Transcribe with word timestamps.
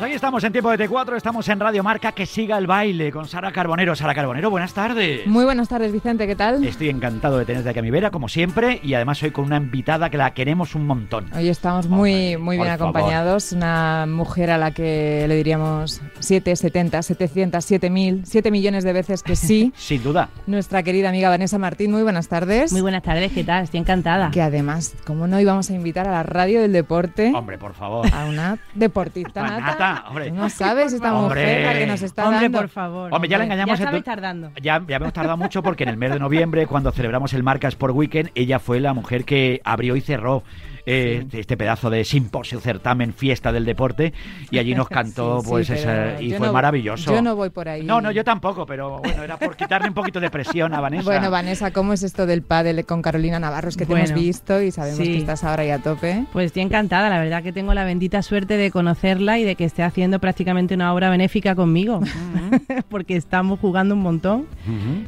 Pues 0.00 0.08
aquí 0.08 0.16
estamos 0.16 0.42
en 0.44 0.52
tiempo 0.52 0.70
de 0.70 0.88
T4, 0.88 1.14
estamos 1.14 1.46
en 1.50 1.60
Radio 1.60 1.82
Marca, 1.82 2.12
que 2.12 2.24
siga 2.24 2.56
el 2.56 2.66
baile 2.66 3.12
con 3.12 3.28
Sara 3.28 3.52
Carbonero. 3.52 3.94
Sara 3.94 4.14
Carbonero, 4.14 4.48
buenas 4.48 4.72
tardes. 4.72 5.26
Muy 5.26 5.44
buenas 5.44 5.68
tardes, 5.68 5.92
Vicente, 5.92 6.26
¿qué 6.26 6.34
tal? 6.34 6.64
Estoy 6.64 6.88
encantado 6.88 7.36
de 7.36 7.44
tenerte 7.44 7.68
aquí 7.68 7.80
a 7.80 7.82
mi 7.82 7.90
vera, 7.90 8.10
como 8.10 8.26
siempre, 8.26 8.80
y 8.82 8.94
además 8.94 9.22
hoy 9.22 9.30
con 9.30 9.44
una 9.44 9.58
invitada 9.58 10.08
que 10.08 10.16
la 10.16 10.32
queremos 10.32 10.74
un 10.74 10.86
montón. 10.86 11.26
Hoy 11.36 11.50
estamos 11.50 11.86
muy, 11.86 12.12
Hombre, 12.36 12.38
muy 12.38 12.56
por 12.56 12.66
bien 12.68 12.78
favor. 12.78 12.96
acompañados. 12.96 13.52
Una 13.52 14.06
mujer 14.08 14.52
a 14.52 14.56
la 14.56 14.70
que 14.70 15.26
le 15.28 15.36
diríamos 15.36 16.00
7, 16.20 16.56
70, 16.56 17.02
700, 17.02 17.62
7000, 17.62 18.22
7 18.24 18.50
millones 18.50 18.84
de 18.84 18.94
veces 18.94 19.22
que 19.22 19.36
sí. 19.36 19.70
Sin 19.76 20.02
duda. 20.02 20.30
Nuestra 20.46 20.82
querida 20.82 21.10
amiga 21.10 21.28
Vanessa 21.28 21.58
Martín, 21.58 21.90
muy 21.90 22.04
buenas 22.04 22.26
tardes. 22.26 22.72
Muy 22.72 22.80
buenas 22.80 23.02
tardes, 23.02 23.32
¿qué 23.32 23.44
tal? 23.44 23.64
Estoy 23.64 23.80
encantada. 23.80 24.30
Que 24.30 24.40
además, 24.40 24.94
¿cómo 25.04 25.26
no 25.26 25.38
íbamos 25.38 25.68
a 25.68 25.74
invitar 25.74 26.08
a 26.08 26.12
la 26.12 26.22
radio 26.22 26.62
del 26.62 26.72
deporte 26.72 27.32
Hombre, 27.34 27.58
por 27.58 27.74
favor. 27.74 28.06
a 28.14 28.24
una 28.24 28.56
deportista 28.74 29.42
Nata, 29.60 29.89
hombre. 30.08 30.30
No 30.30 30.48
sabes 30.50 30.92
esta 30.92 31.14
Hombre. 31.14 31.40
mujer 31.42 31.66
la 31.66 31.78
que 31.78 31.86
nos 31.86 32.02
está 32.02 32.24
Hombre, 32.24 32.42
dando. 32.42 32.58
por 32.58 32.68
favor. 32.68 33.12
Hombre, 33.12 33.28
ya 33.30 33.38
la 33.38 33.44
engañamos 33.44 33.78
Ya 33.78 34.02
tardando. 34.02 34.50
Ya, 34.60 34.82
ya 34.86 34.96
hemos 34.96 35.12
tardado 35.12 35.36
mucho 35.36 35.62
porque 35.62 35.84
en 35.84 35.90
el 35.90 35.96
mes 35.96 36.12
de 36.12 36.18
noviembre, 36.18 36.66
cuando 36.66 36.90
celebramos 36.92 37.32
el 37.34 37.42
Marca 37.42 37.68
Sport 37.68 37.94
Weekend, 37.94 38.30
ella 38.34 38.58
fue 38.58 38.80
la 38.80 38.92
mujer 38.94 39.24
que 39.24 39.60
abrió 39.64 39.96
y 39.96 40.00
cerró 40.00 40.42
eh, 40.90 41.26
este 41.32 41.56
pedazo 41.56 41.88
de 41.90 42.04
simposio, 42.04 42.60
certamen, 42.60 43.12
fiesta 43.14 43.52
del 43.52 43.64
deporte, 43.64 44.12
y 44.50 44.58
allí 44.58 44.74
nos 44.74 44.88
cantó, 44.90 45.40
Sí, 45.40 45.46
pues, 45.48 45.70
esa- 45.70 46.20
y 46.20 46.32
fue 46.32 46.48
no- 46.48 46.52
maravilloso. 46.52 47.12
Yo 47.14 47.22
no 47.22 47.36
voy 47.36 47.50
por 47.50 47.68
ahí. 47.68 47.82
No, 47.84 48.00
no, 48.00 48.10
yo 48.10 48.24
tampoco, 48.24 48.66
pero 48.66 48.98
bueno, 48.98 49.22
era 49.22 49.36
por 49.38 49.56
quitarle 49.56 49.88
un 49.88 49.94
poquito 49.94 50.20
de 50.20 50.30
presión 50.30 50.74
a 50.74 50.80
Vanessa. 50.80 51.04
Bueno, 51.04 51.30
Vanessa, 51.30 51.70
¿cómo 51.72 51.92
es 51.92 52.02
esto 52.02 52.26
del 52.26 52.42
pádel 52.42 52.84
con 52.84 53.02
Carolina 53.02 53.38
Navarro? 53.38 53.68
Es 53.68 53.76
que 53.76 53.86
te 53.86 53.92
Bueno, 53.92 54.06
hemos 54.06 54.20
visto 54.20 54.60
y 54.62 54.70
sabemos 54.70 54.98
sí. 54.98 55.04
que 55.12 55.18
estás 55.18 55.44
ahora 55.44 55.64
ya 55.64 55.76
a 55.76 55.78
tope. 55.78 56.24
Pues 56.32 56.46
estoy 56.46 56.62
encantada, 56.62 57.08
la 57.08 57.18
verdad 57.18 57.42
que 57.42 57.52
tengo 57.52 57.72
la 57.74 57.84
bendita 57.84 58.22
suerte 58.22 58.56
de 58.56 58.70
conocerla 58.70 59.38
y 59.38 59.44
de 59.44 59.54
que 59.56 59.64
esté 59.64 59.82
haciendo 59.82 60.18
prácticamente 60.18 60.74
una 60.74 60.92
obra 60.92 61.10
benéfica 61.10 61.54
conmigo, 61.54 62.00
porque 62.88 63.16
estamos 63.16 63.58
jugando 63.60 63.94
un 63.94 64.02
montón. 64.02 64.46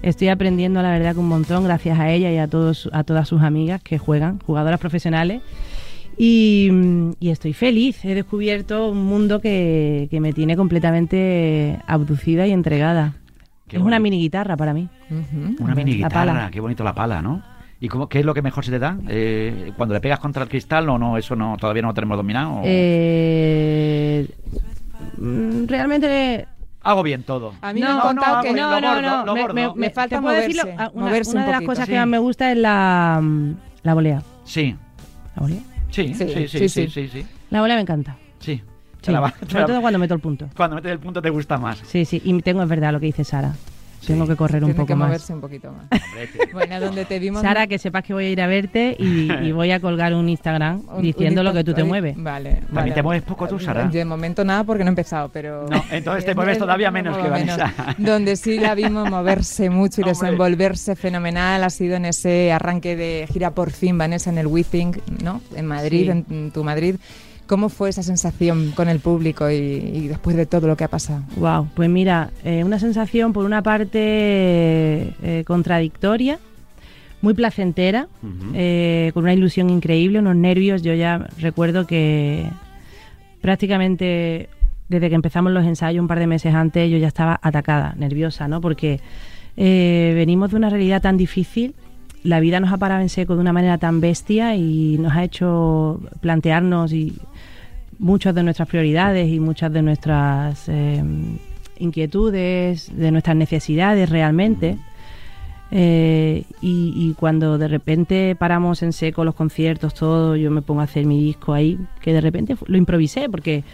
Estoy 0.02 0.28
aprendiendo, 0.28 0.82
la 0.82 0.90
verdad, 0.90 1.14
que 1.14 1.20
un 1.20 1.28
montón 1.28 1.64
gracias 1.64 1.98
a 1.98 2.10
ella 2.10 2.30
y 2.30 2.38
a 2.38 2.46
todos, 2.48 2.88
a 2.92 3.04
todas 3.04 3.28
sus 3.28 3.42
amigas 3.42 3.82
que 3.82 3.98
juegan, 3.98 4.38
jugadoras 4.40 4.78
profesionales. 4.80 5.42
Y, 6.16 6.70
y 7.20 7.30
estoy 7.30 7.52
feliz. 7.52 8.04
He 8.04 8.14
descubierto 8.14 8.90
un 8.90 9.04
mundo 9.04 9.40
que, 9.40 10.08
que 10.10 10.20
me 10.20 10.32
tiene 10.32 10.56
completamente 10.56 11.78
abducida 11.86 12.46
y 12.46 12.52
entregada. 12.52 13.14
Qué 13.66 13.76
es 13.78 13.82
una 13.82 13.98
mini 13.98 14.18
guitarra 14.18 14.56
para 14.56 14.74
mí. 14.74 14.88
Una 15.58 15.74
mini 15.74 15.94
guitarra, 15.94 16.32
pala. 16.32 16.50
qué 16.50 16.60
bonito 16.60 16.84
la 16.84 16.94
pala, 16.94 17.22
¿no? 17.22 17.42
¿Y 17.80 17.88
cómo, 17.88 18.08
qué 18.08 18.20
es 18.20 18.24
lo 18.24 18.34
que 18.34 18.42
mejor 18.42 18.64
se 18.64 18.70
te 18.70 18.78
da? 18.78 18.96
Eh, 19.08 19.72
¿Cuando 19.76 19.94
le 19.94 20.00
pegas 20.00 20.20
contra 20.20 20.42
el 20.44 20.48
cristal 20.48 20.88
o 20.88 20.98
no? 20.98 21.16
¿Eso 21.16 21.34
no 21.34 21.56
todavía 21.58 21.82
no 21.82 21.88
lo 21.88 21.94
tenemos 21.94 22.16
dominado? 22.16 22.52
o- 22.56 22.62
Eh, 22.64 24.28
mm, 25.18 25.66
realmente 25.66 26.46
Hago 26.84 27.02
bien 27.02 27.22
todo. 27.22 27.54
A 27.62 27.72
mí 27.72 27.80
No, 27.80 27.86
me 27.86 27.92
han 27.92 27.98
no, 27.98 28.02
contado 28.04 28.36
no, 28.36 28.42
que 28.42 28.52
no, 28.52 28.80
no, 28.80 29.24
no, 29.24 29.46
lo 29.46 29.54
me, 29.54 29.72
Me 29.76 29.90
falta 29.90 30.20
moverse, 30.20 30.74
ah, 30.76 30.90
una, 30.94 31.06
moverse 31.06 31.30
una 31.32 31.40
un 31.40 31.46
de 31.46 31.52
las 31.52 31.62
cosas 31.62 31.86
sí. 31.86 31.92
que 31.92 31.98
más 31.98 32.08
me 32.08 32.18
gusta 32.18 32.50
es 32.52 32.58
la, 32.58 33.20
mm, 33.22 33.50
la 33.84 33.94
volea. 33.94 34.22
Sí, 34.44 34.76
¿La 35.36 35.42
volea? 35.42 35.60
Sí, 35.92 36.14
sí, 36.14 36.48
Sí, 36.48 36.68
sí, 36.68 36.88
sí, 36.88 37.08
sí. 37.08 37.26
La 37.50 37.60
volea 37.60 37.76
me 37.76 37.82
encanta. 37.82 38.16
Sí. 38.40 38.60
Te 39.00 39.06
Sí, 39.06 39.12
la 39.12 39.20
va- 39.20 39.30
te 39.32 39.46
sobre 39.46 39.60
la- 39.60 39.66
todo 39.66 39.80
cuando 39.80 39.98
meto 39.98 40.14
el 40.14 40.20
punto. 40.20 40.48
Cuando 40.56 40.76
metes 40.76 40.92
el 40.92 40.98
punto 40.98 41.20
te 41.22 41.30
gusta 41.30 41.58
más. 41.58 41.78
Sí, 41.86 42.04
sí, 42.04 42.20
y 42.24 42.40
tengo, 42.42 42.62
es 42.62 42.68
verdad 42.68 42.92
lo 42.92 43.00
que 43.00 43.06
dice 43.06 43.24
Sara. 43.24 43.54
Tengo 44.06 44.26
que 44.26 44.34
correr 44.36 44.62
un 44.64 44.70
Tiene 44.70 44.76
poco 44.76 44.86
que 44.88 44.94
más. 44.96 45.08
moverse 45.08 45.32
un 45.34 45.40
poquito 45.40 45.72
más. 45.72 45.86
Bueno, 46.52 46.80
donde 46.80 47.04
te 47.04 47.18
vimos... 47.18 47.40
Sara, 47.42 47.66
que 47.66 47.78
sepas 47.78 48.04
que 48.04 48.12
voy 48.12 48.26
a 48.26 48.30
ir 48.30 48.40
a 48.40 48.46
verte 48.46 48.96
y, 48.98 49.30
y 49.32 49.52
voy 49.52 49.70
a 49.70 49.80
colgar 49.80 50.12
un 50.14 50.28
Instagram 50.28 50.80
un- 50.88 50.96
un 50.96 51.02
diciendo 51.02 51.42
lo 51.42 51.52
que 51.52 51.64
tú 51.64 51.72
te 51.74 51.84
mueves. 51.84 52.14
Vale, 52.16 52.50
¿También 52.54 52.74
vale. 52.74 52.92
te 52.92 53.02
mueves 53.02 53.22
poco 53.22 53.48
tú, 53.48 53.58
Sara? 53.58 53.86
De 53.86 54.04
momento 54.04 54.44
nada 54.44 54.64
porque 54.64 54.84
no 54.84 54.88
he 54.88 54.92
empezado, 54.92 55.28
pero... 55.30 55.66
No, 55.68 55.82
entonces 55.90 56.24
te 56.24 56.34
mueves 56.36 56.58
todavía 56.58 56.90
menos 56.90 57.16
que 57.16 57.28
Vanessa. 57.28 57.72
Donde 57.98 58.36
sí 58.36 58.58
la 58.58 58.74
vimos 58.74 59.08
moverse 59.10 59.70
mucho 59.70 60.00
y 60.00 60.04
Hombre. 60.04 60.14
desenvolverse 60.20 60.96
fenomenal 60.96 61.64
ha 61.64 61.70
sido 61.70 61.96
en 61.96 62.04
ese 62.06 62.52
arranque 62.52 62.96
de 62.96 63.26
gira 63.32 63.50
por 63.52 63.70
fin, 63.70 63.96
Vanessa, 63.98 64.30
en 64.30 64.38
el 64.38 64.46
WeThink, 64.46 64.98
¿no? 65.22 65.40
En 65.56 65.66
Madrid, 65.66 66.10
Sí. 66.12 66.24
en 66.34 66.50
tu 66.50 66.64
Madrid. 66.64 66.96
¿Cómo 67.52 67.68
fue 67.68 67.90
esa 67.90 68.02
sensación 68.02 68.70
con 68.70 68.88
el 68.88 68.98
público 68.98 69.50
y, 69.50 69.56
y 69.56 70.08
después 70.08 70.36
de 70.36 70.46
todo 70.46 70.66
lo 70.66 70.74
que 70.74 70.84
ha 70.84 70.88
pasado? 70.88 71.22
Wow, 71.36 71.68
pues 71.74 71.90
mira, 71.90 72.30
eh, 72.44 72.64
una 72.64 72.78
sensación 72.78 73.34
por 73.34 73.44
una 73.44 73.62
parte 73.62 73.98
eh, 74.00 75.44
contradictoria, 75.46 76.38
muy 77.20 77.34
placentera, 77.34 78.08
eh, 78.54 79.10
con 79.12 79.24
una 79.24 79.34
ilusión 79.34 79.68
increíble, 79.68 80.20
unos 80.20 80.34
nervios. 80.34 80.80
Yo 80.80 80.94
ya 80.94 81.28
recuerdo 81.36 81.86
que 81.86 82.46
prácticamente 83.42 84.48
desde 84.88 85.10
que 85.10 85.14
empezamos 85.14 85.52
los 85.52 85.66
ensayos 85.66 86.00
un 86.00 86.08
par 86.08 86.20
de 86.20 86.26
meses 86.26 86.54
antes 86.54 86.90
yo 86.90 86.96
ya 86.96 87.08
estaba 87.08 87.38
atacada, 87.42 87.94
nerviosa, 87.98 88.48
¿no? 88.48 88.62
Porque 88.62 88.98
eh, 89.58 90.12
venimos 90.16 90.52
de 90.52 90.56
una 90.56 90.70
realidad 90.70 91.02
tan 91.02 91.18
difícil, 91.18 91.74
la 92.24 92.40
vida 92.40 92.60
nos 92.60 92.72
ha 92.72 92.78
parado 92.78 93.02
en 93.02 93.08
seco 93.08 93.34
de 93.34 93.40
una 93.40 93.52
manera 93.52 93.78
tan 93.78 94.00
bestia 94.00 94.56
y 94.56 94.96
nos 94.98 95.12
ha 95.12 95.24
hecho 95.24 96.00
plantearnos 96.20 96.92
y 96.92 97.18
muchas 98.02 98.34
de 98.34 98.42
nuestras 98.42 98.68
prioridades 98.68 99.30
y 99.30 99.38
muchas 99.38 99.72
de 99.72 99.80
nuestras 99.80 100.68
eh, 100.68 101.02
inquietudes, 101.78 102.94
de 102.94 103.10
nuestras 103.12 103.36
necesidades 103.36 104.10
realmente. 104.10 104.76
Eh, 105.70 106.44
y, 106.60 106.92
y 106.94 107.14
cuando 107.14 107.56
de 107.56 107.68
repente 107.68 108.36
paramos 108.38 108.82
en 108.82 108.92
seco 108.92 109.24
los 109.24 109.34
conciertos, 109.34 109.94
todo, 109.94 110.36
yo 110.36 110.50
me 110.50 110.60
pongo 110.60 110.82
a 110.82 110.84
hacer 110.84 111.06
mi 111.06 111.22
disco 111.22 111.54
ahí, 111.54 111.78
que 112.00 112.12
de 112.12 112.20
repente 112.20 112.56
lo 112.66 112.76
improvisé 112.76 113.30
porque 113.30 113.64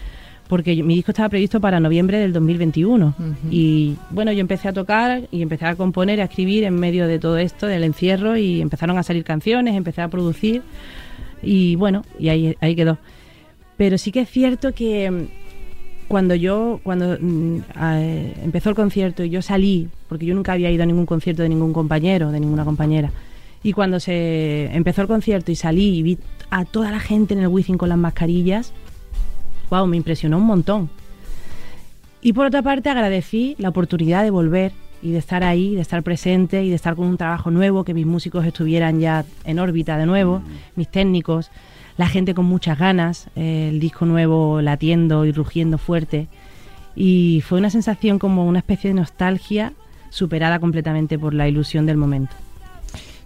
porque 0.46 0.82
mi 0.82 0.94
disco 0.94 1.10
estaba 1.10 1.28
previsto 1.28 1.60
para 1.60 1.78
noviembre 1.78 2.18
del 2.18 2.32
2021 2.32 3.14
Ujú. 3.18 3.34
y 3.50 3.96
bueno 4.08 4.32
yo 4.32 4.40
empecé 4.40 4.68
a 4.68 4.72
tocar 4.72 5.24
y 5.30 5.42
empecé 5.42 5.66
a 5.66 5.76
componer 5.76 6.22
a 6.22 6.24
escribir 6.24 6.64
en 6.64 6.74
medio 6.74 7.06
de 7.06 7.18
todo 7.18 7.36
esto 7.36 7.66
del 7.66 7.84
encierro 7.84 8.34
y 8.34 8.62
empezaron 8.62 8.96
a 8.96 9.02
salir 9.02 9.24
canciones 9.24 9.76
empecé 9.76 10.00
a 10.00 10.08
producir 10.08 10.62
y 11.42 11.74
bueno 11.76 12.02
y 12.18 12.30
ahí 12.30 12.56
ahí 12.62 12.74
quedó 12.74 12.96
pero 13.78 13.96
sí 13.96 14.12
que 14.12 14.20
es 14.20 14.30
cierto 14.30 14.74
que 14.74 15.10
mm, 15.10 15.24
cuando 16.08 16.34
yo 16.34 16.80
cuando 16.82 17.16
mm, 17.18 17.58
eh, 17.80 18.34
empezó 18.44 18.68
el 18.68 18.76
concierto 18.76 19.24
y 19.24 19.30
yo 19.30 19.40
salí 19.40 19.88
porque 20.10 20.26
yo 20.26 20.34
nunca 20.34 20.52
había 20.52 20.70
ido 20.70 20.82
a 20.82 20.86
ningún 20.86 21.06
concierto 21.06 21.42
de 21.42 21.48
ningún 21.48 21.72
compañero 21.72 22.30
de 22.30 22.40
ninguna 22.40 22.66
compañera 22.66 23.10
y 23.62 23.72
cuando 23.72 23.98
se 23.98 24.66
empezó 24.74 25.00
el 25.00 25.08
concierto 25.08 25.50
y 25.50 25.56
salí 25.56 25.96
y 25.96 26.02
vi 26.02 26.18
a 26.50 26.66
toda 26.66 26.90
la 26.90 27.00
gente 27.00 27.32
en 27.32 27.40
el 27.40 27.48
Wizzing 27.48 27.78
con 27.78 27.88
las 27.88 27.98
mascarillas 27.98 28.74
wow, 29.70 29.86
me 29.86 29.96
impresionó 29.96 30.38
un 30.38 30.44
montón. 30.44 30.90
Y 32.20 32.32
por 32.32 32.46
otra 32.46 32.62
parte 32.62 32.90
agradecí 32.90 33.54
la 33.58 33.68
oportunidad 33.68 34.22
de 34.22 34.30
volver 34.30 34.72
y 35.02 35.12
de 35.12 35.18
estar 35.18 35.44
ahí, 35.44 35.74
de 35.74 35.80
estar 35.80 36.02
presente 36.02 36.64
y 36.64 36.70
de 36.70 36.74
estar 36.74 36.96
con 36.96 37.06
un 37.06 37.16
trabajo 37.16 37.50
nuevo, 37.50 37.84
que 37.84 37.94
mis 37.94 38.06
músicos 38.06 38.44
estuvieran 38.44 38.98
ya 38.98 39.24
en 39.44 39.58
órbita 39.60 39.96
de 39.96 40.06
nuevo, 40.06 40.42
mis 40.74 40.88
técnicos, 40.88 41.50
la 41.98 42.08
gente 42.08 42.32
con 42.32 42.46
muchas 42.46 42.78
ganas, 42.78 43.28
el 43.34 43.80
disco 43.80 44.06
nuevo 44.06 44.62
latiendo 44.62 45.26
y 45.26 45.32
rugiendo 45.32 45.76
fuerte. 45.76 46.28
Y 46.94 47.42
fue 47.46 47.58
una 47.58 47.70
sensación 47.70 48.18
como 48.18 48.46
una 48.46 48.60
especie 48.60 48.88
de 48.88 48.94
nostalgia 48.94 49.74
superada 50.08 50.58
completamente 50.60 51.18
por 51.18 51.34
la 51.34 51.48
ilusión 51.48 51.84
del 51.84 51.96
momento. 51.96 52.34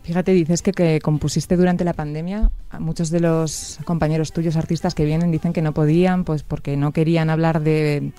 Fíjate, 0.02 0.32
dices 0.32 0.62
que, 0.62 0.72
que 0.72 1.00
compusiste 1.00 1.56
durante 1.56 1.84
la 1.84 1.92
pandemia. 1.92 2.50
Muchos 2.80 3.10
de 3.10 3.20
los 3.20 3.78
compañeros 3.84 4.32
tuyos, 4.32 4.56
artistas 4.56 4.94
que 4.94 5.04
vienen, 5.04 5.30
dicen 5.30 5.52
que 5.52 5.62
no 5.62 5.72
podían, 5.72 6.24
pues 6.24 6.42
porque 6.42 6.76
no 6.76 6.92
querían 6.92 7.30
hablar 7.30 7.62
de, 7.62 8.12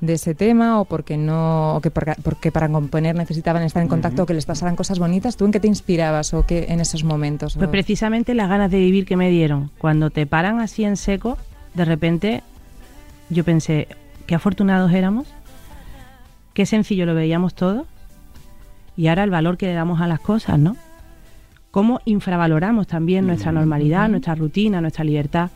de 0.00 0.12
ese 0.12 0.34
tema 0.34 0.80
o 0.80 0.84
porque 0.84 1.16
no, 1.16 1.74
o 1.76 1.80
que 1.80 1.90
porque, 1.90 2.12
porque 2.22 2.52
para 2.52 2.68
componer 2.68 3.16
necesitaban 3.16 3.62
estar 3.64 3.82
en 3.82 3.88
contacto 3.88 4.22
o 4.22 4.26
que 4.26 4.34
les 4.34 4.46
pasaran 4.46 4.76
cosas 4.76 4.98
bonitas. 5.00 5.36
¿Tú 5.36 5.44
en 5.44 5.50
qué 5.52 5.58
te 5.60 5.66
inspirabas 5.66 6.34
o 6.34 6.46
qué 6.46 6.66
en 6.68 6.80
esos 6.80 7.02
momentos? 7.02 7.54
Pues 7.56 7.66
O- 7.68 7.70
precisamente 7.70 8.34
las 8.34 8.48
ganas 8.48 8.70
de 8.70 8.78
vivir 8.78 9.06
que 9.06 9.16
me 9.16 9.28
dieron. 9.30 9.70
Cuando 9.78 10.10
te 10.10 10.24
paran 10.26 10.60
así 10.60 10.84
en 10.84 10.96
seco, 10.96 11.36
de 11.74 11.84
repente 11.84 12.42
yo 13.28 13.42
pensé, 13.44 13.88
qué 14.26 14.34
afortunados 14.36 14.92
éramos, 14.92 15.26
qué 16.54 16.64
sencillo 16.64 17.04
lo 17.04 17.14
veíamos 17.14 17.54
todo, 17.54 17.86
y 18.96 19.08
ahora 19.08 19.24
el 19.24 19.30
valor 19.30 19.56
que 19.56 19.66
le 19.66 19.74
damos 19.74 20.00
a 20.00 20.06
las 20.06 20.20
cosas, 20.20 20.58
¿no? 20.58 20.76
Cómo 21.70 22.00
infravaloramos 22.04 22.86
también 22.86 23.26
nuestra 23.26 23.52
normalidad, 23.52 24.08
nuestra 24.08 24.34
rutina, 24.34 24.80
nuestra 24.80 25.04
libertad, 25.04 25.50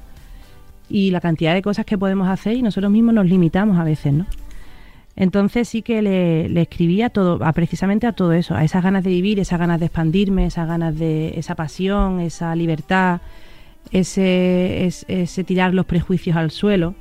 y 0.92 1.10
la 1.10 1.20
cantidad 1.20 1.54
de 1.54 1.62
cosas 1.62 1.84
que 1.86 1.96
podemos 1.98 2.28
hacer 2.28 2.56
y 2.56 2.62
nosotros 2.62 2.92
mismos 2.92 3.14
nos 3.14 3.26
limitamos 3.26 3.78
a 3.78 3.84
veces, 3.84 4.12
¿no? 4.12 4.26
Entonces 5.16 5.68
sí 5.68 5.82
que 5.82 6.00
le, 6.02 6.48
le 6.48 6.62
escribía 6.62 7.10
todo, 7.10 7.42
a 7.44 7.52
precisamente 7.52 8.06
a 8.06 8.12
todo 8.12 8.32
eso, 8.32 8.54
a 8.54 8.64
esas 8.64 8.82
ganas 8.82 9.02
de 9.04 9.10
vivir, 9.10 9.38
esas 9.40 9.58
ganas 9.58 9.78
de 9.80 9.86
expandirme, 9.86 10.46
esas 10.46 10.66
ganas 10.68 10.98
de 10.98 11.34
esa 11.38 11.54
pasión, 11.54 12.20
esa 12.20 12.54
libertad, 12.56 13.20
ese, 13.90 14.86
es- 14.86 15.04
ese 15.08 15.44
tirar 15.44 15.74
los 15.74 15.86
prejuicios 15.86 16.36
al 16.36 16.50
suelo, 16.50 16.94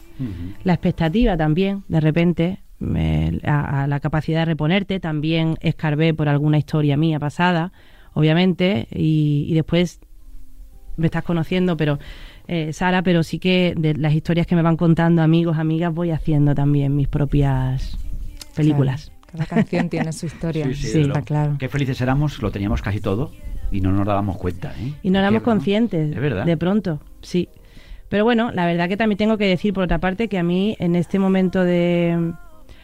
la 0.63 0.73
expectativa 0.73 1.35
también, 1.35 1.83
de 1.87 1.99
repente, 1.99 2.59
me- 2.79 3.39
a, 3.43 3.83
a 3.83 3.87
la 3.87 3.99
capacidad 3.99 4.39
de 4.41 4.45
reponerte, 4.45 4.99
también 4.99 5.55
escarbé 5.61 6.13
por 6.13 6.29
alguna 6.29 6.57
historia 6.59 6.95
mía 6.97 7.19
pasada, 7.19 7.71
obviamente, 8.13 8.87
y, 8.91 9.45
y 9.49 9.53
después 9.55 9.99
me 10.97 11.07
estás 11.07 11.23
conociendo, 11.23 11.75
pero 11.77 11.97
eh, 12.53 12.73
Sara, 12.73 13.01
pero 13.01 13.23
sí 13.23 13.39
que 13.39 13.73
de 13.77 13.93
las 13.95 14.13
historias 14.13 14.45
que 14.45 14.55
me 14.57 14.61
van 14.61 14.75
contando 14.75 15.21
amigos, 15.21 15.57
amigas, 15.57 15.93
voy 15.93 16.11
haciendo 16.11 16.53
también 16.53 16.93
mis 16.95 17.07
propias 17.07 17.97
películas. 18.55 19.11
Claro, 19.21 19.31
Cada 19.31 19.45
canción 19.45 19.87
tiene 19.89 20.11
su 20.11 20.25
historia. 20.25 20.65
Sí, 20.67 20.73
sí, 20.75 20.87
Sí. 20.89 21.01
está 21.01 21.21
claro. 21.21 21.55
Qué 21.57 21.69
felices 21.69 21.99
éramos, 22.01 22.41
lo 22.41 22.51
teníamos 22.51 22.81
casi 22.81 22.99
todo 22.99 23.31
y 23.71 23.79
no 23.79 23.91
nos 23.93 24.05
dábamos 24.05 24.37
cuenta. 24.37 24.73
¿eh? 24.79 24.91
Y 25.01 25.09
no 25.11 25.19
éramos 25.19 25.43
conscientes 25.43 26.11
Es 26.13 26.19
verdad. 26.21 26.45
de 26.45 26.57
pronto, 26.57 26.99
sí. 27.21 27.47
Pero 28.09 28.25
bueno, 28.25 28.51
la 28.51 28.65
verdad 28.65 28.89
que 28.89 28.97
también 28.97 29.17
tengo 29.17 29.37
que 29.37 29.45
decir 29.45 29.73
por 29.73 29.85
otra 29.85 29.99
parte 29.99 30.27
que 30.27 30.37
a 30.37 30.43
mí 30.43 30.75
en 30.79 30.97
este 30.97 31.17
momento 31.19 31.63
de... 31.63 32.33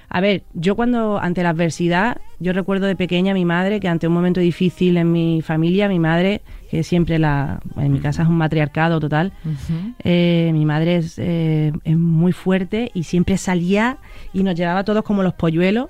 A 0.08 0.22
ver, 0.22 0.44
yo 0.54 0.78
cuando 0.78 1.20
ante 1.20 1.44
la 1.44 1.50
adversidad, 1.50 2.22
yo 2.40 2.54
recuerdo 2.54 2.86
de 2.86 2.96
pequeña 2.96 3.32
a 3.32 3.36
mi 3.36 3.44
madre 3.44 3.82
que 3.82 3.90
ante 3.90 4.08
un 4.08 4.14
momento 4.14 4.40
difícil 4.40 4.96
en 4.96 5.12
mi 5.12 5.42
familia, 5.42 5.90
mi 5.90 6.00
madre, 6.00 6.40
que 6.70 6.84
siempre 6.84 7.18
la... 7.20 7.60
En 7.78 7.92
mi 7.94 8.00
casa 8.00 8.24
es 8.24 8.28
un 8.30 8.38
matriarcado 8.38 9.00
total, 9.00 9.32
eh, 10.04 10.50
mi 10.54 10.66
madre 10.66 10.98
es, 10.98 11.18
eh, 11.18 11.72
es 11.84 11.98
muy 11.98 12.32
fuerte 12.34 12.92
y 12.94 13.04
siempre 13.04 13.38
salía 13.38 13.98
y 14.34 14.44
nos 14.44 14.56
llevaba 14.56 14.80
a 14.80 14.84
todos 14.84 15.04
como 15.04 15.24
los 15.24 15.34
polluelos 15.34 15.90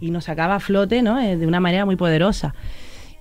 y 0.00 0.10
nos 0.10 0.24
sacaba 0.24 0.56
a 0.56 0.60
flote 0.60 1.02
¿no? 1.02 1.18
Eh, 1.18 1.36
de 1.36 1.46
una 1.46 1.60
manera 1.60 1.84
muy 1.84 1.96
poderosa. 1.96 2.54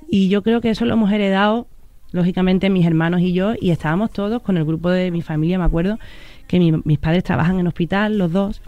Y 0.10 0.30
yo 0.30 0.42
creo 0.44 0.60
que 0.62 0.70
eso 0.72 0.86
lo 0.86 0.94
hemos 0.94 1.12
heredado, 1.12 1.68
lógicamente, 2.12 2.70
mis 2.70 2.86
hermanos 2.86 3.22
y 3.22 3.34
yo, 3.34 3.54
y 3.60 3.70
estábamos 3.72 4.12
todos 4.12 4.42
con 4.42 4.58
el 4.58 4.66
grupo 4.66 4.90
de 4.90 5.12
mi 5.12 5.22
familia, 5.22 5.60
me 5.60 5.66
acuerdo, 5.66 6.00
que 6.48 6.58
mi- 6.60 6.82
mis 6.84 6.98
padres 6.98 7.24
trabajan 7.24 7.60
en 7.60 7.68
hospital, 7.68 8.18
los 8.18 8.32
dos, 8.32 8.62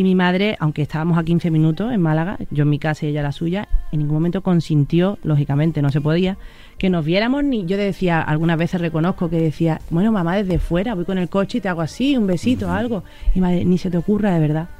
y 0.00 0.02
mi 0.02 0.14
madre, 0.14 0.56
aunque 0.60 0.80
estábamos 0.80 1.18
a 1.18 1.24
15 1.24 1.50
minutos 1.50 1.92
en 1.92 2.00
Málaga, 2.00 2.38
yo 2.50 2.62
en 2.62 2.70
mi 2.70 2.78
casa 2.78 3.04
y 3.04 3.10
ella 3.10 3.22
la 3.22 3.32
suya, 3.32 3.68
en 3.92 3.98
ningún 3.98 4.14
momento 4.14 4.40
consintió, 4.40 5.18
lógicamente 5.22 5.82
no 5.82 5.90
se 5.90 6.00
podía, 6.00 6.38
que 6.78 6.88
nos 6.88 7.04
viéramos 7.04 7.44
ni 7.44 7.66
yo 7.66 7.76
decía, 7.76 8.22
algunas 8.22 8.56
veces 8.56 8.80
reconozco 8.80 9.28
que 9.28 9.38
decía, 9.38 9.82
bueno 9.90 10.10
mamá 10.10 10.36
desde 10.36 10.58
fuera, 10.58 10.94
voy 10.94 11.04
con 11.04 11.18
el 11.18 11.28
coche 11.28 11.58
y 11.58 11.60
te 11.60 11.68
hago 11.68 11.82
así, 11.82 12.16
un 12.16 12.26
besito, 12.26 12.72
algo. 12.72 13.04
Y 13.34 13.40
madre, 13.42 13.62
ni 13.66 13.76
se 13.76 13.90
te 13.90 13.98
ocurra 13.98 14.32
de 14.32 14.40
verdad, 14.40 14.70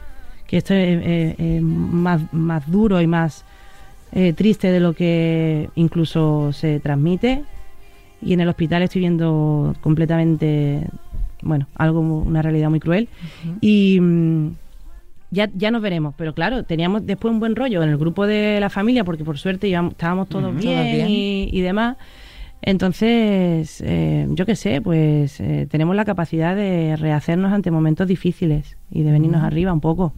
que 0.46 0.56
esto 0.56 0.72
es 0.72 1.62
más, 1.62 2.22
más 2.32 2.70
duro 2.70 2.99
y 3.02 3.06
más 3.06 3.44
eh, 4.12 4.32
triste 4.32 4.72
de 4.72 4.81
lo 4.81 4.94
que 4.94 5.69
incluso 5.75 6.50
se 6.55 6.81
transmite. 6.81 7.44
Y 8.22 8.32
en 8.32 8.40
el 8.40 8.49
hospital 8.49 8.84
estoy 8.84 9.00
viendo 9.00 9.76
completamente, 9.82 10.87
bueno, 11.43 11.67
algo, 11.75 12.00
una 12.00 12.40
realidad 12.40 12.70
muy 12.70 12.81
cruel. 12.81 13.11
Y 13.61 14.00
mm, 14.00 14.52
ya, 15.31 15.49
ya 15.55 15.71
nos 15.71 15.82
veremos, 15.82 16.15
pero 16.17 16.35
claro, 16.35 16.65
teníamos 16.65 17.06
después 17.06 17.32
un 17.32 17.41
buen 17.41 17.55
rollo 17.56 17.82
en 17.82 17.88
el 17.91 17.97
grupo 17.97 18.27
de 18.27 18.59
la 18.61 18.71
familia, 18.71 19.05
porque 19.05 19.25
por 19.25 19.38
suerte 19.38 19.69
íbamos- 19.69 19.93
estábamos 19.93 20.29
todos 20.29 20.55
bien. 20.56 21.09
Y, 21.09 21.49
y 21.53 21.61
demás. 21.61 21.97
Entonces, 22.62 23.82
eh, 23.85 24.27
yo 24.31 24.47
qué 24.47 24.55
sé, 24.56 24.81
pues 24.81 25.41
eh, 25.41 25.67
tenemos 25.71 25.97
la 25.97 26.05
capacidad 26.05 26.55
de 26.55 26.97
rehacernos 26.97 27.53
ante 27.53 27.71
momentos 27.71 28.06
difíciles 28.06 28.77
y 28.91 29.03
de 29.03 29.11
venirnos 29.12 29.43
arriba 29.43 29.73
un 29.73 29.81
poco. 29.81 30.12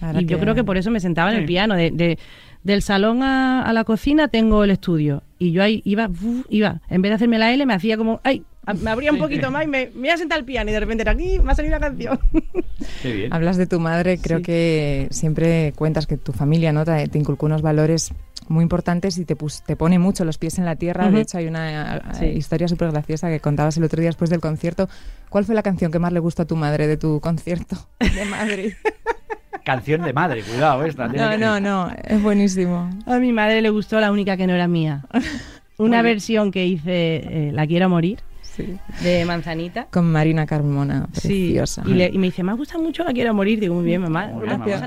Ahora 0.00 0.20
y 0.20 0.24
yo 0.26 0.38
creo 0.38 0.54
que 0.54 0.64
por 0.64 0.76
eso 0.76 0.90
me 0.90 1.00
sentaba 1.00 1.30
en 1.32 1.38
el 1.38 1.44
piano. 1.44 1.74
De, 1.74 1.90
de- 1.90 2.18
del 2.62 2.82
salón 2.82 3.22
a, 3.22 3.62
a 3.62 3.72
la 3.72 3.84
cocina 3.84 4.28
tengo 4.28 4.64
el 4.64 4.70
estudio. 4.70 5.22
Y 5.38 5.52
yo 5.52 5.62
ahí 5.62 5.80
iba, 5.84 6.08
uf, 6.08 6.44
iba. 6.50 6.80
En 6.90 7.02
vez 7.02 7.10
de 7.10 7.14
hacerme 7.16 7.38
la 7.38 7.52
L, 7.52 7.64
me 7.66 7.74
hacía 7.74 7.96
como, 7.96 8.20
¡ay! 8.24 8.42
A- 8.70 8.74
Me 8.74 8.90
abría 8.90 9.12
un 9.12 9.18
poquito 9.18 9.50
más 9.50 9.64
y 9.64 9.66
me, 9.68 9.90
me 9.94 10.08
iba 10.08 10.14
a 10.14 10.18
sentar 10.18 10.38
al 10.38 10.44
piano. 10.44 10.70
Y 10.70 10.72
de 10.74 10.80
repente 10.80 11.02
era 11.02 11.12
aquí, 11.12 11.38
me 11.38 11.52
ha 11.52 11.54
salido 11.54 11.76
una 11.76 11.86
canción. 11.86 12.18
Qué 13.02 13.12
bien. 13.12 13.32
Hablas 13.32 13.56
de 13.56 13.66
tu 13.66 13.80
madre, 13.80 14.18
creo 14.18 14.38
Sí. 14.38 14.44
que 14.44 15.08
siempre 15.10 15.72
cuentas 15.76 16.06
que 16.06 16.16
tu 16.16 16.32
familia 16.32 16.72
¿no? 16.72 16.84
te, 16.84 17.08
te 17.08 17.18
inculcó 17.18 17.46
unos 17.46 17.62
valores 17.62 18.12
muy 18.48 18.62
importantes 18.62 19.18
y 19.18 19.24
te, 19.24 19.36
pus- 19.36 19.62
te 19.64 19.76
pone 19.76 19.98
mucho 19.98 20.24
los 20.24 20.38
pies 20.38 20.58
en 20.58 20.64
la 20.64 20.76
tierra. 20.76 21.06
Ujú. 21.06 21.16
De 21.16 21.20
hecho, 21.22 21.38
hay 21.38 21.46
una 21.46 21.96
eh, 21.96 22.00
Sí. 22.18 22.24
historia 22.26 22.66
súper 22.68 22.90
graciosa 22.92 23.28
que 23.28 23.40
contabas 23.40 23.76
el 23.76 23.84
otro 23.84 24.00
día 24.00 24.08
después 24.08 24.30
del 24.30 24.40
concierto. 24.40 24.88
¿Cuál 25.28 25.44
fue 25.44 25.54
la 25.54 25.62
canción 25.62 25.90
que 25.92 25.98
más 25.98 26.12
le 26.12 26.20
gustó 26.20 26.42
a 26.42 26.46
tu 26.46 26.56
madre 26.56 26.86
de 26.86 26.96
tu 26.96 27.20
concierto 27.20 27.76
de 28.00 28.24
Madrid? 28.24 28.72
Canción 29.64 30.00
de 30.02 30.14
madre, 30.14 30.42
cuidado 30.42 30.82
esta. 30.84 31.10
tiene 31.10 31.24
No, 31.24 31.30
que- 31.32 31.38
no, 31.38 31.60
no, 31.60 31.92
es 32.04 32.22
buenísimo. 32.22 32.88
A 33.06 33.18
mi 33.18 33.32
madre 33.32 33.60
le 33.60 33.68
gustó 33.68 34.00
la 34.00 34.10
única 34.12 34.36
que 34.38 34.46
no 34.46 34.54
era 34.54 34.66
mía. 34.66 35.04
Una 35.76 36.00
versión 36.02 36.50
que 36.50 36.66
hice, 36.66 37.16
eh, 37.48 37.50
La 37.52 37.66
quiero 37.66 37.88
morir, 37.90 38.20
Sí. 38.58 38.76
de 39.04 39.24
Manzanita. 39.24 39.86
Con 39.90 40.10
Marina 40.12 40.44
Carmona, 40.46 41.08
Sí, 41.12 41.28
preciosa. 41.54 41.82
y, 41.86 41.94
le- 41.94 42.10
y 42.12 42.18
me 42.18 42.26
dice, 42.26 42.42
me 42.42 42.52
gusta 42.54 42.76
mucho 42.78 43.04
La 43.04 43.12
quiero 43.12 43.32
morir. 43.32 43.60
Digo, 43.60 43.74
muy 43.74 43.84
bien, 43.84 44.02
mamá. 44.02 44.26
Muy 44.28 44.46
bien, 44.46 44.60
Gracias. 44.66 44.80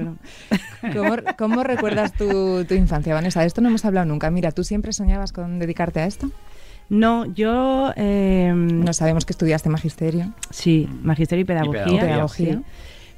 mamá. 0.00 0.16
¿Cómo, 0.94 1.16
cómo 1.38 1.62
recuerdas 1.64 2.12
tu, 2.12 2.64
tu 2.64 2.74
infancia, 2.74 3.14
Vanessa? 3.14 3.40
De 3.40 3.46
esto 3.46 3.60
no 3.60 3.68
hemos 3.68 3.84
hablado 3.84 4.06
nunca. 4.06 4.30
Mira, 4.30 4.52
¿tú 4.52 4.64
siempre 4.64 4.92
soñabas 4.92 5.32
con 5.32 5.58
dedicarte 5.58 6.00
a 6.00 6.06
esto? 6.06 6.30
No, 6.88 7.24
yo... 7.26 7.92
eh, 7.96 8.52
No 8.54 8.92
sabemos 8.92 9.24
que 9.24 9.32
estudiaste 9.32 9.68
magisterio. 9.68 10.32
Sí, 10.50 10.88
magisterio 11.02 11.42
y 11.42 11.44
pedagogía. 11.44 11.84
pedagogía. 11.84 12.00
Pedagogía. 12.00 12.54
sí. 12.56 12.62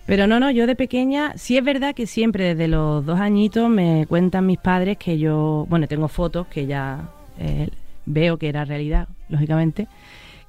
Pero 0.07 0.27
no, 0.27 0.39
no, 0.39 0.51
yo 0.51 0.67
de 0.67 0.77
pequeña, 0.77 1.33
sí 1.37 1.57
es 1.57 1.65
verdad 1.65 1.95
que 1.95 2.07
siempre 2.07 2.55
desde 2.55 2.69
los 2.69 3.07
dos 3.07 3.19
añitos 3.19 3.71
me 3.71 4.05
cuentan 4.07 4.45
mis 4.45 4.59
padres 4.59 4.99
que 4.99 5.19
yo, 5.19 5.67
bueno, 5.71 5.89
tengo 5.89 6.09
fotos 6.09 6.47
que 6.49 6.67
ya 6.67 7.09
eh, 7.39 7.71
veo 8.07 8.39
que 8.39 8.49
era 8.49 8.65
realidad, 8.65 9.09
lógicamente, 9.29 9.89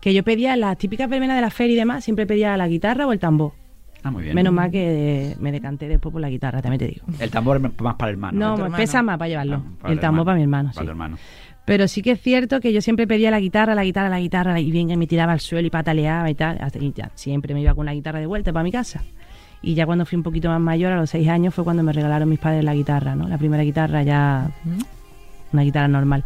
que 0.02 0.13
yo 0.13 0.24
pedía 0.24 0.56
las 0.56 0.78
típicas 0.78 1.10
verbenas 1.10 1.36
de 1.36 1.42
la 1.42 1.50
feria 1.50 1.74
y 1.74 1.78
demás, 1.78 2.04
siempre 2.04 2.25
pedía 2.25 2.56
la 2.57 2.68
guitarra 2.68 3.07
o 3.07 3.12
el 3.13 3.19
tambor. 3.19 3.54
Ah, 4.04 4.12
muy 4.12 4.22
bien. 4.24 4.36
Menos 4.36 4.54
mal 4.54 4.69
que 4.69 5.36
me 5.40 5.52
decanté 5.52 5.88
después 5.88 6.13
por 6.13 6.22
la 6.22 6.30
guitarra, 6.30 6.62
también 6.62 6.80
te 6.80 6.88
digo. 6.88 7.07
El 7.19 7.31
tambor 7.31 7.57
es 7.57 7.81
más 7.81 7.96
para 7.96 8.10
el 8.12 8.16
hermano. 8.16 8.38
No, 8.40 8.54
hermano. 8.54 8.78
pesa 8.78 9.02
más 9.02 9.18
para 9.18 9.30
llevarlo. 9.30 9.63
Ah, 9.66 9.72
para 9.81 9.94
el 9.94 10.00
tambor 10.00 10.19
hermano. 10.22 10.25
para 10.25 10.36
mi 10.36 10.42
hermano, 10.44 10.69
Para 10.69 10.81
sí. 10.81 10.86
tu 10.86 10.92
hermano. 10.92 11.18
Pero 11.66 11.88
sí 11.88 12.04
que 12.04 12.12
es 12.12 12.22
cierto 12.22 12.60
que 12.60 12.72
yo 12.72 12.81
siempre 12.81 13.07
pedía 13.07 13.31
la 13.31 13.40
guitarra, 13.40 13.74
la 13.74 13.84
guitarra, 13.84 14.10
la 14.10 14.19
guitarra, 14.19 14.60
y 14.60 14.69
bien 14.69 14.88
que 14.90 14.96
me 14.98 15.07
tiraba 15.07 15.31
al 15.34 15.40
suelo 15.40 15.66
y 15.66 15.72
pataleaba 15.72 16.30
y 16.30 16.36
tal. 16.36 16.60
Hasta 16.62 16.78
que 16.78 16.92
ya 16.92 17.10
siempre 17.16 17.56
me 17.56 17.62
iba 17.62 17.74
con 17.74 17.88
la 17.88 17.96
guitarra 17.96 18.19
de 18.19 18.28
vuelta 18.28 18.54
para 18.54 18.63
mi 18.63 18.72
casa. 18.72 19.02
Y 19.63 19.74
ya 19.74 19.88
cuando 19.88 20.06
fui 20.06 20.16
un 20.18 20.22
poquito 20.22 20.50
más 20.50 20.62
mayor, 20.62 20.92
a 20.92 20.98
los 20.98 21.10
seis 21.10 21.28
años, 21.28 21.56
fue 21.56 21.63
cuando 21.63 21.81
me 21.81 21.92
regalaron 21.92 22.30
mis 22.30 22.38
padres 22.38 22.63
la 22.63 22.75
guitarra, 22.75 23.16
¿no? 23.16 23.28
La 23.28 23.40
primera 23.40 23.63
guitarra 23.63 24.04
ya, 24.04 24.52
¿Mm? 24.63 24.78
una 25.54 25.62
guitarra 25.64 25.88
normal. 25.88 26.24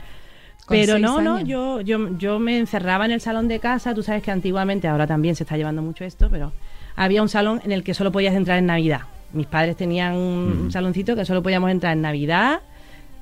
Pero 0.70 1.00
no, 1.00 1.22
no, 1.22 1.40
yo, 1.42 1.82
yo, 1.82 2.18
yo 2.18 2.40
me 2.40 2.58
encerraba 2.58 3.06
en 3.06 3.12
el 3.12 3.22
salón 3.22 3.48
de 3.48 3.60
casa. 3.60 3.94
Tú 3.94 4.04
sabes 4.04 4.24
que 4.24 4.32
antiguamente, 4.32 4.88
ahora 4.88 5.08
también 5.08 5.36
se 5.36 5.44
está 5.44 5.58
llevando 5.58 5.82
mucho 5.82 6.06
esto, 6.06 6.30
pero 6.30 6.52
había 6.96 7.22
un 7.22 7.30
salón 7.30 7.62
en 7.64 7.72
el 7.72 7.84
que 7.84 7.94
solo 7.94 8.12
podías 8.12 8.36
entrar 8.36 8.58
en 8.58 8.66
Navidad. 8.68 9.02
Mis 9.34 9.48
padres 9.48 9.76
tenían 9.76 10.16
un 10.16 10.72
saloncito 10.72 11.16
que 11.16 11.26
solo 11.26 11.44
podíamos 11.44 11.70
entrar 11.70 11.94
en 11.94 12.02
Navidad 12.02 12.62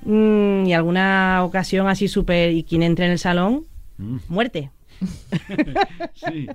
mm, 0.04 0.66
y 0.66 0.74
alguna 0.74 1.44
ocasión 1.44 1.88
así 1.88 2.08
súper. 2.08 2.51
Y 2.51 2.63
quien 2.63 2.84
entre 2.84 3.06
en 3.06 3.12
el 3.12 3.20
salón, 3.20 3.66
Mm, 3.98 4.18
muerte. 4.30 4.72
Sí. 6.13 6.48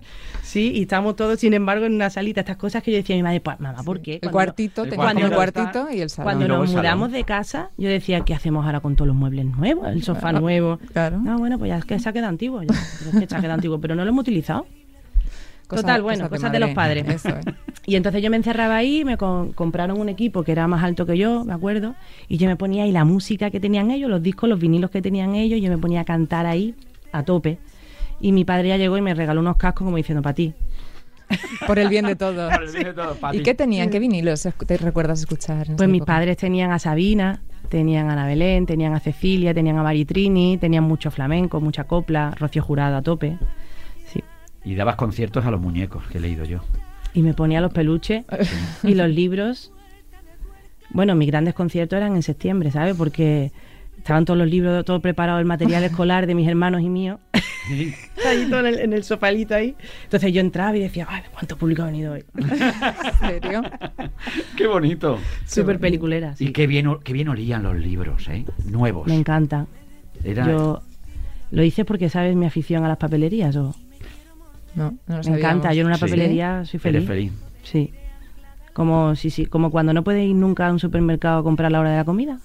Sí, 0.43 0.73
y 0.75 0.83
estábamos 0.83 1.17
todos, 1.17 1.39
sin 1.41 1.55
embargo, 1.55 1.87
en 1.87 1.95
una 1.95 2.11
salita. 2.11 2.41
Estas 2.41 2.57
cosas 2.57 2.83
que 2.83 2.91
yo 2.91 2.97
decía 2.99 3.15
a 3.17 3.19
mi 3.19 3.23
madre, 3.23 3.41
pues, 3.41 3.59
mamá, 3.61 3.83
¿por 3.83 4.01
qué? 4.01 4.15
El 4.15 4.21
Cuando- 4.21 4.33
cuartito, 4.33 4.83
teníamos 4.85 5.23
el 5.23 5.33
cuartito 5.33 5.61
cuartito 5.73 5.93
y 5.97 6.01
el 6.01 6.11
salón. 6.11 6.25
Cuando 6.27 6.49
nos 6.49 6.71
salón. 6.71 6.83
mudamos 6.85 7.13
de 7.13 7.25
casa, 7.25 7.71
yo 7.79 7.89
decía, 7.89 8.21
¿qué 8.23 8.35
hacemos 8.35 8.65
ahora 8.67 8.81
con 8.81 8.97
todos 8.97 9.07
los 9.09 9.17
muebles 9.17 9.45
nuevos? 9.47 9.89
El 9.89 10.03
sofá 10.03 10.21
Claro. 10.31 10.41
nuevo. 10.41 10.79
Claro. 10.93 11.19
No, 11.19 11.39
bueno, 11.39 11.59
pues 11.59 11.69
ya 11.69 11.79
es 11.79 11.85
que 11.85 11.99
se 11.99 12.09
ha 12.09 12.13
quedado 12.13 12.29
antiguo. 12.29 12.63
Ya, 12.63 12.69
pero 12.99 13.11
es 13.11 13.21
que 13.21 13.27
se 13.29 13.37
ha 13.37 13.41
quedado 13.41 13.55
antiguo, 13.55 13.81
pero 13.81 13.95
no 13.95 14.05
lo 14.05 14.11
hemos 14.11 14.23
utilizado. 14.23 14.67
Cosa- 15.67 15.83
Total, 15.83 16.03
bueno, 16.03 16.29
cosas 16.29 16.53
de 16.53 16.61
los 16.61 16.71
padres. 16.71 17.09
Eso, 17.09 17.31
¿eh? 17.31 17.41
Y 17.87 17.97
entonces 17.97 18.23
yo 18.23 18.31
me 18.31 18.37
encerraba 18.37 18.77
ahí, 18.77 19.05
me 19.05 19.17
con- 19.17 19.53
compraron 19.53 19.99
un 19.99 20.09
equipo 20.09 20.45
que 20.45 20.53
era 20.53 20.69
más 20.69 20.85
alto 20.85 21.05
que 21.05 21.19
yo, 21.19 21.45
me 21.45 21.53
acuerdo, 21.53 21.97
y 22.29 22.37
yo 22.37 22.47
me 22.47 22.55
ponía 22.57 22.85
ahí 22.85 22.93
la 22.93 23.05
música 23.05 23.51
que 23.51 23.59
tenían 23.59 23.91
ellos, 23.91 24.09
los 24.09 24.23
discos, 24.23 24.49
los 24.49 24.61
vinilos 24.61 24.91
que 24.91 25.03
tenían 25.03 25.35
ellos, 25.35 25.61
yo 25.61 25.69
me 25.69 25.79
ponía 25.79 26.03
a 26.03 26.05
cantar 26.05 26.47
ahí 26.47 26.77
a 27.11 27.25
tope. 27.25 27.59
Y 28.23 28.33
mi 28.33 28.45
padre 28.45 28.69
ya 28.69 28.77
llegó 28.79 28.97
y 28.97 29.03
me 29.03 29.13
regaló 29.15 29.41
unos 29.41 29.57
cascos 29.57 29.85
como 29.85 29.97
diciendo, 29.99 30.23
para 30.23 30.35
ti. 30.35 30.55
Por 31.67 31.79
el 31.79 31.89
bien 31.89 32.07
de 32.07 32.15
todos. 32.15 32.51
Para 32.51 32.65
el 32.65 32.71
bien 32.73 32.85
de 32.85 32.95
todos, 32.95 33.19
¿Y 33.33 33.43
qué 33.43 33.55
tenían? 33.55 33.91
¿Qué 33.91 33.99
vinilos 33.99 34.49
te 34.67 34.77
recuerdas 34.77 35.21
escuchar? 35.21 35.67
Pues 35.77 35.89
mis 35.89 35.99
época? 35.99 36.15
padres 36.15 36.37
tenían 36.37 36.71
a 36.71 36.79
Sabina, 36.79 37.43
tenían 37.69 38.09
a 38.09 38.13
Ana 38.13 38.27
Belén, 38.27 38.65
tenían 38.65 38.95
a 38.95 39.01
Cecilia, 39.01 39.53
tenían 39.53 39.77
a 39.77 39.83
Maritrini, 39.83 40.57
tenían 40.57 40.85
mucho 40.85 41.11
flamenco, 41.11 41.61
mucha 41.61 41.85
copla, 41.85 42.35
Rocío 42.39 42.63
Jurado 42.63 42.97
a 42.97 43.03
tope. 43.03 43.39
Sí. 44.07 44.23
Y 44.65 44.77
dabas 44.77 44.95
conciertos 44.97 45.45
a 45.45 45.51
los 45.51 45.61
muñecos, 45.61 46.05
que 46.07 46.19
he 46.19 46.21
leído 46.21 46.45
yo. 46.45 46.61
Y 47.15 47.23
me 47.23 47.35
ponía 47.35 47.61
los 47.61 47.73
peluches 47.73 48.25
y 48.85 48.95
los 48.95 49.09
libros. 49.09 49.73
Bueno, 50.91 51.17
mis 51.17 51.27
grandes 51.27 51.55
conciertos 51.55 51.97
eran 51.97 52.15
en 52.15 52.23
septiembre, 52.23 52.71
¿sabes? 52.71 52.95
Porque 52.97 53.51
estaban 54.03 54.25
todos 54.25 54.37
los 54.39 54.49
libros, 54.49 54.85
todo 54.85 55.01
preparado, 55.01 55.39
el 55.39 55.45
material 55.45 55.85
escolar 55.85 56.27
de 56.27 56.35
mis 56.35 56.49
hermanos 56.49 56.83
y 56.83 56.89
mío. 56.89 57.21
ahí 58.27 58.47
todo 58.51 58.61
en 58.61 58.67
el, 58.67 58.79
en 58.81 58.93
el 58.93 59.05
sofalito 59.05 59.55
ahí. 59.55 59.77
Entonces 60.05 60.33
yo 60.33 60.41
entraba 60.41 60.77
y 60.77 60.81
decía, 60.81 61.07
"Ay, 61.09 61.23
¿cuánto 61.33 61.57
público 61.57 61.83
ha 61.83 61.87
venido 61.87 62.15
hoy? 62.15 62.25
¿En 62.37 62.49
serio? 63.21 63.63
Qué 64.57 64.67
bonito. 64.67 65.19
Súper 65.47 65.79
peliculera. 65.79 66.35
sí. 66.37 66.47
Y 66.49 66.53
qué 66.53 66.67
bien, 66.67 66.89
qué 67.05 67.13
bien 67.13 67.29
olían 67.29 67.63
los 67.63 67.77
libros, 67.77 68.29
¿eh? 68.29 68.45
Nuevos. 68.65 69.07
Me 69.07 69.15
encanta. 69.15 69.67
Era- 70.25 70.47
Yo 70.47 70.83
lo 71.53 71.63
hice 71.63 71.85
porque 71.85 72.09
sabes 72.09 72.35
mi 72.35 72.47
afición 72.47 72.85
a 72.85 72.89
las 72.89 72.97
papelerías. 72.99 73.55
O 73.57 73.75
No, 74.75 74.91
no 74.91 74.91
lo 75.07 75.17
me 75.19 75.23
sabíamos. 75.23 75.39
encanta. 75.39 75.73
Yo 75.75 75.83
en 75.83 75.87
una 75.87 75.97
Sí. 75.97 76.01
papelería 76.01 76.65
soy 76.65 76.81
feliz. 76.81 76.97
Eres 76.97 77.09
feliz. 77.09 77.33
Sí. 77.63 77.93
Como 78.73 79.15
sí, 79.17 79.31
sí, 79.31 79.47
como 79.47 79.71
cuando 79.71 79.93
no 79.93 80.03
puedes 80.03 80.25
ir 80.27 80.35
nunca 80.35 80.67
a 80.67 80.73
un 80.73 80.79
supermercado 80.81 81.39
a 81.41 81.43
comprar 81.45 81.67
a 81.67 81.71
la 81.71 81.81
hora 81.81 81.91
de 81.91 81.97
la 81.99 82.05
comida, 82.05 82.41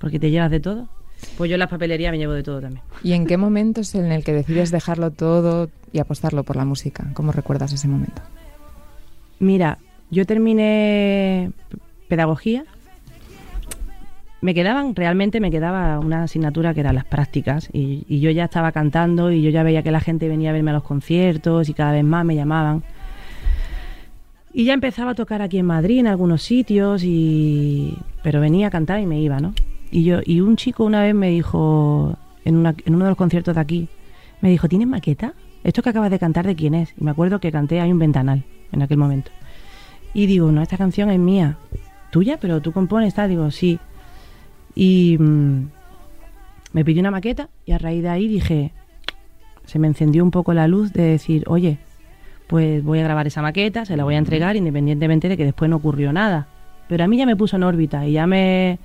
porque 0.00 0.18
te 0.18 0.30
llevas 0.30 0.50
de 0.50 0.58
todo. 0.58 0.88
Pues 1.36 1.50
yo 1.50 1.54
en 1.54 1.60
las 1.60 1.68
papelerías 1.68 2.10
me 2.10 2.18
llevo 2.18 2.32
de 2.32 2.42
todo 2.42 2.60
también. 2.60 2.82
¿Y 3.04 3.12
en 3.12 3.26
qué 3.26 3.36
momento 3.36 3.82
es 3.82 3.94
en 3.94 4.10
el 4.10 4.24
que 4.24 4.32
decides 4.32 4.70
dejarlo 4.70 5.10
todo 5.10 5.68
y 5.92 5.98
apostarlo 5.98 6.44
por 6.44 6.56
la 6.56 6.64
música? 6.64 7.06
¿Cómo 7.12 7.30
recuerdas 7.30 7.72
ese 7.72 7.88
momento? 7.88 8.22
Mira, 9.38 9.78
yo 10.10 10.24
terminé 10.24 11.52
pedagogía. 12.08 12.64
Me 14.40 14.54
quedaban, 14.54 14.96
realmente 14.96 15.38
me 15.38 15.50
quedaba 15.50 15.98
una 15.98 16.22
asignatura 16.22 16.72
que 16.72 16.80
eran 16.80 16.94
las 16.94 17.04
prácticas 17.04 17.68
y, 17.70 18.06
y 18.08 18.20
yo 18.20 18.30
ya 18.30 18.44
estaba 18.44 18.72
cantando 18.72 19.30
y 19.30 19.42
yo 19.42 19.50
ya 19.50 19.62
veía 19.62 19.82
que 19.82 19.90
la 19.90 20.00
gente 20.00 20.28
venía 20.28 20.48
a 20.48 20.52
verme 20.54 20.70
a 20.70 20.74
los 20.74 20.82
conciertos 20.82 21.68
y 21.68 21.74
cada 21.74 21.92
vez 21.92 22.04
más 22.04 22.24
me 22.24 22.34
llamaban. 22.34 22.82
Y 24.54 24.64
ya 24.64 24.72
empezaba 24.72 25.10
a 25.10 25.14
tocar 25.14 25.42
aquí 25.42 25.58
en 25.58 25.66
Madrid, 25.66 25.98
en 25.98 26.06
algunos 26.06 26.42
sitios, 26.42 27.04
y... 27.04 27.96
pero 28.22 28.40
venía 28.40 28.68
a 28.68 28.70
cantar 28.70 29.00
y 29.00 29.06
me 29.06 29.20
iba, 29.20 29.38
¿no? 29.38 29.52
Y, 29.90 30.04
yo, 30.04 30.20
y 30.24 30.40
un 30.40 30.56
chico 30.56 30.84
una 30.84 31.02
vez 31.02 31.14
me 31.14 31.30
dijo, 31.30 32.16
en, 32.44 32.56
uno 32.58 32.74
de 33.04 33.10
los 33.10 33.16
conciertos 33.16 33.54
de 33.54 33.60
aquí, 33.60 33.88
me 34.40 34.50
dijo, 34.50 34.68
¿tienes 34.68 34.88
maqueta? 34.88 35.34
¿Esto 35.64 35.82
que 35.82 35.90
acabas 35.90 36.10
de 36.10 36.18
cantar 36.18 36.46
de 36.46 36.54
quién 36.54 36.74
es? 36.74 36.94
Y 36.98 37.04
me 37.04 37.10
acuerdo 37.10 37.40
que 37.40 37.52
canté 37.52 37.80
Hay 37.80 37.92
un 37.92 37.98
ventanal 37.98 38.44
en 38.72 38.82
aquel 38.82 38.96
momento. 38.96 39.30
Y 40.14 40.26
digo, 40.26 40.50
no, 40.50 40.62
esta 40.62 40.78
canción 40.78 41.10
es 41.10 41.18
mía. 41.18 41.56
¿Tuya? 42.10 42.38
¿Pero 42.40 42.60
tú 42.60 42.72
compones? 42.72 43.14
Tal? 43.14 43.28
Digo, 43.28 43.50
sí. 43.50 43.78
Y 44.74 45.16
mm, 45.18 45.68
me 46.72 46.84
pidió 46.84 47.00
una 47.00 47.10
maqueta 47.10 47.48
y 47.66 47.72
a 47.72 47.78
raíz 47.78 48.02
de 48.02 48.08
ahí 48.08 48.28
dije, 48.28 48.72
se 49.64 49.78
me 49.78 49.88
encendió 49.88 50.24
un 50.24 50.30
poco 50.30 50.54
la 50.54 50.66
luz 50.66 50.92
de 50.92 51.02
decir, 51.02 51.44
oye, 51.46 51.78
pues 52.46 52.82
voy 52.82 53.00
a 53.00 53.04
grabar 53.04 53.26
esa 53.26 53.42
maqueta, 53.42 53.84
se 53.84 53.96
la 53.96 54.04
voy 54.04 54.14
a 54.14 54.18
entregar 54.18 54.56
independientemente 54.56 55.28
de 55.28 55.36
que 55.36 55.44
después 55.44 55.68
no 55.68 55.76
ocurrió 55.76 56.12
nada. 56.12 56.48
Pero 56.88 57.04
a 57.04 57.06
mí 57.06 57.16
ya 57.16 57.26
me 57.26 57.36
puso 57.36 57.56
en 57.56 57.62
órbita 57.62 58.06
y 58.06 58.12
ya 58.12 58.26
me, 58.26 58.80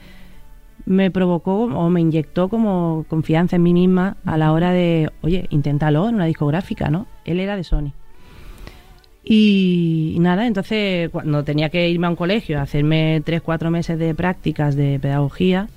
me 0.86 1.12
provocó 1.12 1.64
o 1.64 1.90
me 1.90 2.02
inyectó 2.02 2.50
como 2.50 3.06
confianza 3.10 3.56
en 3.56 3.64
mí 3.64 3.74
misma 3.74 4.18
a 4.26 4.38
la 4.38 4.52
hora 4.52 4.72
de, 4.72 5.10
oye, 5.22 5.48
inténtalo 5.50 6.08
en 6.08 6.16
una 6.16 6.26
discográfica, 6.26 6.90
¿no? 6.90 7.08
Él 7.26 7.40
era 7.40 7.56
de 7.56 7.64
Sony. 7.64 7.92
Y, 9.24 10.18
nada, 10.20 10.46
entonces 10.46 11.10
cuando 11.10 11.44
tenía 11.44 11.70
que 11.70 11.90
irme 11.90 12.06
a 12.06 12.12
un 12.12 12.16
colegio 12.16 12.60
a 12.60 12.62
hacerme 12.62 13.22
tres, 13.26 13.42
cuatro 13.42 13.72
meses 13.72 13.98
de 13.98 14.14
prácticas 14.14 14.76
de 14.76 15.00
pedagogía, 15.00 15.68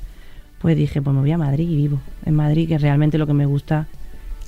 pues 0.61 0.77
dije, 0.77 1.01
pues 1.01 1.15
me 1.15 1.21
voy 1.21 1.33
a 1.33 1.39
Madrid 1.39 1.69
y 1.69 1.77
vivo 1.77 2.01
en 2.27 2.35
Madrid, 2.35 2.69
que 2.69 2.77
realmente 2.77 3.17
lo 3.17 3.27
que 3.27 3.33
me 3.33 3.47
gusta 3.47 3.87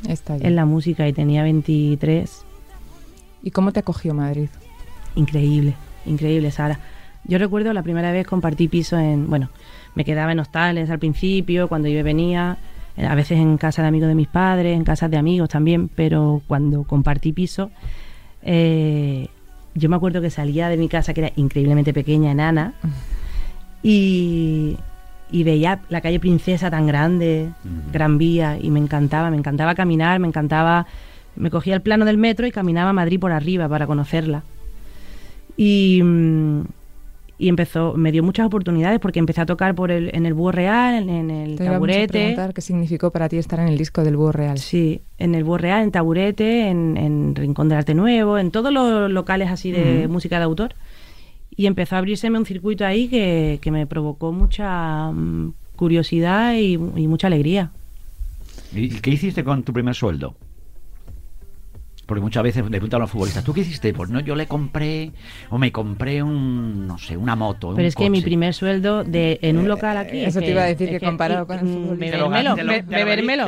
Está 0.06 0.36
es 0.36 0.52
la 0.52 0.64
música 0.64 1.06
y 1.08 1.12
tenía 1.12 1.42
23 1.42 2.44
¿Y 3.42 3.50
cómo 3.50 3.72
te 3.72 3.80
acogió 3.80 4.12
Madrid? 4.12 4.48
Increíble, 5.14 5.74
increíble, 6.04 6.50
Sara. 6.50 6.78
Yo 7.24 7.38
recuerdo 7.38 7.72
la 7.72 7.82
primera 7.82 8.12
vez 8.12 8.26
compartí 8.26 8.68
piso 8.68 8.98
en, 8.98 9.28
bueno, 9.28 9.50
me 9.94 10.04
quedaba 10.04 10.32
en 10.32 10.40
hostales 10.40 10.90
al 10.90 10.98
principio, 10.98 11.68
cuando 11.68 11.88
yo 11.88 12.02
venía, 12.04 12.58
eh, 12.96 13.06
a 13.06 13.14
veces 13.14 13.38
en 13.38 13.56
casa 13.56 13.82
de 13.82 13.88
amigos 13.88 14.08
de 14.08 14.14
mis 14.14 14.28
padres, 14.28 14.76
en 14.76 14.84
casas 14.84 15.10
de 15.10 15.16
amigos 15.16 15.48
también, 15.48 15.88
pero 15.88 16.42
cuando 16.46 16.84
compartí 16.84 17.32
piso, 17.32 17.70
eh, 18.42 19.28
yo 19.74 19.88
me 19.88 19.96
acuerdo 19.96 20.20
que 20.20 20.30
salía 20.30 20.68
de 20.68 20.76
mi 20.76 20.88
casa, 20.88 21.14
que 21.14 21.20
era 21.20 21.32
increíblemente 21.36 21.92
pequeña, 21.92 22.32
enana, 22.32 22.74
y, 23.82 24.76
y 25.30 25.44
veía 25.44 25.80
la 25.88 26.00
calle 26.00 26.20
Princesa 26.20 26.70
tan 26.70 26.86
grande, 26.86 27.50
Gran 27.92 28.18
Vía, 28.18 28.58
y 28.60 28.70
me 28.70 28.80
encantaba, 28.80 29.30
me 29.30 29.36
encantaba 29.36 29.74
caminar, 29.74 30.18
me 30.18 30.28
encantaba, 30.28 30.86
me 31.36 31.50
cogía 31.50 31.74
el 31.74 31.82
plano 31.82 32.04
del 32.04 32.18
metro 32.18 32.46
y 32.46 32.50
caminaba 32.50 32.90
a 32.90 32.94
Madrid 32.94 33.20
por 33.20 33.32
arriba 33.32 33.68
para 33.68 33.86
conocerla. 33.86 34.42
Y, 35.56 36.00
mm, 36.02 36.62
y 37.40 37.48
empezó, 37.48 37.94
me 37.96 38.12
dio 38.12 38.22
muchas 38.22 38.46
oportunidades 38.46 39.00
porque 39.00 39.18
empecé 39.18 39.40
a 39.40 39.46
tocar 39.46 39.74
por 39.74 39.90
el, 39.90 40.10
en 40.14 40.26
el 40.26 40.34
Búho 40.34 40.52
Real, 40.52 40.94
en, 40.94 41.08
en 41.08 41.30
el 41.30 41.56
Te 41.56 41.64
íbamos 41.64 41.88
a 41.88 41.92
taburete. 41.92 42.36
qué 42.54 42.60
significó 42.60 43.10
para 43.10 43.30
ti 43.30 43.38
estar 43.38 43.58
en 43.60 43.68
el 43.68 43.78
disco 43.78 44.04
del 44.04 44.16
Búho 44.18 44.30
Real. 44.30 44.58
Sí, 44.58 45.00
en 45.16 45.34
el 45.34 45.42
Búho 45.42 45.56
Real, 45.56 45.82
en 45.82 45.90
Taburete, 45.90 46.68
en, 46.68 46.98
en 46.98 47.34
Rincón 47.34 47.70
del 47.70 47.78
Arte 47.78 47.94
Nuevo, 47.94 48.36
en 48.36 48.50
todos 48.50 48.70
los 48.70 49.10
locales 49.10 49.48
así 49.50 49.72
de 49.72 50.06
música 50.06 50.36
de 50.36 50.44
autor. 50.44 50.74
Y 51.56 51.64
empezó 51.66 51.96
a 51.96 51.98
abrírseme 51.98 52.38
un 52.38 52.44
circuito 52.44 52.84
ahí 52.84 53.08
que, 53.08 53.58
que 53.62 53.70
me 53.70 53.86
provocó 53.86 54.32
mucha 54.32 55.10
mm, 55.10 55.54
curiosidad 55.76 56.54
y, 56.56 56.74
y 56.74 57.08
mucha 57.08 57.28
alegría. 57.28 57.70
¿Y 58.74 58.90
qué 59.00 59.10
hiciste 59.10 59.42
con 59.44 59.62
tu 59.62 59.72
primer 59.72 59.94
sueldo? 59.94 60.34
Porque 62.10 62.22
muchas 62.22 62.42
veces 62.42 62.64
le 62.64 62.70
preguntan 62.70 62.98
a 62.98 63.02
los 63.02 63.10
futbolistas, 63.12 63.44
¿tú 63.44 63.54
qué 63.54 63.60
hiciste? 63.60 63.92
Pues 63.92 64.10
no, 64.10 64.18
yo 64.18 64.34
le 64.34 64.48
compré, 64.48 65.12
o 65.48 65.58
me 65.58 65.70
compré 65.70 66.24
un, 66.24 66.84
no 66.88 66.98
sé, 66.98 67.16
una 67.16 67.36
moto. 67.36 67.68
un 67.68 67.76
Pero 67.76 67.86
es 67.86 67.94
que 67.94 68.10
mi 68.10 68.18
coche". 68.18 68.24
primer 68.24 68.52
sueldo 68.52 69.04
de 69.04 69.38
en 69.42 69.56
un 69.58 69.68
local 69.68 69.96
aquí. 69.96 70.16
Eh, 70.18 70.26
eso 70.26 70.40
es 70.40 70.44
te 70.44 70.50
iba 70.50 70.62
a 70.64 70.66
decir 70.66 70.90
que 70.90 70.98
comparado 70.98 71.46
con 71.46 71.60
el 71.60 71.64
lo 72.18 72.28
Bebérmelo, 72.28 72.56
bebérmelo, 72.84 73.44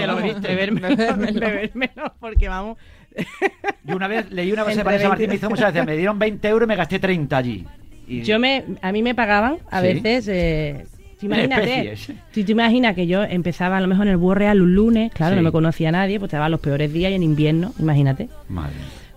bebérmelo, 1.32 2.14
porque 2.20 2.48
vamos. 2.48 2.78
Yo 3.84 3.96
una 3.96 4.06
vez 4.06 4.30
leí 4.30 4.52
una 4.52 4.64
para 4.64 4.76
Vanessa 4.84 5.08
Martín, 5.08 5.26
20. 5.26 5.28
me 5.28 5.34
hizo 5.34 5.50
muchas 5.50 5.72
veces, 5.72 5.84
me 5.84 5.96
dieron 5.96 6.20
20 6.20 6.46
euros 6.48 6.66
y 6.66 6.68
me 6.68 6.76
gasté 6.76 7.00
30 7.00 7.36
allí. 7.36 7.66
Y- 8.06 8.22
Yo 8.22 8.38
me, 8.38 8.64
a 8.80 8.92
mí 8.92 9.02
me 9.02 9.16
pagaban 9.16 9.58
a 9.72 9.80
Sí. 9.80 9.86
veces. 9.88 10.28
Eh, 10.28 10.84
imagínate, 11.26 11.94
tú 12.32 12.44
te 12.44 12.52
imaginas 12.52 12.94
que 12.94 13.06
yo 13.06 13.22
empezaba 13.24 13.76
a 13.78 13.80
lo 13.80 13.88
mejor 13.88 14.06
en 14.06 14.12
el 14.12 14.16
Búho 14.18 14.34
Real 14.34 14.60
un 14.62 14.74
lunes, 14.74 15.12
claro, 15.12 15.34
Sí. 15.34 15.36
no 15.36 15.42
me 15.42 15.52
conocía 15.52 15.88
a 15.90 15.92
nadie, 15.92 16.18
pues 16.18 16.30
te 16.30 16.36
daban 16.36 16.50
los 16.50 16.60
peores 16.60 16.92
días 16.92 17.10
y 17.12 17.14
en 17.14 17.22
invierno, 17.22 17.72
imagínate. 17.78 18.28
Madre. 18.48 18.74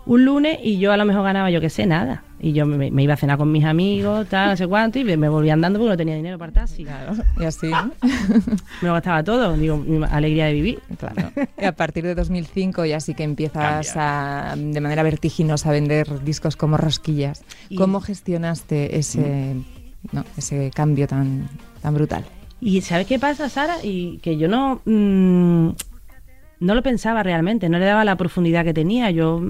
Un 0.07 0.24
lunes 0.24 0.59
y 0.62 0.77
yo 0.77 0.91
a 0.91 0.97
lo 0.97 1.05
mejor 1.05 1.24
ganaba, 1.24 1.50
yo 1.50 1.59
qué 1.59 1.69
sé, 1.71 1.88
nada. 1.88 2.24
Y 2.39 2.53
yo 2.53 2.67
me, 2.67 2.91
me 2.91 3.01
iba 3.01 3.15
a 3.15 3.17
cenar 3.17 3.39
con 3.39 3.51
mis 3.51 3.65
amigos, 3.65 4.27
tal, 4.29 4.50
no 4.51 4.55
sé 4.55 4.67
cuánto, 4.67 5.00
y 5.00 5.03
me, 5.03 5.27
volvía 5.29 5.53
andando 5.53 5.79
porque 5.79 5.89
no 5.89 5.97
tenía 5.97 6.15
dinero 6.15 6.38
para 6.38 6.51
taxi. 6.51 6.85
Y 7.39 7.43
así, 7.43 7.69
¿no? 7.71 7.91
Me 8.83 8.88
lo 8.88 8.93
gastaba 8.93 9.24
todo, 9.24 9.57
digo, 9.57 9.77
mi 9.77 10.05
alegría 10.05 10.45
de 10.45 10.53
vivir. 10.53 10.79
claro. 11.00 11.31
Y 11.59 11.65
a 11.65 11.71
partir 11.71 12.03
de 12.03 12.13
2005 12.13 12.85
ya 12.85 13.00
sí 13.00 13.15
que 13.15 13.24
empiezas 13.24 13.93
a, 13.95 14.53
de 14.55 14.79
manera 14.79 15.01
vertiginosa 15.01 15.69
a 15.69 15.71
vender 15.71 16.24
discos 16.24 16.55
como 16.55 16.77
rosquillas. 16.77 17.43
Y- 17.69 17.75
¿Cómo 17.75 18.00
gestionaste 18.00 19.00
ese, 19.00 19.55
no, 20.12 20.24
ese 20.38 20.69
cambio 20.75 21.07
tan, 21.07 21.50
tan 21.86 21.94
brutal? 21.94 22.25
Y 22.60 22.82
¿sabes 22.82 23.06
qué 23.06 23.20
pasa, 23.20 23.48
Sara? 23.48 23.75
Y 23.84 24.18
que 24.24 24.38
yo 24.38 24.48
no 24.48 24.82
mm, 24.86 25.70
no 26.62 26.74
lo 26.75 26.82
pensaba 26.82 27.22
realmente, 27.22 27.70
no 27.70 27.77
le 27.77 27.86
daba 27.86 28.04
la 28.04 28.15
profundidad 28.15 28.63
que 28.65 28.74
tenía. 28.74 29.12
Yo 29.12 29.42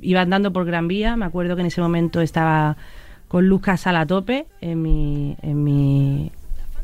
iba 0.00 0.20
andando 0.20 0.52
por 0.52 0.64
Gran 0.64 0.88
Vía, 0.88 1.16
me 1.16 1.24
acuerdo 1.26 1.54
que 1.54 1.60
en 1.60 1.68
ese 1.68 1.80
momento 1.80 2.20
estaba 2.20 2.76
con 3.28 3.48
Luz 3.48 3.60
Casal 3.62 3.96
a 3.96 4.04
tope 4.06 4.46
en 4.60 4.82
mi, 4.82 5.36
en 5.42 5.62
mi 5.62 6.32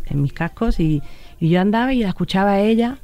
en 0.06 0.23
mis 0.23 0.32
cascos 0.32 0.78
y, 0.78 1.02
yo 1.40 1.61
andaba 1.61 1.92
y 1.92 2.02
la 2.02 2.09
escuchaba 2.11 2.52
a 2.52 2.61
ella 2.61 2.99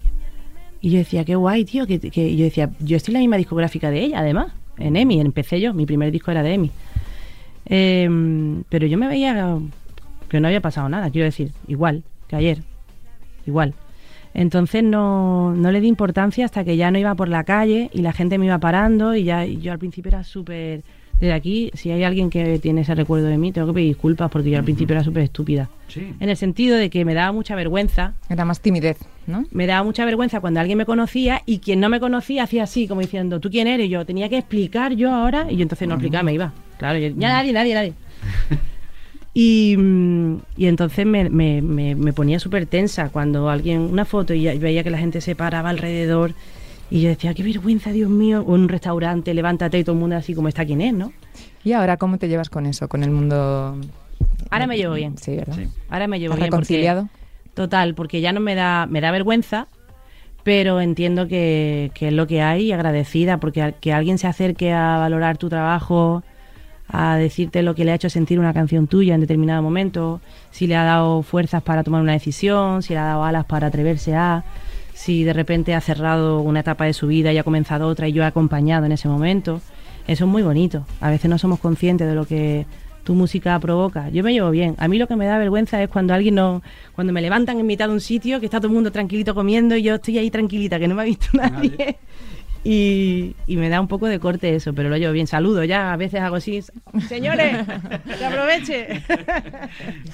y 0.81 0.91
yo 0.91 0.99
decía, 0.99 1.25
qué 1.25 1.35
guay, 1.35 1.65
tío, 1.65 1.87
que, 1.87 1.99
que- 1.99 2.37
yo 2.37 2.45
decía, 2.45 2.71
yo 2.79 2.97
estoy 2.97 3.13
en 3.13 3.15
la 3.15 3.21
misma 3.21 3.37
discográfica 3.39 3.91
de 3.91 4.01
ella, 4.05 4.21
además, 4.21 4.53
en 4.77 4.95
EMI, 4.95 5.21
empecé 5.21 5.61
yo, 5.61 5.75
mi 5.75 5.87
primer 5.87 6.13
disco 6.13 6.31
era 6.31 6.45
de 6.45 6.55
EMI. 6.55 6.71
Em, 7.67 8.63
pero 8.69 8.87
yo 8.87 8.97
me 8.99 9.09
veía 9.09 9.59
que 10.29 10.41
no 10.41 10.49
había 10.49 10.61
pasado 10.61 10.89
nada, 10.89 11.11
quiero 11.11 11.25
decir, 11.25 11.53
igual 11.67 12.03
que 12.29 12.37
ayer, 12.37 12.59
igual. 13.47 13.75
Entonces 14.35 14.85
no, 14.85 15.55
no 15.55 15.73
le 15.73 15.81
di 15.81 15.89
importancia 15.89 16.45
hasta 16.45 16.63
que 16.65 16.77
ya 16.77 16.91
no 16.91 16.99
iba 16.99 17.15
por 17.15 17.29
la 17.29 17.45
calle 17.45 17.91
y 17.93 18.03
la 18.03 18.13
gente 18.13 18.39
me 18.39 18.47
iba 18.47 18.59
parando 18.59 19.15
y 19.15 19.25
ya 19.25 19.47
y 19.47 19.59
yo 19.59 19.73
al 19.73 19.79
principio 19.79 20.11
era 20.11 20.25
súper... 20.25 20.83
Desde 21.19 21.33
aquí, 21.33 21.73
si 21.75 21.91
hay 21.91 22.05
alguien 22.05 22.31
que 22.31 22.61
tiene 22.61 22.83
ese 22.83 22.95
recuerdo 22.95 23.27
de 23.27 23.39
mí, 23.39 23.51
tengo 23.51 23.67
que 23.67 23.73
pedir 23.73 23.89
disculpas 23.89 24.31
porque 24.31 24.51
yo 24.51 24.59
al 24.59 24.63
principio 24.63 24.95
era 24.95 25.03
súper 25.03 25.25
estúpida. 25.25 25.69
Sí. 25.89 26.15
En 26.21 26.29
el 26.29 26.37
sentido 26.37 26.77
de 26.77 26.91
que 26.91 27.05
me 27.05 27.13
daba 27.13 27.33
mucha 27.33 27.57
vergüenza, 27.57 28.13
Era 28.29 28.45
más 28.45 28.61
timidez, 28.61 28.99
¿no? 29.27 29.45
me 29.51 29.67
daba 29.67 29.83
mucha 29.83 30.05
vergüenza 30.05 30.39
cuando 30.39 30.61
alguien 30.61 30.79
me 30.79 30.87
conocía 30.87 31.43
y 31.45 31.59
quien 31.59 31.81
no 31.81 31.89
me 31.89 31.99
conocía 31.99 32.45
hacía 32.45 32.63
así, 32.63 32.87
como 32.87 33.01
diciendo, 33.01 33.41
¿tú 33.41 33.51
quién 33.51 33.67
eres? 33.67 33.87
Y 33.87 33.89
yo 33.89 34.07
tenía 34.07 34.29
que 34.29 34.39
explicar 34.39 34.93
yo 34.93 35.13
ahora 35.13 35.51
y 35.51 35.57
yo 35.57 35.63
entonces 35.63 35.89
no 35.89 35.95
explicaba, 35.95 36.23
me 36.23 36.35
iba. 36.35 36.53
Claro, 36.77 37.01
yo, 37.01 37.09
ya 37.09 37.29
nadie, 37.29 37.53
nadie, 37.53 37.75
nadie. 37.75 37.93
Y, 39.41 39.77
mm, 39.79 40.37
y 40.57 40.67
entonces 40.67 41.07
me, 41.07 41.31
me- 41.31 41.63
me- 41.63 41.95
me 41.95 42.13
ponía 42.13 42.41
súper 42.41 42.67
tensa 42.67 43.09
cuando 43.11 43.49
alguien, 43.49 43.83
una 43.83 44.05
foto 44.05 44.35
y 44.35 44.59
veía 44.59 44.83
que 44.83 44.91
la 44.91 44.99
gente 44.99 45.21
se 45.21 45.37
paraba 45.37 45.69
alrededor 45.71 46.33
y 46.91 47.03
yo 47.03 47.09
decía, 47.11 47.35
qué 47.35 47.45
vergüenza, 47.45 47.93
Dios 47.93 48.11
mío, 48.11 48.43
o 48.45 48.57
en 48.57 48.63
un 48.63 48.69
restaurante, 48.69 49.33
levántate 49.35 49.79
y 49.79 49.85
todo 49.85 49.93
el 49.95 50.01
mundo 50.01 50.17
así 50.17 50.35
como 50.35 50.49
está 50.49 50.65
quien 50.67 50.81
es, 50.81 50.93
¿no? 50.93 51.13
¿Y 51.63 51.71
ahora 51.71 51.99
cómo 51.99 52.19
te 52.19 52.27
llevas 52.27 52.51
con 52.51 52.67
eso, 52.67 52.89
con 52.89 53.05
el 53.05 53.13
mundo? 53.13 53.77
Ahora 54.51 54.67
me 54.67 54.77
llevo 54.77 54.95
bien. 54.95 55.17
Sí, 55.19 55.37
¿verdad? 55.37 55.55
Sí. 55.55 55.69
Ahora 55.89 56.09
me 56.09 56.19
llevo 56.19 56.33
¿Has 56.35 56.41
bien 56.41 56.51
porque 56.51 56.65
reconciliado? 56.75 57.09
total, 57.55 57.95
porque 57.95 58.21
ya 58.21 58.33
no 58.33 58.41
me 58.41 58.57
da, 58.57 58.87
me 58.87 59.01
da 59.01 59.13
vergüenza, 59.13 59.69
pero 60.43 60.81
entiendo 60.81 61.29
que, 61.29 61.93
que 61.95 62.09
es 62.09 62.13
lo 62.13 62.27
que 62.27 62.43
hay 62.43 62.65
y 62.67 62.73
agradecida, 62.73 63.39
porque 63.39 63.73
que 63.81 63.93
alguien 63.93 64.19
se 64.19 64.27
acerque 64.27 64.73
a 64.73 64.97
valorar 64.99 65.37
tu 65.39 65.49
trabajo, 65.49 66.25
a 66.89 67.17
decirte 67.17 67.63
lo 67.63 67.75
que 67.75 67.85
le 67.85 67.93
ha 67.93 67.95
hecho 67.95 68.11
sentir 68.11 68.39
una 68.39 68.55
canción 68.55 68.87
tuya 68.87 69.15
en 69.15 69.21
determinado 69.21 69.63
momento, 69.63 70.21
si 70.51 70.67
le 70.67 70.77
ha 70.77 70.85
dado 70.85 71.23
fuerzas 71.23 71.63
para 71.63 71.85
tomar 71.85 72.01
una 72.03 72.13
decisión, 72.13 72.83
si 72.83 72.95
le 72.95 73.01
ha 73.01 73.05
dado 73.05 73.25
alas 73.25 73.45
para 73.45 73.67
atreverse 73.67 74.15
a, 74.15 74.45
si 74.95 75.23
de 75.23 75.33
repente 75.33 75.75
ha 75.75 75.81
cerrado 75.81 76.41
una 76.41 76.61
etapa 76.61 76.87
de 76.87 76.95
su 76.95 77.07
vida 77.07 77.33
y 77.33 77.39
ha 77.39 77.45
comenzado 77.45 77.87
otra 77.87 78.09
y 78.09 78.13
yo 78.13 78.23
he 78.23 78.27
acompañado 78.27 78.87
en 78.87 78.93
ese 78.93 79.09
momento. 79.09 79.61
Eso 80.07 80.25
es 80.25 80.31
muy 80.31 80.43
bonito. 80.43 80.87
A 81.01 81.11
veces 81.11 81.29
no 81.29 81.37
somos 81.39 81.61
conscientes 81.61 82.09
de 82.09 82.15
lo 82.15 82.25
que 82.25 82.67
tu 83.05 83.15
música 83.15 83.59
provoca. 83.61 84.09
Yo 84.09 84.23
me 84.25 84.33
llevo 84.33 84.51
bien. 84.51 84.75
A 84.79 84.89
mí 84.89 84.99
lo 84.99 85.07
que 85.07 85.17
me 85.17 85.27
da 85.27 85.39
vergüenza 85.39 85.83
es 85.83 85.89
cuando 85.89 86.15
alguien 86.15 86.35
no, 86.35 86.63
cuando 86.95 87.13
me 87.13 87.21
levantan 87.21 87.59
en 87.61 87.67
mitad 87.67 87.89
de 87.89 87.95
un 87.95 88.01
sitio 88.01 88.41
que 88.41 88.47
está 88.47 88.59
todo 88.59 88.69
el 88.69 88.75
mundo 88.75 88.91
tranquilito 88.91 89.35
comiendo 89.35 89.77
y 89.77 89.83
yo 89.83 89.95
estoy 89.95 90.19
ahí 90.19 90.31
tranquilita, 90.31 90.79
que 90.79 90.89
no 90.89 90.95
me 90.95 91.03
ha 91.03 91.05
visto 91.05 91.27
nadie. 91.33 91.99
Y, 92.65 93.35
y 93.47 93.57
me 93.57 93.69
da 93.69 93.81
un 93.81 93.89
poco 93.89 94.07
de 94.07 94.19
corte 94.19 94.55
eso, 94.55 94.73
pero 94.75 94.89
lo 94.89 94.97
llevo 94.97 95.13
bien. 95.13 95.27
Saludo 95.27 95.65
ya, 95.65 95.93
a 95.93 95.97
veces 95.97 96.21
hago 96.21 96.37
así. 96.37 96.61
Señores, 97.09 97.67
que 98.19 98.25
aproveche. 98.27 99.03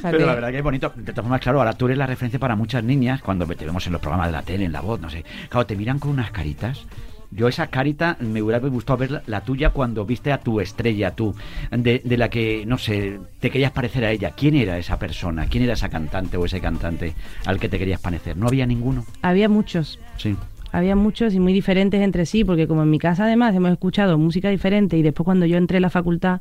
Pero 0.03 0.27
la 0.27 0.35
verdad 0.35 0.51
que 0.51 0.59
es 0.59 0.63
bonito. 0.63 0.93
De 0.95 1.13
todas 1.13 1.25
formas, 1.25 1.41
claro, 1.41 1.59
ahora 1.59 1.73
tú 1.73 1.87
eres 1.87 1.99
la 1.99 2.07
referencia 2.07 2.39
para 2.39 2.55
muchas 2.57 2.85
niñas 2.85 3.23
cuando 3.23 3.47
te 3.47 3.65
vemos 3.65 3.87
en 3.87 3.93
los 3.93 4.01
programas 4.01 4.29
de 4.29 4.33
la 4.33 4.43
tele, 4.43 4.65
en 4.65 4.73
la 4.73 4.81
voz, 4.81 5.01
no 5.01 5.11
sé. 5.11 5.25
Claro, 5.49 5.67
te 5.67 5.77
miran 5.77 5.99
con 5.99 6.11
unas 6.11 6.31
caritas. 6.31 6.85
Yo 7.31 7.49
esa 7.49 7.67
carita 7.67 8.17
me 8.21 8.41
hubiera 8.43 8.61
gustado 8.61 8.99
ver 8.99 9.11
la, 9.11 9.23
la 9.27 9.41
tuya 9.41 9.71
cuando 9.71 10.05
viste 10.05 10.31
a 10.31 10.39
tu 10.39 10.61
estrella, 10.61 11.11
tú, 11.17 11.35
de, 11.73 12.01
de 12.05 12.17
la 12.17 12.29
que, 12.29 12.65
no 12.65 12.79
sé, 12.79 13.19
te 13.41 13.51
querías 13.51 13.73
parecer 13.73 14.05
a 14.05 14.13
ella. 14.13 14.31
¿Quién 14.37 14.55
era 14.55 14.79
esa 14.79 15.01
persona? 15.01 15.47
¿Quién 15.47 15.65
era 15.65 15.73
esa 15.73 15.89
cantante 15.89 16.37
o 16.37 16.45
ese 16.45 16.61
cantante 16.61 17.15
al 17.45 17.59
que 17.59 17.69
te 17.69 17.79
querías 17.81 18.01
parecer? 18.01 18.37
¿No 18.37 18.47
había 18.47 18.67
ninguno? 18.67 19.05
Había 19.23 19.49
muchos, 19.49 19.99
Sí. 20.17 20.37
Había 20.75 20.97
muchos 20.97 21.35
y 21.35 21.41
muy 21.41 21.53
diferentes 21.53 22.01
entre 22.01 22.27
sí, 22.27 22.45
porque 22.45 22.67
como 22.67 22.83
en 22.83 22.91
mi 22.91 22.99
casa 22.99 23.25
además 23.25 23.55
hemos 23.55 23.71
escuchado 23.71 24.19
música 24.19 24.49
diferente 24.51 24.97
y 24.99 25.03
después 25.03 25.25
cuando 25.25 25.47
yo 25.47 25.57
entré 25.57 25.79
a 25.79 25.81
la 25.81 25.91
facultad, 25.91 26.41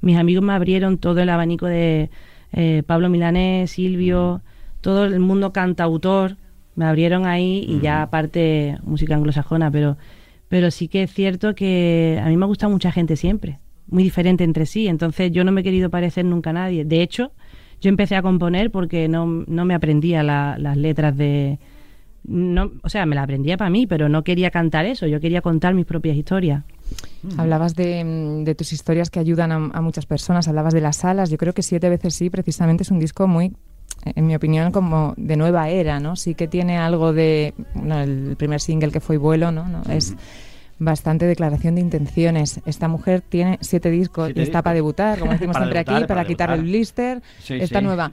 mis 0.00 0.16
amigos 0.16 0.44
me 0.44 0.52
abrieron 0.52 0.98
todo 0.98 1.20
el 1.20 1.28
abanico 1.28 1.66
de 1.66 2.10
eh, 2.52 2.82
Pablo 2.86 3.08
Milanés, 3.08 3.70
Silvio, 3.72 4.40
todo 4.80 5.04
el 5.04 5.20
mundo 5.20 5.52
cantautor, 5.52 6.36
me 6.74 6.84
abrieron 6.84 7.26
ahí 7.26 7.64
y 7.68 7.80
ya 7.80 8.02
aparte 8.02 8.78
música 8.84 9.14
anglosajona, 9.16 9.70
pero, 9.70 9.96
pero 10.48 10.70
sí 10.70 10.88
que 10.88 11.02
es 11.04 11.12
cierto 11.12 11.54
que 11.54 12.20
a 12.22 12.28
mí 12.28 12.36
me 12.36 12.44
ha 12.44 12.48
gustado 12.48 12.70
mucha 12.72 12.92
gente 12.92 13.16
siempre, 13.16 13.58
muy 13.88 14.02
diferente 14.02 14.44
entre 14.44 14.66
sí, 14.66 14.86
entonces 14.86 15.32
yo 15.32 15.42
no 15.44 15.52
me 15.52 15.62
he 15.62 15.64
querido 15.64 15.90
parecer 15.90 16.24
nunca 16.24 16.50
a 16.50 16.52
nadie. 16.52 16.84
De 16.84 17.02
hecho, 17.02 17.32
yo 17.80 17.88
empecé 17.88 18.14
a 18.16 18.22
componer 18.22 18.70
porque 18.70 19.08
no, 19.08 19.26
no 19.46 19.64
me 19.64 19.74
aprendía 19.74 20.22
la- 20.22 20.56
las 20.58 20.76
letras 20.76 21.16
de 21.16 21.58
no, 22.28 22.72
o 22.82 22.88
sea, 22.88 23.06
me 23.06 23.14
la 23.14 23.22
aprendía 23.22 23.56
para 23.56 23.70
mí, 23.70 23.86
pero 23.86 24.08
no 24.08 24.24
quería 24.24 24.50
cantar 24.50 24.84
eso, 24.86 25.06
yo 25.06 25.20
quería 25.20 25.40
contar 25.42 25.74
mis 25.74 25.86
propias 25.86 26.16
historias. 26.16 26.64
Hablabas 27.36 27.74
de, 27.74 28.04
mm, 28.04 28.44
de 28.44 28.54
tus 28.54 28.72
historias 28.72 29.10
que 29.10 29.18
ayudan 29.18 29.52
a, 29.52 29.56
a 29.56 29.80
muchas 29.80 30.06
personas, 30.06 30.46
hablabas 30.48 30.74
de 30.74 30.80
las 30.80 30.96
salas. 30.96 31.30
Yo 31.30 31.38
creo 31.38 31.52
que 31.52 31.62
Siete 31.62 31.88
veces 31.88 32.14
sí, 32.14 32.30
precisamente 32.30 32.82
es 32.84 32.90
un 32.90 32.98
disco 33.00 33.26
muy, 33.26 33.52
en 34.04 34.26
mi 34.26 34.36
opinión, 34.36 34.70
como 34.72 35.14
de 35.16 35.36
nueva 35.36 35.68
era, 35.68 35.98
¿no? 36.00 36.14
Sí 36.16 36.34
que 36.34 36.46
tiene 36.46 36.78
algo 36.78 37.12
de, 37.12 37.54
bueno, 37.74 38.00
el 38.00 38.36
primer 38.36 38.60
single 38.60 38.90
que 38.92 39.00
fue 39.00 39.16
Vuelo, 39.16 39.50
¿no? 39.50 39.68
¿no? 39.68 39.82
Es 39.90 40.14
bastante 40.78 41.26
declaración 41.26 41.74
de 41.74 41.80
intenciones. 41.80 42.60
Esta 42.66 42.86
mujer 42.88 43.22
tiene 43.22 43.58
siete 43.62 43.90
discos 43.90 44.26
Siete 44.26 44.40
y 44.40 44.42
está 44.42 44.58
discos. 44.58 44.62
para 44.64 44.74
debutar, 44.74 45.18
como 45.18 45.32
decimos 45.32 45.54
Para 45.54 45.64
siempre 45.66 45.78
debutar, 45.80 45.96
aquí, 45.96 46.04
para, 46.06 46.14
para 46.20 46.28
quitar 46.28 46.50
el 46.52 46.62
blister. 46.62 47.22
Sí, 47.40 47.54
Esta 47.54 47.78
sí. 47.80 47.84
nueva. 47.84 48.12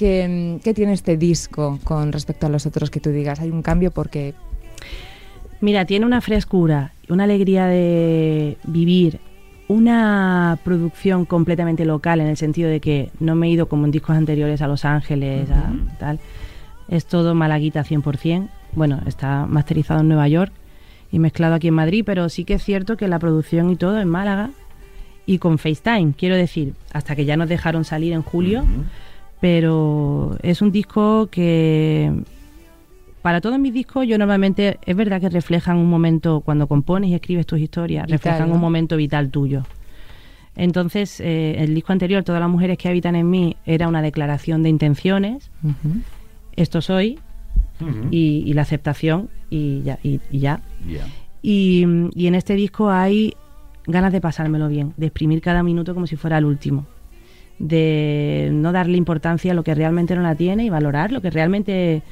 ¿Qué, 0.00 0.26
mm, 0.26 0.62
¿Qué 0.64 0.72
tiene 0.72 0.94
este 0.94 1.18
disco 1.18 1.78
con 1.84 2.10
respecto 2.10 2.46
a 2.46 2.48
los 2.48 2.64
otros 2.64 2.88
que 2.88 3.00
tú 3.00 3.10
digas? 3.10 3.38
Hay 3.40 3.50
un 3.50 3.60
cambio 3.60 3.90
porque 3.90 4.34
Mira, 5.60 5.84
tiene 5.84 6.06
una 6.06 6.22
frescura, 6.22 6.92
una 7.10 7.24
alegría 7.24 7.66
de 7.66 8.56
vivir, 8.64 9.20
una 9.68 10.58
producción 10.64 11.26
completamente 11.26 11.84
local 11.84 12.20
en 12.20 12.28
el 12.28 12.38
sentido 12.38 12.70
de 12.70 12.80
que 12.80 13.10
no 13.20 13.34
me 13.34 13.46
he 13.46 13.50
ido 13.50 13.68
como 13.68 13.84
en 13.84 13.90
discos 13.90 14.16
anteriores 14.16 14.62
a 14.62 14.68
Los 14.68 14.86
Ángeles, 14.86 15.50
a 15.50 15.70
tal. 15.98 16.18
Es 16.88 17.04
todo 17.04 17.34
malaguita 17.34 17.84
100%. 17.84 18.48
Bueno, 18.72 19.00
está 19.06 19.44
masterizado 19.46 20.00
en 20.00 20.08
Nueva 20.08 20.28
York 20.28 20.52
y 21.12 21.18
mezclado 21.18 21.56
aquí 21.56 21.68
en 21.68 21.74
Madrid, 21.74 22.04
pero 22.06 22.30
sí 22.30 22.44
que 22.44 22.54
es 22.54 22.64
cierto 22.64 22.96
que 22.96 23.06
la 23.06 23.18
producción 23.18 23.70
y 23.70 23.76
todo 23.76 24.00
en 24.00 24.08
Málaga 24.08 24.50
y 25.26 25.38
con 25.38 25.58
FaceTime, 25.58 26.14
quiero 26.16 26.36
decir, 26.36 26.72
hasta 26.92 27.14
que 27.14 27.26
ya 27.26 27.36
nos 27.36 27.50
dejaron 27.50 27.84
salir 27.84 28.14
en 28.14 28.22
julio. 28.22 28.64
Pero 29.40 30.36
es 30.42 30.60
un 30.62 30.70
disco 30.70 31.28
que 31.30 32.12
para 33.22 33.40
todos 33.40 33.58
mis 33.58 33.72
discos 33.74 34.06
yo 34.06 34.16
normalmente 34.18 34.78
es 34.84 34.96
verdad 34.96 35.20
que 35.20 35.28
reflejan 35.28 35.76
un 35.76 35.88
momento 35.90 36.40
cuando 36.40 36.66
compones 36.66 37.10
y 37.10 37.14
escribes 37.14 37.46
tus 37.46 37.58
historias 37.60 38.04
Vital, 38.06 38.18
reflejan 38.18 38.48
¿no? 38.48 38.54
un 38.54 38.60
momento 38.60 38.96
vital 38.96 39.30
tuyo. 39.30 39.62
Entonces 40.56 41.20
eh, 41.20 41.56
el 41.58 41.74
disco 41.74 41.92
anterior 41.92 42.22
todas 42.24 42.40
las 42.40 42.50
mujeres 42.50 42.76
que 42.78 42.88
habitan 42.88 43.14
en 43.16 43.28
mí 43.30 43.56
era 43.66 43.88
una 43.88 44.02
declaración 44.02 44.62
de 44.62 44.68
intenciones. 44.68 45.50
Esto 46.56 46.80
soy 46.82 47.18
y, 48.10 48.42
y 48.46 48.52
la 48.52 48.62
aceptación 48.62 49.30
y 49.48 49.82
ya 49.82 49.98
y- 50.02 50.20
y 50.30 50.38
ya. 50.40 50.60
Ya. 50.86 51.06
y, 51.42 51.86
y 52.14 52.26
en 52.26 52.34
este 52.34 52.54
disco 52.54 52.90
hay 52.90 53.34
ganas 53.86 54.12
de 54.12 54.20
pasármelo 54.20 54.68
bien, 54.68 54.92
de 54.98 55.06
exprimir 55.06 55.40
cada 55.40 55.62
minuto 55.62 55.94
como 55.94 56.06
si 56.06 56.16
fuera 56.16 56.36
el 56.38 56.44
último, 56.44 56.84
de 57.60 58.48
no 58.52 58.72
darle 58.72 58.96
importancia 58.96 59.52
a 59.52 59.54
lo 59.54 59.62
que 59.62 59.74
realmente 59.74 60.16
no 60.16 60.22
la 60.22 60.34
tiene 60.34 60.64
y 60.64 60.70
valorar 60.70 61.12
lo 61.12 61.20
que 61.20 61.30
realmente 61.30 62.02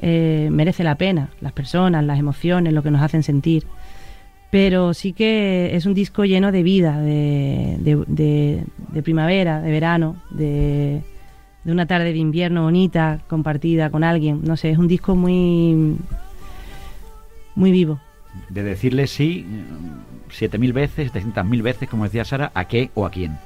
eh, 0.00 0.48
merece 0.50 0.82
la 0.82 0.94
pena, 0.96 1.28
las 1.42 1.52
personas, 1.52 2.02
las 2.04 2.18
emociones, 2.18 2.72
lo 2.72 2.82
que 2.82 2.90
nos 2.90 3.02
hacen 3.02 3.22
sentir. 3.22 3.64
Pero 4.50 4.94
sí 4.94 5.12
que 5.12 5.76
es 5.76 5.86
un 5.86 5.94
disco 5.94 6.24
lleno 6.24 6.50
de 6.50 6.62
vida, 6.64 6.98
de, 7.00 7.76
de- 7.78 8.64
de- 8.92 9.02
primavera, 9.02 9.60
de 9.60 9.70
verano, 9.70 10.16
de, 10.30 11.02
una 11.66 11.86
tarde 11.86 12.12
de 12.12 12.18
invierno 12.18 12.62
bonita, 12.62 13.20
compartida 13.28 13.90
con 13.90 14.02
alguien. 14.02 14.40
No 14.42 14.56
sé, 14.56 14.70
es 14.70 14.78
un 14.78 14.88
disco 14.88 15.14
muy, 15.14 15.96
muy 17.54 17.70
vivo. 17.70 18.00
De 18.48 18.62
decirle 18.62 19.06
sí 19.06 19.44
mm, 19.46 20.30
siete 20.30 20.56
mil 20.58 20.72
veces, 20.72 21.08
setecientas 21.08 21.44
mil 21.46 21.62
veces, 21.62 21.88
como 21.88 22.04
decía 22.04 22.24
Sara, 22.24 22.50
¿a 22.54 22.64
qué 22.66 22.90
o 22.94 23.04
a 23.06 23.10
quién? 23.10 23.36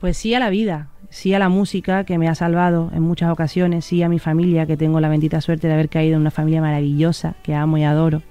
Pues 0.00 0.16
sí 0.16 0.32
a 0.34 0.38
la 0.40 0.48
vida, 0.50 0.88
sí 1.10 1.34
a 1.34 1.38
la 1.38 1.48
música 1.48 2.04
que 2.04 2.16
me 2.18 2.28
ha 2.28 2.34
salvado 2.34 2.90
en 2.94 3.02
muchas 3.02 3.30
ocasiones, 3.30 3.84
sí 3.84 4.02
a 4.02 4.08
mi 4.08 4.18
familia, 4.18 4.66
que 4.66 4.76
tengo 4.76 4.98
la 5.00 5.08
bendita 5.08 5.40
suerte 5.40 5.68
de 5.68 5.74
haber 5.74 5.88
caído 5.90 6.14
en 6.16 6.22
una 6.22 6.30
familia 6.30 6.60
maravillosa, 6.62 7.34
que 7.42 7.54
amo 7.54 7.76
y 7.78 7.84
adoro. 7.84 8.22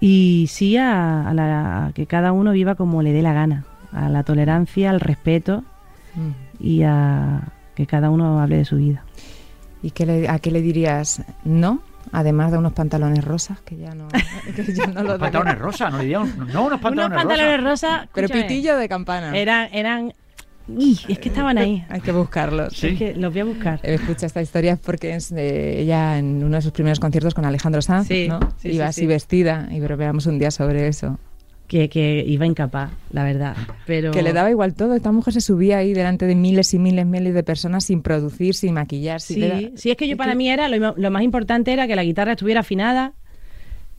Y 0.00 0.46
sí 0.48 0.76
a, 0.76 1.28
a 1.28 1.34
la- 1.34 1.86
a 1.86 1.92
que 1.92 2.06
cada 2.06 2.32
uno 2.32 2.52
viva 2.52 2.74
como 2.76 3.02
le 3.02 3.12
dé 3.12 3.22
la 3.22 3.32
gana, 3.32 3.64
a 3.92 4.08
la 4.08 4.22
tolerancia, 4.22 4.90
al 4.90 5.00
respeto 5.00 5.64
ujú. 6.16 6.34
y 6.60 6.82
a 6.84 7.42
que 7.74 7.86
cada 7.86 8.10
uno 8.10 8.40
hable 8.40 8.56
de 8.58 8.64
su 8.64 8.76
vida. 8.76 9.04
¿Y 9.82 9.90
qué 9.90 10.06
le- 10.06 10.28
a 10.28 10.38
qué 10.38 10.50
le 10.50 10.60
dirías 10.62 11.22
no? 11.44 11.80
Además 12.10 12.52
de 12.52 12.58
unos 12.58 12.72
pantalones 12.72 13.22
rosas, 13.24 13.60
que 13.60 13.76
ya 13.76 13.94
no, 13.94 14.08
que 14.56 14.64
ya 14.72 14.86
no 14.86 14.92
Unos 14.92 15.04
los 15.04 15.18
pantalones 15.18 15.58
rosas, 15.58 15.92
no 15.92 15.98
diríamos, 15.98 16.34
no, 16.36 16.64
unos 16.66 16.80
pantalones, 16.80 17.18
Unos 17.18 17.26
pantalones 17.36 17.64
rosas. 17.64 18.08
Pero 18.14 18.28
pitillo 18.28 18.76
de 18.78 18.88
campana. 18.88 19.36
eran, 19.36 19.68
eran, 19.72 20.14
¡Ih! 20.76 20.98
es 21.08 21.18
que 21.18 21.28
estaban 21.28 21.56
ahí. 21.58 21.84
Hay 21.88 22.00
que 22.00 22.12
buscarlos. 22.12 22.74
Sí. 22.74 22.88
Es 22.88 22.98
que 22.98 23.14
los 23.14 23.32
voy 23.32 23.40
a 23.40 23.44
buscar. 23.44 23.80
Escucha 23.82 24.26
esta 24.26 24.42
historia 24.42 24.76
porque 24.76 25.14
es 25.14 25.30
de 25.30 25.80
ella 25.80 26.18
en 26.18 26.42
uno 26.44 26.56
de 26.56 26.62
sus 26.62 26.72
primeros 26.72 27.00
conciertos 27.00 27.34
con 27.34 27.44
Alejandro 27.44 27.80
Sanz, 27.82 28.08
Sí, 28.08 28.26
¿no? 28.28 28.40
sí, 28.58 28.68
Iba 28.72 28.86
sí, 28.86 28.88
así 28.88 29.00
sí. 29.02 29.06
vestida 29.06 29.68
y 29.70 29.80
veamos 29.80 30.26
un 30.26 30.38
día 30.38 30.50
sobre 30.50 30.88
eso. 30.88 31.18
Que, 31.66 31.90
que 31.90 32.24
iba 32.26 32.46
incapaz, 32.46 32.90
la 33.12 33.24
verdad. 33.24 33.54
Pero 33.86 34.10
Que 34.10 34.22
le 34.22 34.32
daba 34.32 34.50
igual 34.50 34.72
todo. 34.72 34.94
Esta 34.94 35.12
mujer 35.12 35.34
se 35.34 35.42
subía 35.42 35.76
ahí 35.78 35.92
delante 35.92 36.24
de 36.26 36.34
miles 36.34 36.72
y 36.72 36.78
miles, 36.78 37.04
miles 37.04 37.34
de 37.34 37.42
personas 37.42 37.84
sin 37.84 38.00
producir, 38.00 38.54
sin 38.54 38.72
maquillar. 38.72 39.20
sin 39.20 39.42
Sí, 39.42 39.72
sí, 39.76 39.90
es 39.90 39.96
que 39.98 40.08
yo 40.08 40.16
para 40.16 40.34
mí 40.34 40.48
era 40.48 40.66
lo, 40.68 40.94
lo 40.96 41.10
más 41.10 41.22
importante 41.22 41.70
era 41.72 41.86
que 41.86 41.94
la 41.94 42.04
guitarra 42.04 42.32
estuviera 42.32 42.60
afinada 42.60 43.12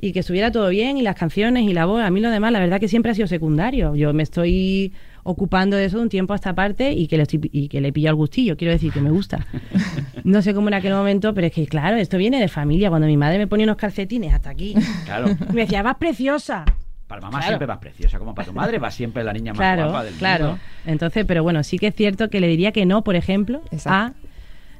y 0.02 0.14
que 0.14 0.22
estuviera 0.22 0.52
todo 0.52 0.70
bien 0.70 0.98
y 0.98 1.04
las 1.04 1.16
canciones 1.16 1.64
y 1.64 1.74
la 1.74 1.86
voz. 1.86 2.02
A 2.02 2.10
mí 2.10 2.22
lo 2.22 2.32
demás, 2.32 2.52
la 2.52 2.60
verdad 2.60 2.80
que 2.80 2.88
siempre 2.88 3.12
ha 3.12 3.16
sido 3.16 3.28
secundario. 3.28 3.94
Yo 3.96 4.14
me 4.14 4.24
estoy 4.24 4.94
ocupando 5.30 5.78
de 5.78 5.86
eso 5.86 5.98
de 5.98 6.04
un 6.04 6.10
tiempo 6.10 6.34
a 6.34 6.36
esta 6.36 6.54
parte 6.56 6.92
y 6.94 7.08
que 7.08 7.18
le 7.18 7.24
estoy, 7.24 7.50
y 7.52 7.68
que 7.68 7.82
le 7.82 7.92
pillo 7.94 8.10
al 8.10 8.16
gustillo. 8.16 8.58
Quiero 8.58 8.72
decir 8.74 8.92
que 8.92 9.02
me 9.02 9.12
gusta. 9.12 9.46
No 10.26 10.42
sé 10.42 10.54
cómo 10.54 10.68
en 10.68 10.74
aquel 10.74 10.94
momento, 10.94 11.34
pero 11.34 11.48
es 11.48 11.54
que 11.54 11.66
claro, 11.66 11.96
esto 11.96 12.18
viene 12.18 12.40
de 12.42 12.50
familia. 12.50 12.90
Cuando 12.90 13.08
mi 13.08 13.16
madre 13.16 13.38
me 13.38 13.48
ponía 13.48 13.64
unos 13.66 13.78
calcetines 13.78 14.34
hasta 14.34 14.50
aquí, 14.50 14.76
Claro. 15.06 15.28
me 15.54 15.62
decía, 15.62 15.82
vas 15.82 15.96
preciosa. 15.96 16.66
Para 17.08 17.22
mamá 17.22 17.38
Claro. 17.40 17.48
siempre 17.52 17.66
vas 17.66 17.78
preciosa, 17.78 18.20
como 18.20 18.36
para 18.36 18.48
tu 18.48 18.54
madre 18.54 18.78
va 18.80 18.92
siempre 18.92 19.24
la 19.24 19.32
niña 19.34 19.54
más 19.54 19.58
Claro, 19.60 19.84
guapa 19.86 20.04
del 20.04 20.14
claro. 20.16 20.46
mundo. 20.48 20.60
Entonces, 20.86 21.26
pero 21.26 21.42
bueno, 21.42 21.64
sí 21.64 21.80
que 21.80 21.88
es 21.88 21.96
cierto 21.96 22.30
que 22.30 22.42
le 22.42 22.48
diría 22.48 22.72
que 22.74 22.86
no, 22.86 23.04
por 23.04 23.16
ejemplo, 23.16 23.62
Exacto. 23.72 23.90
a 23.90 24.14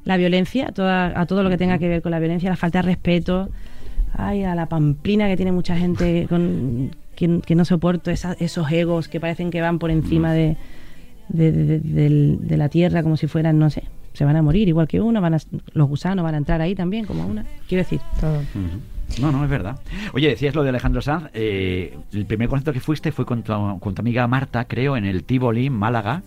la 0.04 0.18
violencia, 0.18 0.68
a, 0.68 0.72
toda- 0.74 1.20
a 1.20 1.26
todo 1.26 1.42
lo 1.42 1.50
que 1.50 1.58
tenga 1.58 1.78
que 1.80 1.88
ver 1.88 2.02
con 2.02 2.12
la 2.12 2.20
violencia, 2.20 2.50
la 2.50 2.58
falta 2.58 2.80
de 2.80 2.84
respeto, 2.90 3.50
ay, 4.14 4.44
a 4.44 4.54
la 4.56 4.66
pamplina 4.68 5.28
que 5.28 5.38
tiene 5.38 5.52
mucha 5.54 5.78
gente 5.78 6.26
con, 6.30 6.92
que, 7.20 7.42
que 7.46 7.54
no 7.56 7.66
soporto, 7.66 8.10
esa- 8.10 8.34
esos 8.40 8.72
egos 8.72 9.08
que 9.10 9.20
parecen 9.20 9.52
que 9.52 9.62
van 9.62 9.78
por 9.78 9.92
encima 9.92 10.34
de, 10.34 10.56
de, 11.28 11.52
de- 11.52 11.80
del- 11.80 12.38
de 12.48 12.58
la 12.58 12.70
tierra 12.70 13.04
como 13.04 13.18
si 13.18 13.28
fueran, 13.28 13.60
no 13.60 13.70
sé. 13.70 13.84
se 14.14 14.26
van 14.26 14.36
a 14.36 14.42
morir 14.42 14.68
igual 14.68 14.88
que 14.88 15.00
uno, 15.02 15.22
van 15.22 15.36
a, 15.36 15.38
los 15.74 15.88
gusanos 15.88 16.24
van 16.24 16.34
a 16.34 16.38
entrar 16.38 16.60
ahí 16.62 16.74
también 16.76 17.06
como 17.06 17.26
una. 17.28 17.46
Quiero 17.68 17.84
decir, 17.84 18.00
Todo. 18.20 18.42
No, 19.22 19.32
no, 19.32 19.44
es 19.44 19.50
verdad. 19.50 19.80
Oye, 20.14 20.28
decías 20.30 20.54
lo 20.56 20.62
de 20.64 20.70
Alejandro 20.70 21.02
Sanz. 21.02 21.30
eh, 21.34 21.98
el 22.14 22.26
primer 22.26 22.48
concierto 22.48 22.74
que 22.74 22.80
fuiste 22.80 23.12
fue 23.12 23.26
con 23.26 23.42
tu, 23.44 23.52
con 23.80 23.96
tu 23.96 24.02
amiga 24.02 24.28
Marta, 24.28 24.66
creo, 24.66 24.96
en 24.98 25.06
el 25.06 25.24
Tivoli, 25.24 25.66
en 25.66 25.74
Málaga. 25.74 26.22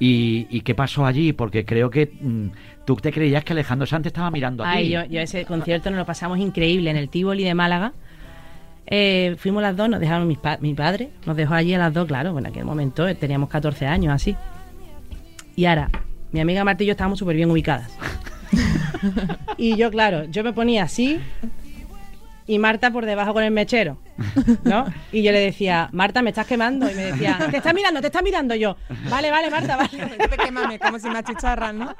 ¿Y, 0.00 0.46
y 0.50 0.62
qué 0.62 0.74
pasó 0.74 1.06
allí? 1.06 1.32
Porque 1.32 1.64
creo 1.64 1.90
que 1.90 2.10
mm, 2.20 2.46
tú 2.84 2.96
te 2.96 3.12
creías 3.12 3.44
que 3.44 3.52
Alejandro 3.52 3.86
Sanz 3.86 4.02
te 4.02 4.08
estaba 4.08 4.30
mirando 4.32 4.64
a 4.64 4.72
ti. 4.72 4.78
Ay, 4.78 4.90
yo, 4.90 5.04
yo 5.04 5.20
ese 5.20 5.44
concierto 5.44 5.90
nos 5.90 5.98
lo 5.98 6.04
pasamos 6.06 6.38
increíble 6.38 6.90
en 6.90 6.96
el 6.96 7.08
Tivoli 7.08 7.44
de 7.44 7.54
Málaga. 7.54 7.92
Eh, 8.86 9.36
fuimos 9.38 9.62
las 9.62 9.76
dos, 9.76 9.88
nos 9.88 9.98
dejaron 10.00 10.28
mis 10.28 10.38
pa- 10.38 10.58
mi 10.60 10.74
padre, 10.74 11.10
nos 11.26 11.36
dejó 11.36 11.54
allí 11.54 11.72
a 11.74 11.78
las 11.78 11.92
dos, 11.94 12.06
claro, 12.06 12.38
en 12.38 12.46
aquel 12.46 12.64
momento 12.64 13.08
eh, 13.08 13.14
teníamos 13.14 13.48
14 13.48 13.86
años, 13.86 14.12
así. 14.12 14.36
Y 15.56 15.64
ahora, 15.66 15.90
mi 16.32 16.40
amiga 16.40 16.64
Marta 16.64 16.82
y 16.82 16.86
yo 16.86 16.92
estábamos 16.92 17.18
súper 17.18 17.36
bien 17.36 17.50
ubicadas. 17.50 17.90
y 19.56 19.76
yo, 19.76 19.90
claro, 19.90 20.24
yo 20.24 20.44
me 20.44 20.52
ponía 20.52 20.82
así 20.84 21.18
y 22.46 22.58
Marta 22.58 22.90
por 22.90 23.06
debajo 23.06 23.32
con 23.32 23.42
el 23.42 23.50
mechero, 23.50 23.98
¿no? 24.64 24.84
Y 25.12 25.22
yo 25.22 25.32
le 25.32 25.40
decía, 25.40 25.88
Marta, 25.92 26.22
me 26.22 26.30
estás 26.30 26.46
quemando. 26.46 26.90
Y 26.90 26.94
me 26.94 27.04
decía, 27.06 27.38
te 27.50 27.56
está 27.56 27.72
mirando, 27.72 28.00
te 28.00 28.08
está 28.08 28.20
mirando 28.22 28.54
yo. 28.54 28.76
Vale, 29.08 29.30
vale, 29.30 29.50
Marta, 29.50 29.76
vale. 29.76 30.16
Vete, 30.18 30.36
quémame, 30.36 30.78
como 30.78 30.98
si 30.98 31.08
me 31.08 31.18
achicharran, 31.18 31.78
¿no? 31.78 31.94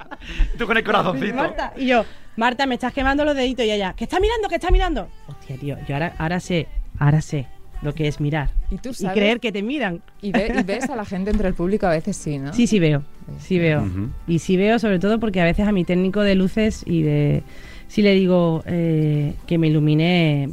Tú 0.58 0.66
con 0.66 0.76
el 0.76 0.84
corazoncito. 0.84 1.34
Marta. 1.34 1.72
Y 1.76 1.86
yo, 1.86 2.04
Marta, 2.36 2.66
me 2.66 2.74
estás 2.74 2.92
quemando 2.92 3.24
los 3.24 3.34
deditos 3.34 3.64
y 3.64 3.70
ella, 3.70 3.94
¿qué 3.96 4.04
está 4.04 4.20
mirando? 4.20 4.48
¿Qué 4.48 4.56
está 4.56 4.70
mirando? 4.70 5.08
Hostia, 5.28 5.56
tío, 5.56 5.76
yo 5.88 5.94
ahora, 5.94 6.14
ahora 6.18 6.40
sé, 6.40 6.66
ahora 6.98 7.20
sé 7.22 7.46
lo 7.82 7.94
que 7.94 8.08
es 8.08 8.20
mirar. 8.20 8.50
¿Y 8.70 8.78
tú 8.78 8.90
Y 8.90 8.94
sabes? 8.94 9.16
creer 9.16 9.40
que 9.40 9.52
te 9.52 9.62
miran. 9.62 10.02
Y, 10.22 10.32
ve- 10.32 10.52
y 10.58 10.62
ves 10.62 10.88
a 10.90 10.96
la 10.96 11.04
gente 11.04 11.30
entre 11.30 11.48
el 11.48 11.54
público 11.54 11.86
a 11.86 11.90
veces 11.90 12.16
sí, 12.16 12.38
¿no? 12.38 12.52
Sí, 12.54 12.66
sí 12.66 12.78
veo, 12.78 13.02
sí 13.40 13.58
veo. 13.58 13.86
Y 14.26 14.38
sí 14.38 14.56
veo 14.56 14.78
sobre 14.78 14.98
todo 14.98 15.20
porque 15.20 15.40
a 15.40 15.44
veces 15.44 15.66
a 15.68 15.72
mi 15.72 15.84
técnico 15.84 16.20
de 16.22 16.34
luces 16.34 16.82
y 16.86 17.02
de... 17.02 17.42
Sí 17.88 18.02
le 18.02 18.14
digo 18.14 18.62
eh, 18.66 19.34
que 19.46 19.58
me 19.58 19.68
ilumine 19.68 20.50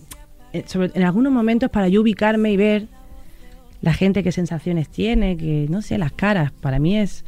eh, 0.53 0.63
sobre, 0.67 0.91
en 0.93 1.03
algunos 1.03 1.31
momentos 1.33 1.69
para 1.69 1.87
yo 1.87 2.01
ubicarme 2.01 2.51
y 2.51 2.57
ver 2.57 2.87
la 3.81 3.93
gente 3.93 4.21
qué 4.23 4.31
sensaciones 4.31 4.89
tiene, 4.89 5.37
que 5.37 5.65
no 5.69 5.81
sé, 5.81 5.97
las 5.97 6.11
caras. 6.11 6.51
Para 6.51 6.77
mí 6.79 6.97
es... 6.97 7.25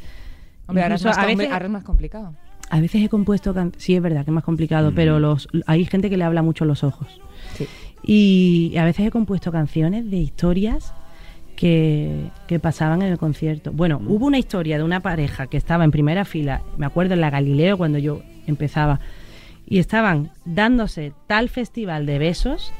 Hombre, 0.66 0.82
ahora 0.84 0.94
es, 0.94 1.00
incluso 1.02 1.18
más 1.18 1.24
a 1.24 1.28
veces- 1.28 1.52
ahora 1.52 1.64
es 1.66 1.70
más 1.70 1.84
complicado. 1.84 2.34
A 2.70 2.80
veces 2.80 3.02
he 3.04 3.08
compuesto, 3.08 3.52
can- 3.52 3.72
sí 3.76 3.94
es 3.94 4.00
verdad 4.02 4.24
que 4.24 4.30
es 4.30 4.34
más 4.34 4.44
complicado, 4.44 4.90
Mm. 4.90 4.94
pero 4.94 5.18
los 5.20 5.48
hay 5.66 5.84
gente 5.84 6.08
que 6.08 6.16
le 6.16 6.24
habla 6.24 6.42
mucho 6.42 6.64
los 6.64 6.82
ojos. 6.84 7.20
Sí. 7.56 7.66
Y 8.06 8.76
a 8.78 8.84
veces 8.84 9.06
he 9.06 9.10
compuesto 9.10 9.50
canciones 9.52 10.10
de 10.10 10.16
historias 10.18 10.94
que, 11.56 12.30
que 12.48 12.58
pasaban 12.58 13.02
en 13.02 13.12
el 13.12 13.18
concierto. 13.18 13.72
Bueno, 13.72 14.00
Mm. 14.00 14.10
hubo 14.10 14.26
una 14.26 14.38
historia 14.38 14.78
de 14.78 14.84
una 14.84 15.00
pareja 15.00 15.46
que 15.46 15.56
estaba 15.56 15.84
en 15.84 15.90
primera 15.90 16.24
fila, 16.24 16.62
me 16.78 16.86
acuerdo 16.86 17.14
en 17.14 17.20
la 17.20 17.30
Galileo 17.30 17.76
cuando 17.76 17.98
yo 17.98 18.22
empezaba, 18.46 18.98
y 19.74 19.80
estaban 19.80 20.30
dándose 20.44 21.12
tal 21.26 21.48
festival 21.48 22.06
de 22.06 22.20
besos 22.20 22.72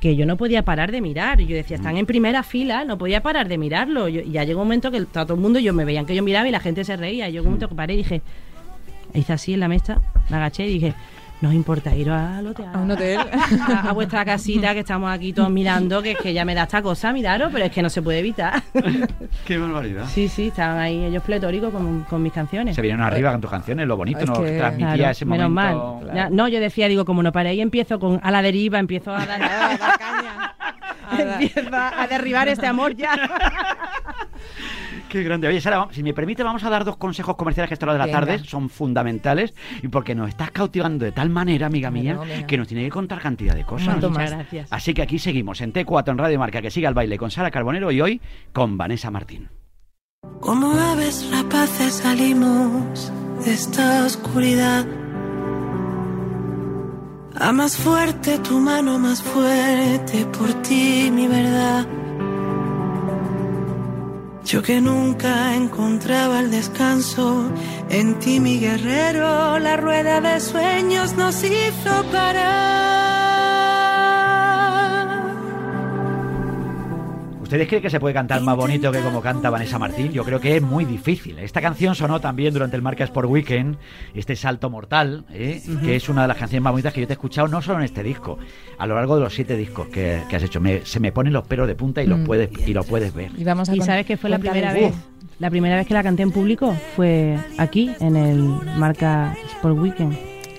que 0.00 0.16
yo 0.16 0.26
no 0.26 0.36
podía 0.36 0.64
parar 0.64 0.90
de 0.90 1.00
mirar. 1.00 1.40
Y 1.40 1.46
yo 1.46 1.54
decía, 1.54 1.76
están 1.76 1.96
en 1.96 2.06
primera 2.06 2.42
fila, 2.42 2.84
no 2.84 2.98
podía 2.98 3.22
parar 3.22 3.46
de 3.46 3.56
mirarlo. 3.56 4.08
Yo- 4.08 4.22
y 4.22 4.32
ya 4.32 4.42
llegó 4.42 4.62
un 4.62 4.66
momento 4.66 4.90
que 4.90 5.00
todo 5.04 5.34
el 5.34 5.40
mundo, 5.40 5.60
yo 5.60 5.72
me 5.72 5.84
veían 5.84 6.06
que 6.06 6.16
yo 6.16 6.24
miraba 6.24 6.48
y 6.48 6.50
la 6.50 6.58
gente 6.58 6.82
se 6.82 6.96
reía. 6.96 7.28
Y 7.28 7.34
yo 7.34 7.42
un 7.42 7.46
momento 7.46 7.68
que 7.68 7.76
paré 7.76 7.94
y 7.94 7.98
dije, 7.98 8.22
hice 9.14 9.32
así 9.32 9.54
en 9.54 9.60
la 9.60 9.68
mesa, 9.68 10.02
me 10.28 10.38
agaché 10.38 10.66
y 10.66 10.72
dije, 10.72 10.94
no 11.40 11.50
os 11.50 11.54
importa 11.54 11.94
ir 11.94 12.10
al 12.10 12.46
hotel. 12.46 12.66
A 12.72 12.78
un 12.78 12.90
hotel. 12.90 13.18
A, 13.20 13.80
a 13.90 13.92
vuestra 13.92 14.24
casita 14.24 14.72
que 14.74 14.80
estamos 14.80 15.10
aquí 15.10 15.32
todos 15.32 15.50
mirando, 15.50 16.02
que 16.02 16.12
es 16.12 16.18
que 16.18 16.32
ya 16.32 16.44
me 16.44 16.54
da 16.54 16.64
esta 16.64 16.82
cosa 16.82 17.12
miraros, 17.12 17.50
pero 17.52 17.64
es 17.64 17.70
que 17.72 17.80
no 17.82 17.88
se 17.90 18.02
puede 18.02 18.18
evitar. 18.18 18.60
Qué 19.46 19.56
barbaridad. 19.58 20.06
sí, 20.06 20.28
sí, 20.28 20.48
estaban 20.48 20.78
ahí 20.78 21.04
ellos 21.04 21.22
pletóricos 21.22 21.72
con, 21.72 22.02
con 22.04 22.22
mis 22.22 22.32
canciones. 22.32 22.74
Se 22.74 22.82
vinieron 22.82 23.04
arriba 23.04 23.30
con 23.32 23.40
tus 23.40 23.50
canciones, 23.50 23.86
lo 23.86 23.96
bonito, 23.96 24.18
Es 24.20 24.26
¿no? 24.26 24.42
que- 24.42 24.58
transmitía 24.58 24.94
Claro, 24.96 25.10
ese 25.12 25.24
menos 25.24 25.50
momento. 25.50 26.00
mal. 26.06 26.14
Ya, 26.16 26.28
No, 26.30 26.48
yo 26.48 26.58
decía, 26.60 26.88
digo, 26.88 27.04
como 27.04 27.22
no 27.22 27.30
paré 27.32 27.54
y 27.54 27.60
empiezo 27.60 27.98
con 28.00 28.18
a 28.22 28.30
la 28.30 28.42
deriva, 28.42 28.78
empiezo 28.78 29.14
a 29.14 29.24
dar, 29.24 29.40
empiezo 31.18 31.60
a 31.72 32.06
derribar 32.08 32.48
este 32.48 32.66
amor 32.66 32.94
ya. 32.96 33.12
Qué 35.08 35.22
grande. 35.22 35.48
Oye, 35.48 35.60
Sara, 35.60 35.88
si 35.90 36.02
me 36.02 36.12
permite, 36.12 36.42
vamos 36.42 36.62
a 36.64 36.70
dar 36.70 36.84
dos 36.84 36.96
consejos 36.96 37.36
comerciales 37.36 37.68
que 37.68 37.74
a 37.74 37.76
esta 37.76 37.86
hora 37.86 37.92
de 37.94 37.98
la 37.98 38.06
Venga. 38.06 38.20
tarde 38.20 38.38
son 38.44 38.68
fundamentales 38.68 39.54
y 39.82 39.88
porque 39.88 40.14
nos 40.14 40.28
estás 40.28 40.50
cautivando 40.50 41.04
de 41.04 41.12
tal 41.12 41.30
manera, 41.30 41.66
amiga 41.66 41.90
mía, 41.90 42.18
que 42.46 42.58
nos 42.58 42.68
tiene 42.68 42.84
que 42.84 42.90
contar 42.90 43.20
cantidad 43.20 43.54
de 43.54 43.64
cosas. 43.64 43.96
Muchas 43.96 44.10
más. 44.10 44.30
gracias. 44.30 44.72
Así 44.72 44.94
que 44.94 45.02
aquí 45.02 45.18
seguimos 45.18 45.60
en 45.60 45.72
T4 45.72 46.10
en 46.10 46.18
Radio 46.18 46.38
Marca, 46.38 46.60
que 46.60 46.70
siga 46.70 46.88
el 46.88 46.94
baile 46.94 47.16
con 47.18 47.30
Sara 47.30 47.50
Carbonero 47.50 47.90
y 47.90 48.00
hoy 48.00 48.20
con 48.52 48.76
Vanessa 48.76 49.10
Martín. 49.10 49.48
Como 50.40 50.72
aves 50.72 51.28
rapaces 51.32 51.94
salimos 51.94 53.12
de 53.44 53.52
esta 53.52 54.04
oscuridad. 54.04 54.84
A 57.40 57.52
más 57.52 57.76
fuerte 57.76 58.38
tu 58.40 58.58
mano, 58.58 58.98
más 58.98 59.22
fuerte 59.22 60.26
por 60.36 60.52
ti 60.62 61.08
mi 61.12 61.28
verdad. 61.28 61.86
Yo 64.48 64.62
que 64.62 64.80
nunca 64.80 65.54
encontraba 65.54 66.40
el 66.40 66.50
descanso, 66.50 67.52
en 67.90 68.18
ti 68.18 68.40
mi 68.40 68.58
guerrero, 68.58 69.58
la 69.58 69.76
rueda 69.76 70.22
de 70.22 70.40
sueños 70.40 71.12
nos 71.18 71.44
hizo 71.44 72.02
parar. 72.10 73.47
¿Ustedes 77.48 77.66
creen 77.66 77.82
que 77.82 77.88
se 77.88 77.98
puede 77.98 78.12
cantar 78.12 78.42
más 78.42 78.56
bonito 78.58 78.92
que 78.92 79.00
como 79.00 79.22
canta 79.22 79.48
Vanessa 79.48 79.78
Martín? 79.78 80.12
Yo 80.12 80.22
creo 80.22 80.38
que 80.38 80.56
es 80.56 80.62
muy 80.62 80.84
difícil. 80.84 81.38
Esta 81.38 81.62
canción 81.62 81.94
sonó 81.94 82.20
también 82.20 82.52
durante 82.52 82.76
el 82.76 82.82
Marca 82.82 83.04
Sport 83.04 83.26
Weekend, 83.26 83.76
este 84.14 84.36
salto 84.36 84.68
mortal, 84.68 85.24
¿eh? 85.32 85.62
que 85.82 85.96
es 85.96 86.10
una 86.10 86.22
de 86.22 86.28
las 86.28 86.36
canciones 86.36 86.62
más 86.62 86.72
bonitas 86.72 86.92
que 86.92 87.00
yo 87.00 87.06
te 87.06 87.14
he 87.14 87.16
escuchado, 87.16 87.48
no 87.48 87.62
solo 87.62 87.78
en 87.78 87.86
este 87.86 88.02
disco, 88.02 88.38
a 88.76 88.86
lo 88.86 88.96
largo 88.96 89.16
de 89.16 89.22
los 89.22 89.34
siete 89.34 89.56
discos 89.56 89.86
que, 89.88 90.20
que 90.28 90.36
has 90.36 90.42
hecho. 90.42 90.60
Me- 90.60 90.84
se 90.84 91.00
me 91.00 91.10
ponen 91.10 91.32
los 91.32 91.46
pelos 91.46 91.66
de 91.66 91.74
punta 91.74 92.02
y 92.02 92.06
los 92.06 92.18
Mm. 92.18 92.24
puedes 92.26 92.50
y 92.68 92.74
lo 92.74 92.84
puedes 92.84 93.14
ver. 93.14 93.30
Y 93.38 93.44
vamos 93.44 93.70
a 93.70 93.74
¿Y 93.74 93.80
sabes 93.80 94.04
que 94.04 94.18
fue 94.18 94.28
la 94.28 94.38
primera 94.38 94.74
vez? 94.74 94.94
La 95.38 95.48
primera 95.48 95.76
vez 95.76 95.86
que 95.86 95.94
la 95.94 96.02
canté 96.02 96.24
en 96.24 96.32
público 96.32 96.76
fue 96.96 97.38
aquí, 97.56 97.92
en 98.00 98.14
el 98.16 98.42
Marca 98.76 99.34
Sport 99.56 99.78
Weekend. 99.78 100.18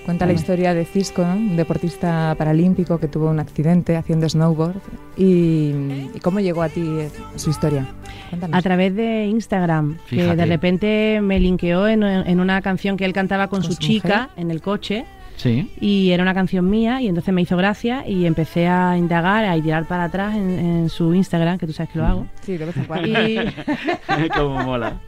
Cuenta 0.09 0.25
la 0.25 0.33
historia 0.33 0.73
de 0.73 0.85
Cisco, 0.85 1.23
¿no? 1.23 1.33
un 1.35 1.55
deportista 1.55 2.33
paralímpico 2.35 2.97
que 2.99 3.07
tuvo 3.07 3.29
un 3.29 3.39
accidente 3.39 3.95
haciendo 3.95 4.27
snowboard. 4.27 4.77
¿Y, 5.17 5.71
y 6.15 6.19
cómo 6.23 6.39
llegó 6.39 6.63
a 6.63 6.69
ti 6.69 6.81
eh, 6.81 7.09
su 7.35 7.51
historia? 7.51 7.85
Cuéntanos. 8.29 8.57
A 8.57 8.61
través 8.63 8.95
de 8.95 9.25
Instagram, 9.27 9.97
que 10.09 10.15
Fíjate. 10.17 10.35
de 10.35 10.45
repente 10.47 11.19
me 11.21 11.39
linkeó 11.39 11.87
en, 11.87 12.01
en 12.03 12.39
una 12.39 12.59
canción 12.63 12.97
que 12.97 13.05
él 13.05 13.13
cantaba 13.13 13.47
con, 13.49 13.59
Con 13.61 13.67
su, 13.69 13.73
su 13.73 13.79
chica 13.79 14.29
en 14.35 14.49
el 14.49 14.61
coche 14.61 15.05
Sí. 15.37 15.71
y 15.79 16.09
era 16.09 16.23
una 16.23 16.33
canción 16.33 16.69
mía 16.69 17.01
y 17.01 17.07
entonces 17.07 17.33
me 17.33 17.41
hizo 17.43 17.55
gracia 17.55 18.05
y 18.05 18.25
empecé 18.25 18.67
a 18.67 18.97
indagar, 18.97 19.45
a 19.45 19.53
tirar 19.61 19.87
para 19.87 20.05
atrás 20.05 20.35
en, 20.35 20.49
en 20.59 20.89
su 20.89 21.13
Instagram, 21.13 21.57
que 21.59 21.65
tú 21.67 21.71
sabes 21.71 21.91
que 21.93 21.99
lo 21.99 22.05
hago. 22.07 22.25
Sí, 22.41 22.57
de 22.57 22.65
vez 22.65 22.75
en 22.75 22.83
cuando. 22.87 23.07
Y, 23.27 23.39
Como 24.35 24.63
mola. 24.63 24.99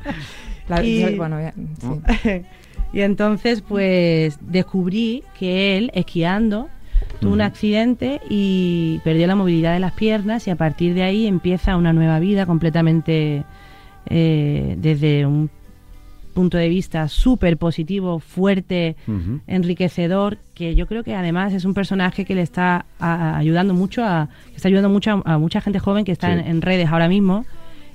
La- 0.70 0.84
y- 0.86 1.18
bueno, 1.18 1.42
ya, 1.42 1.54
sí. 2.24 2.30
y 2.93 3.01
entonces 3.01 3.62
pues 3.62 4.38
descubrí 4.41 5.23
que 5.39 5.77
él 5.77 5.91
esquiando 5.93 6.67
tuvo 7.19 7.34
un 7.34 7.41
accidente 7.41 8.19
y 8.30 8.99
perdió 9.04 9.27
la 9.27 9.36
movilidad 9.36 9.73
de 9.73 9.80
las 9.80 9.93
piernas 9.93 10.47
y 10.47 10.51
a 10.51 10.56
partir 10.56 10.93
de 10.93 11.04
ahí 11.04 11.27
empieza 11.27 11.75
una 11.77 11.93
nueva 11.93 12.19
vida 12.19 12.45
completamente 12.45 13.43
eh, 14.08 14.75
desde 14.80 15.25
un 15.25 15.49
punto 16.34 16.58
de 16.58 16.69
vista 16.69 17.08
súper 17.10 17.58
positivo, 17.58 18.19
fuerte, 18.19 18.95
enriquecedor, 19.47 20.38
que 20.56 20.75
yo 20.75 20.88
creo 20.88 21.04
que 21.04 21.13
además 21.13 21.54
es 21.54 21.65
un 21.65 21.73
personaje 21.73 22.23
que 22.25 22.36
le 22.36 22.41
está 22.41 22.86
a- 22.99 23.38
ayudando 23.38 23.73
mucho 23.73 24.04
a, 24.06 24.30
está 24.56 24.67
ayudando 24.69 24.89
mucho 24.89 25.12
a, 25.25 25.34
a 25.34 25.38
mucha 25.38 25.60
gente 25.62 25.80
joven 25.80 26.06
que 26.06 26.12
está 26.13 26.27
Sí. 26.27 26.39
en, 26.39 26.47
en 26.47 26.62
redes 26.62 26.88
ahora 26.89 27.08
mismo 27.10 27.45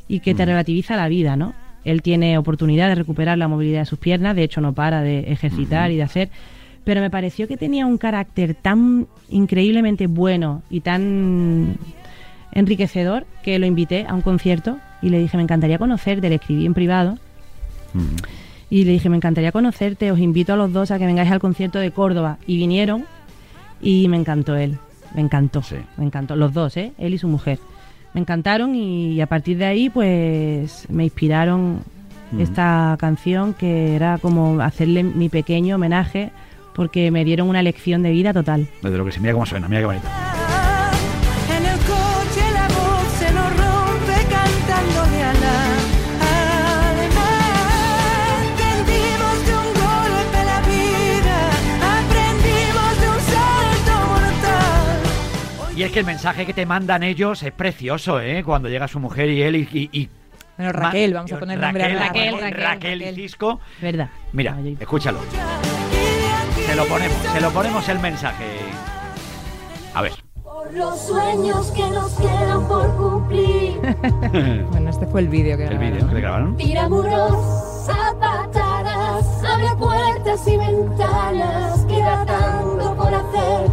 y 0.09 0.21
que 0.21 0.35
te 0.35 0.45
relativiza 0.45 0.97
la 0.97 1.09
vida, 1.09 1.35
¿no? 1.37 1.55
Él 1.87 2.03
tiene 2.03 2.37
oportunidad 2.37 2.89
de 2.89 2.97
recuperar 2.97 3.39
la 3.39 3.47
movilidad 3.49 3.81
de 3.81 3.87
sus 3.87 3.99
piernas, 3.99 4.35
de 4.35 4.43
hecho 4.43 4.61
no 4.61 4.73
para 4.75 5.03
de 5.03 5.33
ejercitar 5.33 5.91
y 5.93 5.97
de 5.97 6.03
hacer, 6.03 6.29
pero 6.85 7.01
me 7.01 7.11
pareció 7.11 7.47
que 7.49 7.57
tenía 7.57 7.87
un 7.87 7.97
carácter 7.97 8.55
tan 8.55 9.07
increíblemente 9.31 10.07
bueno 10.09 10.63
y 10.69 10.81
tan 10.81 11.77
enriquecedor 12.53 13.25
que 13.43 13.59
lo 13.59 13.67
invité 13.67 14.05
a 14.09 14.15
un 14.15 14.23
concierto 14.23 14.79
y 15.01 15.11
le 15.11 15.19
dije, 15.21 15.37
me 15.37 15.45
encantaría 15.45 15.79
conocerte, 15.79 16.29
le 16.29 16.37
escribí 16.37 16.67
en 16.67 16.75
privado 16.75 17.19
y 18.69 18.85
le 18.85 18.93
dije, 18.93 19.09
me 19.09 19.17
encantaría 19.17 19.53
conocerte, 19.53 20.11
os 20.11 20.19
invito 20.19 20.53
a 20.55 20.57
los 20.57 20.73
dos 20.73 20.91
a 20.91 20.99
que 20.99 21.07
vengáis 21.07 21.31
al 21.31 21.39
concierto 21.39 21.79
de 21.79 21.93
Córdoba. 21.93 22.39
Y 22.47 22.57
vinieron 22.57 23.05
y 23.81 24.09
me 24.09 24.17
encantó 24.17 24.57
él, 24.57 24.79
me 25.15 25.21
encantó, 25.23 25.63
Sí. 25.63 25.77
me 25.97 26.05
encantó, 26.05 26.35
los 26.35 26.53
dos, 26.53 26.77
¿eh? 26.77 26.93
él 26.99 27.15
y 27.15 27.19
su 27.19 27.29
mujer. 27.29 27.59
Me 28.17 28.23
encantaron 28.23 28.75
y 28.75 29.21
a 29.21 29.27
partir 29.27 29.59
de 29.59 29.67
ahí 29.67 29.91
pues 29.91 30.87
me 30.89 31.05
inspiraron 31.05 31.81
esta 32.39 32.97
canción 32.99 33.53
que 33.53 33.95
era 33.95 34.17
como 34.17 34.59
hacerle 34.63 35.03
mi 35.03 35.29
pequeño 35.29 35.75
homenaje 35.75 36.31
porque 36.75 37.11
me 37.11 37.27
dieron 37.27 37.47
una 37.47 37.61
lección 37.61 38.03
de 38.03 38.13
vida 38.13 38.33
total. 38.33 38.69
Desde 38.83 38.97
lo 38.97 39.05
que 39.05 39.13
se 39.13 39.21
mira 39.21 39.35
cómo 39.35 39.45
suena, 39.45 39.69
mira 39.69 39.83
qué 39.83 39.87
bonito. 39.87 40.09
Que 55.97 56.01
el 56.01 56.07
mensaje 56.07 56.45
que 56.45 56.53
te 56.53 56.67
mandan 56.67 57.03
ellos 57.03 57.43
es 57.43 57.53
precioso, 57.53 58.21
¿eh? 58.21 58.43
Cuando 58.45 58.69
llega 58.69 58.87
su 58.87 59.01
mujer 59.01 59.31
y 59.31 59.41
él 59.41 59.57
y... 59.57 59.61
y- 59.73 59.89
y- 60.03 60.11
Bueno, 60.59 60.73
Raquel, 60.73 61.15
vamos 61.15 61.33
a 61.33 61.39
poner 61.39 61.59
nombre 61.59 61.85
a 61.85 61.89
Raquel, 61.89 61.99
Raquel. 61.99 62.33
Raquel, 62.35 62.53
Raquel, 62.53 62.99
Raquel 63.01 63.03
y. 63.03 63.15
Cisco. 63.15 63.61
Verdad. 63.81 64.11
Mira, 64.35 64.59
escúchalo. 64.79 65.21
Se 66.67 66.77
lo 66.77 66.85
ponemos, 66.85 67.17
se 67.33 67.41
lo 67.41 67.51
ponemos 67.51 67.89
el 67.89 67.99
mensaje. 68.01 68.45
A 69.95 70.03
ver. 70.03 70.13
Por 70.43 70.71
los 70.75 71.01
sueños 71.01 71.71
que 71.71 71.89
nos 71.89 72.13
quedan 72.13 72.69
por 72.69 72.95
cumplir. 72.99 73.81
Bueno, 74.71 74.91
este 74.91 75.07
fue 75.07 75.23
el 75.23 75.29
vídeo 75.29 75.57
que 75.57 75.65
El 75.65 75.71
grabaron, 75.79 75.93
vídeo 75.95 76.07
¿no? 76.07 76.13
que 76.13 76.21
grabaron. 76.21 76.57
Tira 76.59 76.89
muros, 76.91 77.87
zapatadas, 77.87 79.25
abre 79.45 79.69
puertas 79.79 80.47
y 80.47 80.57
ventanas. 80.59 81.87
Queda 81.87 82.27
tanto 82.27 82.95
por 82.97 83.15
hacer. 83.15 83.71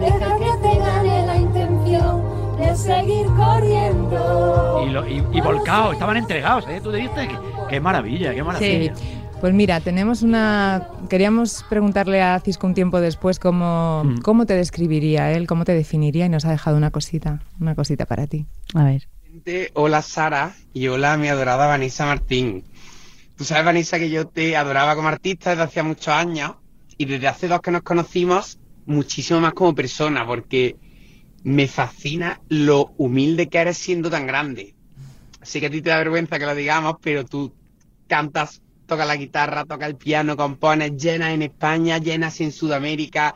Deja 0.00 0.38
que 0.38 0.68
te 0.68 0.78
gane 0.78 1.26
la 1.26 1.36
intención 1.36 2.56
de 2.58 2.76
seguir 2.76 3.26
corriendo. 3.36 4.84
Y, 4.86 4.90
lo- 4.90 5.06
y- 5.08 5.24
y 5.32 5.40
volcado, 5.40 5.92
estaban 5.92 6.16
entregados, 6.16 6.66
¿eh? 6.68 6.80
Tú 6.82 6.90
te 6.92 6.98
viste. 6.98 7.28
Qué, 7.28 7.38
qué 7.68 7.80
maravilla, 7.80 8.30
qué 8.30 8.36
Sí. 8.38 8.42
maravilla. 8.42 8.92
Pues 9.40 9.52
mira, 9.52 9.80
tenemos 9.80 10.22
una. 10.22 10.88
Queríamos 11.10 11.64
preguntarle 11.68 12.22
a 12.22 12.38
Cisco 12.40 12.66
un 12.66 12.74
tiempo 12.74 13.00
después 13.00 13.38
cómo, 13.38 14.02
Mm. 14.04 14.18
cómo 14.22 14.46
te 14.46 14.54
describiría 14.54 15.32
él, 15.32 15.46
cómo 15.46 15.64
te 15.64 15.74
definiría 15.74 16.26
y 16.26 16.28
nos 16.30 16.44
ha 16.46 16.50
dejado 16.50 16.76
una 16.76 16.90
cosita, 16.90 17.40
una 17.60 17.74
cosita 17.74 18.06
para 18.06 18.26
ti. 18.26 18.46
A 18.74 18.84
ver. 18.84 19.08
Hola 19.74 20.00
Sara 20.00 20.52
y 20.72 20.86
hola 20.88 21.16
mi 21.16 21.28
adorada 21.28 21.66
Vanessa 21.66 22.06
Martín. 22.06 22.64
Tú 23.36 23.44
sabes, 23.44 23.64
Vanessa, 23.64 23.98
que 23.98 24.08
yo 24.08 24.26
te 24.28 24.56
adoraba 24.56 24.94
como 24.94 25.08
artista 25.08 25.50
desde 25.50 25.64
hacía 25.64 25.82
muchos 25.82 26.08
años 26.08 26.52
y 26.96 27.04
desde 27.04 27.26
hace 27.28 27.48
dos 27.48 27.60
que 27.60 27.72
nos 27.72 27.82
conocimos, 27.82 28.58
muchísimo 28.86 29.40
más 29.40 29.54
como 29.54 29.74
persona, 29.74 30.26
porque 30.26 30.76
me 31.42 31.68
fascina 31.68 32.40
lo 32.48 32.94
humilde 32.96 33.48
que 33.48 33.58
eres 33.58 33.78
siendo 33.78 34.10
tan 34.10 34.26
grande. 34.26 34.74
Sé 35.42 35.60
que 35.60 35.66
a 35.66 35.70
ti 35.70 35.82
te 35.82 35.90
da 35.90 35.98
vergüenza 35.98 36.38
que 36.38 36.46
lo 36.46 36.54
digamos, 36.54 36.96
pero 37.02 37.24
tú 37.24 37.52
cantas, 38.06 38.62
tocas 38.86 39.06
la 39.06 39.16
guitarra, 39.16 39.64
tocas 39.64 39.88
el 39.88 39.96
piano, 39.96 40.36
compones, 40.36 40.96
llenas 40.96 41.34
en 41.34 41.42
España, 41.42 41.98
llenas 41.98 42.40
en 42.40 42.50
Sudamérica, 42.50 43.34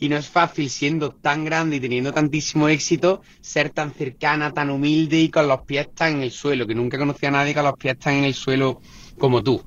y 0.00 0.08
no 0.08 0.16
es 0.16 0.28
fácil 0.28 0.70
siendo 0.70 1.10
tan 1.10 1.44
grande 1.44 1.76
y 1.76 1.80
teniendo 1.80 2.12
tantísimo 2.12 2.68
éxito, 2.68 3.22
ser 3.40 3.70
tan 3.70 3.92
cercana, 3.92 4.52
tan 4.52 4.70
humilde 4.70 5.20
y 5.20 5.28
con 5.28 5.46
los 5.46 5.60
pies 5.62 5.94
tan 5.94 6.14
en 6.16 6.22
el 6.22 6.30
suelo, 6.30 6.66
que 6.66 6.74
nunca 6.74 6.98
conocí 6.98 7.26
a 7.26 7.30
nadie 7.30 7.54
con 7.54 7.64
los 7.64 7.74
pies 7.74 7.98
tan 7.98 8.14
en 8.14 8.24
el 8.24 8.34
suelo 8.34 8.80
como 9.18 9.42
tú. 9.42 9.62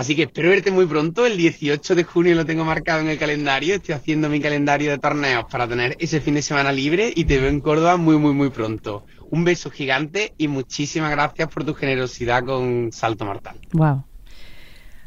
Así 0.00 0.16
que 0.16 0.22
espero 0.22 0.48
verte 0.48 0.70
muy 0.70 0.86
pronto, 0.86 1.26
el 1.26 1.36
18 1.36 1.94
de 1.94 2.04
junio 2.04 2.34
lo 2.34 2.46
tengo 2.46 2.64
marcado 2.64 3.00
en 3.02 3.08
el 3.08 3.18
calendario, 3.18 3.74
estoy 3.74 3.94
haciendo 3.94 4.30
mi 4.30 4.40
calendario 4.40 4.90
de 4.90 4.98
torneos 4.98 5.44
para 5.50 5.68
tener 5.68 5.94
ese 5.98 6.22
fin 6.22 6.34
de 6.34 6.42
semana 6.42 6.72
libre 6.72 7.12
y 7.14 7.24
te 7.24 7.38
veo 7.38 7.50
en 7.50 7.60
Córdoba 7.60 7.98
muy 7.98 8.16
muy 8.16 8.32
muy 8.32 8.48
pronto. 8.48 9.04
Un 9.30 9.44
beso 9.44 9.68
gigante 9.70 10.32
y 10.38 10.48
muchísimas 10.48 11.10
gracias 11.10 11.48
por 11.48 11.64
tu 11.64 11.74
generosidad 11.74 12.42
con 12.44 12.90
Salto 12.92 13.26
Mortal. 13.26 13.56
Wow. 13.72 14.04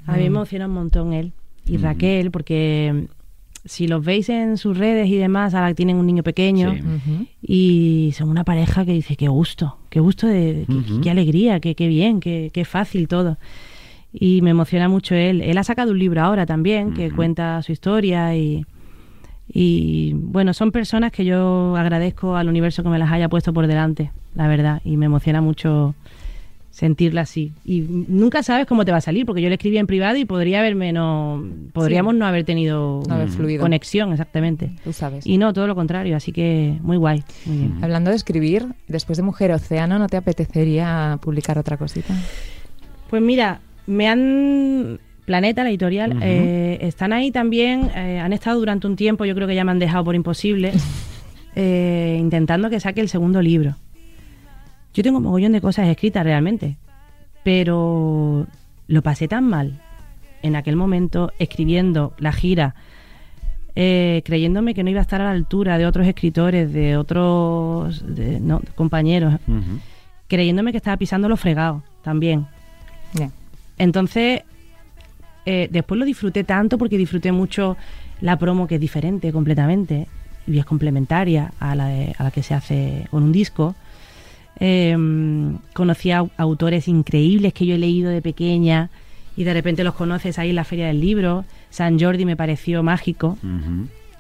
A 0.06 0.12
mí 0.12 0.18
me 0.18 0.24
Mm. 0.24 0.28
emociona 0.28 0.68
un 0.68 0.74
montón 0.74 1.12
él 1.14 1.34
y 1.66 1.78
Mm. 1.80 1.82
Raquel, 1.82 2.30
porque 2.30 2.92
mm, 2.94 3.68
si 3.68 3.88
los 3.88 4.06
veis 4.06 4.30
en 4.30 4.58
sus 4.58 4.78
redes 4.78 5.08
y 5.08 5.16
demás, 5.16 5.56
ahora 5.56 5.74
tienen 5.74 5.96
un 5.96 6.06
niño 6.06 6.22
pequeño 6.22 6.74
Sí. 6.76 7.28
Y 7.42 8.12
son 8.16 8.30
una 8.30 8.44
pareja 8.44 8.86
que 8.86 8.92
dice, 8.94 9.16
qué 9.16 9.28
gusto, 9.28 9.80
qué 9.90 10.00
gusto, 10.02 10.28
de, 10.28 10.66
qué, 10.68 11.02
qué 11.02 11.10
alegría, 11.10 11.60
qué, 11.60 11.74
qué 11.74 11.88
bien, 11.88 12.20
qué, 12.20 12.52
qué 12.54 12.64
fácil 12.64 13.08
todo. 13.08 13.38
Y 14.14 14.42
me 14.44 14.52
emociona 14.52 14.88
mucho 14.88 15.16
él. 15.16 15.42
Él 15.42 15.58
ha 15.58 15.64
sacado 15.64 15.92
un 15.92 16.00
libro 16.00 16.22
ahora 16.22 16.46
también 16.46 16.94
que 16.94 17.10
cuenta 17.12 17.62
su 17.64 17.72
historia 17.72 18.36
y, 18.36 18.64
y 19.48 20.14
bueno, 20.14 20.54
son 20.54 20.72
personas 20.72 21.12
que 21.12 21.26
yo 21.26 21.76
agradezco 21.76 22.36
al 22.36 22.48
universo 22.48 22.84
que 22.84 22.90
me 22.90 23.00
las 23.00 23.12
haya 23.12 23.28
puesto 23.28 23.54
por 23.54 23.66
delante, 23.68 24.12
la 24.36 24.48
verdad, 24.48 24.82
y 24.86 24.98
me 24.98 25.08
emociona 25.08 25.42
mucho 25.42 25.96
sentirla 26.70 27.22
así. 27.22 27.52
Y 27.66 27.82
nunca 27.82 28.42
sabes 28.42 28.66
cómo 28.66 28.84
te 28.86 28.92
va 28.92 28.98
a 28.98 29.02
salir, 29.02 29.26
porque 29.28 29.42
yo 29.44 29.50
le 29.50 29.56
escribí 29.56 29.78
en 29.78 29.86
privado 29.88 30.18
y 30.18 30.26
podría 30.26 30.60
haberme 30.60 30.92
no, 30.92 31.44
podríamos 31.72 32.16
no 32.16 32.26
haber 32.26 32.46
tenido 32.46 33.02
No 33.08 33.14
haber 33.16 33.30
fluido. 33.30 33.62
conexión, 33.62 34.12
exactamente. 34.12 34.72
Tú 34.84 34.92
sabes. 34.94 35.26
Y 35.28 35.38
no, 35.38 35.54
todo 35.54 35.68
lo 35.68 35.76
contrario, 35.76 36.16
así 36.18 36.32
que 36.32 36.78
muy 36.82 36.98
guay, 36.98 37.24
muy 37.46 37.58
bien. 37.58 37.84
Hablando 37.84 38.10
de 38.10 38.16
escribir, 38.16 38.66
después 38.88 39.18
de 39.18 39.24
Mujer 39.24 39.52
Océano, 39.52 40.00
¿no 40.00 40.08
te 40.08 40.18
apetecería 40.18 41.20
publicar 41.22 41.60
otra 41.60 41.78
cosita? 41.78 42.16
Pues 43.10 43.22
mira, 43.22 43.60
me 43.88 44.08
han... 44.08 45.00
Planeta, 45.26 45.64
la 45.64 45.70
editorial, 45.70 46.20
eh, 46.22 46.80
están 46.82 47.14
ahí 47.14 47.32
también, 47.32 47.90
eh, 47.96 48.20
han 48.20 48.34
estado 48.34 48.60
durante 48.60 48.88
un 48.88 48.98
tiempo, 48.98 49.24
yo 49.24 49.34
creo 49.36 49.48
que 49.48 49.56
ya 49.56 49.64
me 49.64 49.72
han 49.72 49.80
dejado 49.80 50.04
por 50.04 50.16
imposible, 50.16 50.74
eh, 51.56 52.18
intentando 52.20 52.70
que 52.70 52.82
saque 52.82 53.00
el 53.00 53.08
segundo 53.08 53.42
libro. 53.42 53.78
Yo 54.94 55.02
tengo 55.02 55.20
un 55.20 55.24
mogollón 55.24 55.54
de 55.54 55.62
cosas 55.62 55.88
escritas 55.88 56.26
realmente, 56.26 56.76
pero 57.42 58.48
lo 58.88 59.02
pasé 59.02 59.30
tan 59.30 59.46
mal 59.48 59.80
en 60.42 60.58
aquel 60.58 60.76
momento 60.76 61.32
escribiendo 61.40 62.14
la 62.18 62.34
gira, 62.34 62.76
eh, 63.76 64.24
creyéndome 64.26 64.74
que 64.74 64.84
no 64.84 64.90
iba 64.90 65.00
a 65.00 65.04
estar 65.04 65.22
a 65.22 65.24
la 65.24 65.32
altura 65.32 65.78
de 65.78 65.86
otros 65.86 66.06
escritores, 66.06 66.74
de 66.74 66.98
otros 66.98 68.04
de- 68.14 68.42
no, 68.42 68.62
compañeros, 68.76 69.36
creyéndome 70.28 70.72
que 70.72 70.78
estaba 70.78 70.98
pisando 70.98 71.30
los 71.30 71.40
fregados 71.40 71.82
también. 72.02 72.46
Ya. 73.14 73.30
Entonces, 73.78 74.42
eh, 75.46 75.68
después 75.72 76.00
lo 76.00 76.06
disfruté 76.06 76.44
tanto 76.44 76.78
porque 76.78 76.98
disfruté 76.98 77.32
mucho 77.32 77.76
la 78.22 78.38
promo 78.38 78.68
que 78.68 78.76
es 78.76 78.82
diferente 78.82 79.32
completamente 79.32 80.08
y 80.48 80.58
es 80.60 80.66
complementaria 80.66 81.52
a 81.60 81.76
la, 81.76 81.88
de- 81.88 82.16
a 82.18 82.24
la 82.24 82.32
que 82.32 82.44
se 82.44 82.54
hace 82.54 83.08
con 83.12 83.24
un 83.24 83.32
disco. 83.32 83.76
Eh, 84.60 84.96
conocí 85.74 86.12
a 86.12 86.20
au- 86.22 86.30
autores 86.38 86.88
increíbles 86.88 87.54
que 87.54 87.66
yo 87.66 87.76
he 87.76 87.78
leído 87.80 88.10
de 88.12 88.22
pequeña 88.22 88.90
y 89.36 89.44
de 89.46 89.54
repente 89.54 89.84
los 89.84 89.96
conoces 89.96 90.38
ahí 90.38 90.52
en 90.52 90.56
la 90.56 90.64
Feria 90.64 90.88
del 90.88 91.02
Libro. 91.02 91.44
San 91.72 92.00
Jordi 92.00 92.24
me 92.24 92.36
pareció 92.36 92.84
mágico 92.84 93.38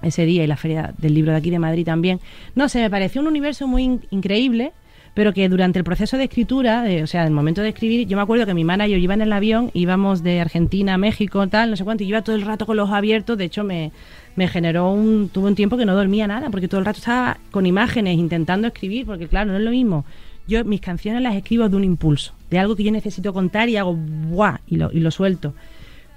ese 0.02 0.26
día 0.26 0.44
y 0.44 0.48
la 0.48 0.58
Feria 0.58 0.94
del 0.98 1.14
Libro 1.14 1.32
de 1.32 1.38
aquí 1.38 1.52
de 1.52 1.60
Madrid 1.60 1.86
también. 1.86 2.20
No 2.56 2.68
sé, 2.68 2.82
me 2.82 2.90
pareció 2.90 3.22
un 3.22 3.28
universo 3.28 3.68
muy 3.68 3.84
in- 3.84 4.02
increíble, 4.10 4.72
pero 5.14 5.34
que 5.34 5.48
durante 5.50 5.78
el 5.80 5.86
proceso 5.86 6.18
de 6.18 6.24
escritura, 6.24 6.82
de- 6.84 7.04
o 7.04 7.08
sea, 7.08 7.24
el 7.26 7.32
momento 7.32 7.62
de 7.62 7.70
escribir, 7.70 8.08
yo 8.08 8.18
me 8.18 8.24
acuerdo 8.24 8.46
que 8.46 8.54
mi 8.54 8.64
manager 8.64 8.98
iba 9.00 9.14
en 9.14 9.22
el 9.22 9.32
avión, 9.34 9.70
íbamos 9.74 10.24
de 10.24 10.40
Argentina 10.42 10.96
a 10.96 10.98
México, 10.98 11.46
tal, 11.48 11.70
no 11.70 11.76
sé 11.76 11.84
cuánto, 11.84 12.04
y 12.04 12.08
yo 12.08 12.12
iba 12.16 12.22
todo 12.24 12.36
el 12.36 12.42
rato 12.44 12.66
con 12.66 12.78
los 12.78 12.86
ojos 12.86 12.98
abiertos, 12.98 13.38
de 13.38 13.46
hecho 13.46 13.64
me, 13.64 13.92
me 14.36 14.48
generó 14.48 14.92
un, 14.92 15.30
tuve 15.30 15.48
un 15.50 15.56
tiempo 15.56 15.78
que 15.78 15.86
no 15.86 15.96
dormía 15.96 16.26
nada, 16.28 16.50
porque 16.50 16.68
todo 16.68 16.80
el 16.80 16.86
rato 16.86 16.98
estaba 17.00 17.38
con 17.52 17.66
imágenes 17.66 18.18
intentando 18.18 18.68
escribir, 18.68 19.06
porque 19.06 19.28
claro, 19.28 19.52
no 19.52 19.58
es 19.58 19.64
lo 19.64 19.72
mismo. 19.72 20.04
Yo 20.48 20.66
mis 20.66 20.82
canciones 20.82 21.22
las 21.22 21.36
escribo 21.36 21.70
de 21.70 21.76
un 21.78 21.84
impulso, 21.86 22.34
de 22.50 22.60
algo 22.60 22.76
que 22.76 22.84
yo 22.84 22.92
necesito 22.92 23.32
contar 23.34 23.70
y 23.70 23.78
hago 23.78 23.94
¡buah! 23.96 24.58
y 24.68 24.76
lo, 24.78 24.92
y 24.92 25.00
lo 25.00 25.10
suelto. 25.12 25.54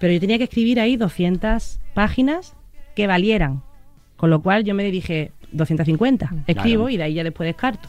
Pero 0.00 0.12
yo 0.12 0.18
tenía 0.20 0.36
que 0.38 0.44
escribir 0.44 0.80
ahí 0.80 0.96
200 0.96 1.78
páginas 1.94 2.54
que 2.96 3.06
valieran. 3.06 3.62
Con 4.16 4.30
lo 4.30 4.40
cual 4.42 4.64
yo 4.64 4.74
me 4.74 4.82
dije 4.90 5.30
250, 5.52 6.30
escribo 6.46 6.84
Claro. 6.84 6.90
y 6.90 6.96
de 6.96 7.02
ahí 7.04 7.14
ya 7.14 7.22
después 7.24 7.46
descarto. 7.46 7.88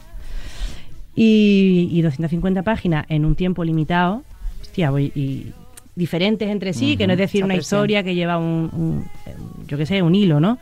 Y, 1.19 1.89
y 1.91 2.01
250 2.03 2.61
páginas 2.61 3.05
en 3.09 3.25
un 3.25 3.33
tiempo 3.35 3.63
limitado, 3.63 4.21
hostia, 4.61 4.91
voy, 4.91 5.11
y 5.15 5.47
diferentes 5.95 6.47
entre 6.47 6.73
sí, 6.73 6.95
que 6.95 7.07
no 7.07 7.13
es 7.13 7.19
decir 7.19 7.43
una 7.43 7.55
historia 7.61 8.03
que 8.03 8.13
lleva 8.13 8.37
un, 8.37 8.69
un- 8.71 9.05
yo 9.67 9.77
qué 9.79 9.87
sé, 9.87 10.03
un 10.03 10.13
hilo, 10.13 10.39
¿no? 10.39 10.59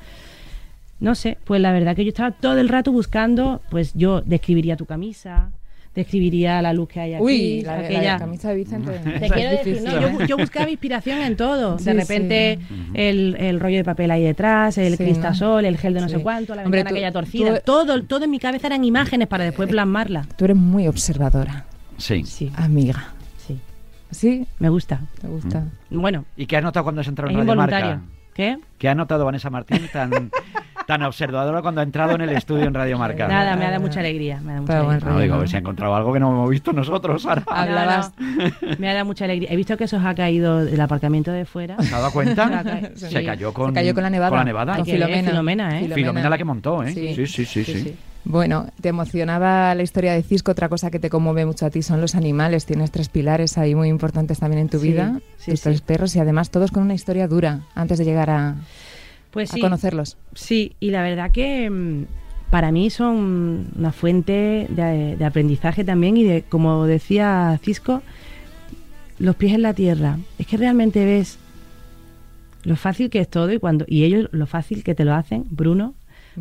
No 1.02 1.14
sé, 1.14 1.38
pues 1.44 1.60
la 1.60 1.74
verdad 1.74 1.94
que 1.94 2.06
yo 2.06 2.10
estaba 2.10 2.32
todo 2.32 2.58
el 2.58 2.70
rato 2.70 2.94
buscando, 2.94 3.62
pues 3.70 3.94
yo 3.96 4.22
describiría 4.22 4.78
tu 4.78 4.86
camisa, 4.86 5.52
describiría 5.96 6.62
la 6.62 6.74
luz 6.74 6.90
que 6.90 7.00
hay 7.00 7.14
aquí, 7.14 7.24
Uy, 7.24 7.62
la, 7.62 7.78
la 7.78 7.88
aquella- 7.88 8.18
camisa 8.20 8.50
de 8.50 8.56
Vicente. 8.56 8.92
te 9.20 9.30
quiero 9.30 9.52
decir, 9.52 9.82
¿no? 9.84 9.92
yo, 10.02 10.08
¿eh? 10.10 10.28
yo 10.28 10.38
buscaba 10.38 10.70
inspiración 10.70 11.20
en 11.22 11.38
todo. 11.38 11.80
Sí, 11.80 11.86
de 11.86 11.94
repente, 11.94 12.60
el, 12.94 13.36
el 13.40 13.60
rollo 13.60 13.78
de 13.78 13.84
papel 13.86 14.12
ahí 14.12 14.24
detrás, 14.24 14.78
el 14.78 14.98
Sí, 14.98 15.04
cristasol, 15.04 15.64
el 15.66 15.78
gel 15.78 15.94
de 15.94 16.02
no 16.02 16.10
Sí. 16.10 16.16
sé 16.16 16.22
cuánto, 16.22 16.54
la 16.54 16.64
Hombre, 16.64 16.80
ventana 16.80 16.90
tú- 16.90 16.96
aquella 16.96 17.12
torcida. 17.12 17.56
tú- 17.56 17.62
Todo, 17.66 18.04
todo 18.04 18.26
en 18.26 18.32
mi 18.32 18.40
cabeza 18.40 18.68
eran 18.68 18.84
imágenes 18.84 19.28
para 19.28 19.46
después 19.46 19.70
plasmarla. 19.70 20.28
Tú 20.38 20.46
eres 20.46 20.58
muy 20.58 20.88
observadora, 20.88 21.66
Sí. 21.98 22.24
Sí, 22.26 22.52
amiga. 22.58 23.14
sí. 23.38 23.58
¿Sí? 24.12 24.46
Me 24.60 24.70
gusta. 24.70 25.02
¿Te 25.22 25.28
gusta? 25.28 25.64
Bueno, 25.90 26.26
¿Y 26.36 26.46
qué 26.46 26.58
has 26.58 26.64
notado 26.64 26.84
cuando 26.84 27.02
has 27.02 27.08
entrado 27.08 27.30
en 27.32 27.38
Radio 27.38 27.44
involuntario. 27.54 27.88
Marca? 27.88 28.06
¿Qué? 28.34 28.58
¿Qué 28.78 28.90
ha 28.90 28.96
notado 28.96 29.24
Vanessa 29.24 29.50
Martín 29.50 29.88
tan, 29.94 30.12
tan 30.88 31.02
observadora 31.04 31.62
cuando 31.62 31.82
ha 31.82 31.84
entrado 31.84 32.16
en 32.16 32.22
el 32.22 32.30
estudio 32.30 32.66
en 32.66 32.74
Radio 32.74 32.98
Marca? 32.98 33.28
Nada, 33.28 33.56
me 33.56 33.70
da 33.70 33.80
mucha 33.80 34.00
alegría. 34.02 34.40
Me 34.42 34.54
da 34.54 34.62
mucha 34.62 34.74
Pero 34.74 34.86
bueno, 34.86 34.92
alegría. 34.98 35.14
No, 35.14 35.20
digo, 35.22 35.34
a 35.34 35.38
¿no? 35.38 35.40
ver 35.42 35.50
si 35.50 35.56
ha 35.56 35.60
encontrado 35.60 35.96
algo 35.96 36.14
que 36.14 36.20
no 36.20 36.30
hemos 36.32 36.50
visto 36.50 36.74
nosotros, 36.74 37.22
Sara. 37.24 37.44
Hablabas- 37.48 38.12
No, 38.20 38.46
no. 38.46 38.76
Me 38.78 38.94
da 38.94 39.04
mucha 39.04 39.26
alegría. 39.26 39.50
He 39.52 39.56
visto 39.56 39.76
que 39.78 39.86
eso 39.86 39.98
os 39.98 40.06
ha 40.06 40.14
caído 40.16 40.64
del 40.66 40.80
aparcamiento 40.82 41.32
de 41.32 41.46
fuera. 41.46 41.76
¿Te 41.78 41.84
has 41.84 41.92
dado 41.92 42.12
cuenta? 42.12 42.64
Se 42.96 43.08
ha 43.08 43.10
sí. 43.20 43.26
cayó 43.26 43.54
con, 43.54 43.70
Se 43.70 43.74
cayó 43.74 43.94
con 43.94 44.04
la 44.04 44.10
nevada. 44.10 44.30
Con 44.30 44.38
la 44.40 44.44
nevada. 44.46 44.76
Con 44.78 44.86
Filomena. 44.86 45.30
Filomena, 45.30 45.80
¿eh? 45.82 45.90
Filomena 45.94 46.30
la 46.30 46.38
que 46.38 46.44
montó, 46.44 46.84
¿eh? 46.84 46.92
Sí, 46.94 47.26
sí, 47.28 47.46
sí, 47.46 47.64
sí. 47.64 47.96
Bueno, 48.28 48.66
te 48.82 48.90
emocionaba 48.90 49.76
la 49.76 49.84
historia 49.84 50.14
de 50.14 50.24
Cisco. 50.24 50.52
Otra 50.52 50.68
cosa 50.68 50.90
que 50.90 50.98
te 51.00 51.12
conmueve 51.12 51.46
mucho 51.46 51.66
a 51.68 51.70
ti 51.70 51.84
son 51.84 52.02
los 52.02 52.16
animales. 52.16 52.66
Tienes 52.66 52.90
tres 52.90 53.08
pilares 53.10 53.58
ahí 53.60 53.76
muy 53.76 53.88
importantes 53.88 54.40
también 54.40 54.62
en 54.64 54.70
tu 54.70 54.80
Sí, 54.80 54.90
vida. 54.94 55.20
sí, 55.38 55.52
tus 55.52 55.60
sí. 55.60 55.64
tres 55.66 55.82
perros 55.82 56.16
y 56.16 56.20
además 56.20 56.50
todos 56.50 56.72
con 56.72 56.82
una 56.84 56.96
historia 56.96 57.28
dura 57.28 57.60
antes 57.76 58.00
de 58.00 58.06
llegar 58.06 58.32
a, 58.32 58.56
Pues 59.36 59.52
a 59.52 59.56
sí. 59.56 59.60
conocerlos. 59.60 60.18
Sí, 60.34 60.76
y 60.80 60.92
la 60.92 61.04
verdad 61.04 61.30
que 61.32 61.70
mm, 61.70 62.06
para 62.50 62.72
mí 62.72 62.90
son 62.90 63.68
una 63.78 63.92
fuente 63.92 64.66
de, 64.70 65.18
de 65.18 65.26
aprendizaje 65.26 65.84
también 65.84 66.16
y 66.16 66.24
de, 66.24 66.44
como 66.44 66.86
decía 66.86 67.60
Cisco, 67.62 68.02
los 69.20 69.36
pies 69.36 69.54
en 69.54 69.62
la 69.62 69.74
tierra. 69.74 70.18
Es 70.40 70.48
que 70.48 70.56
realmente 70.56 71.04
ves 71.06 71.38
lo 72.64 72.78
fácil 72.78 73.10
que 73.10 73.20
es 73.20 73.30
todo 73.30 73.52
y 73.52 73.60
cuando 73.60 73.86
y 73.88 74.06
ellos 74.06 74.30
lo 74.32 74.48
fácil 74.48 74.84
que 74.86 74.96
te 74.96 75.04
lo 75.04 75.14
hacen. 75.14 75.44
Bruno, 75.50 75.96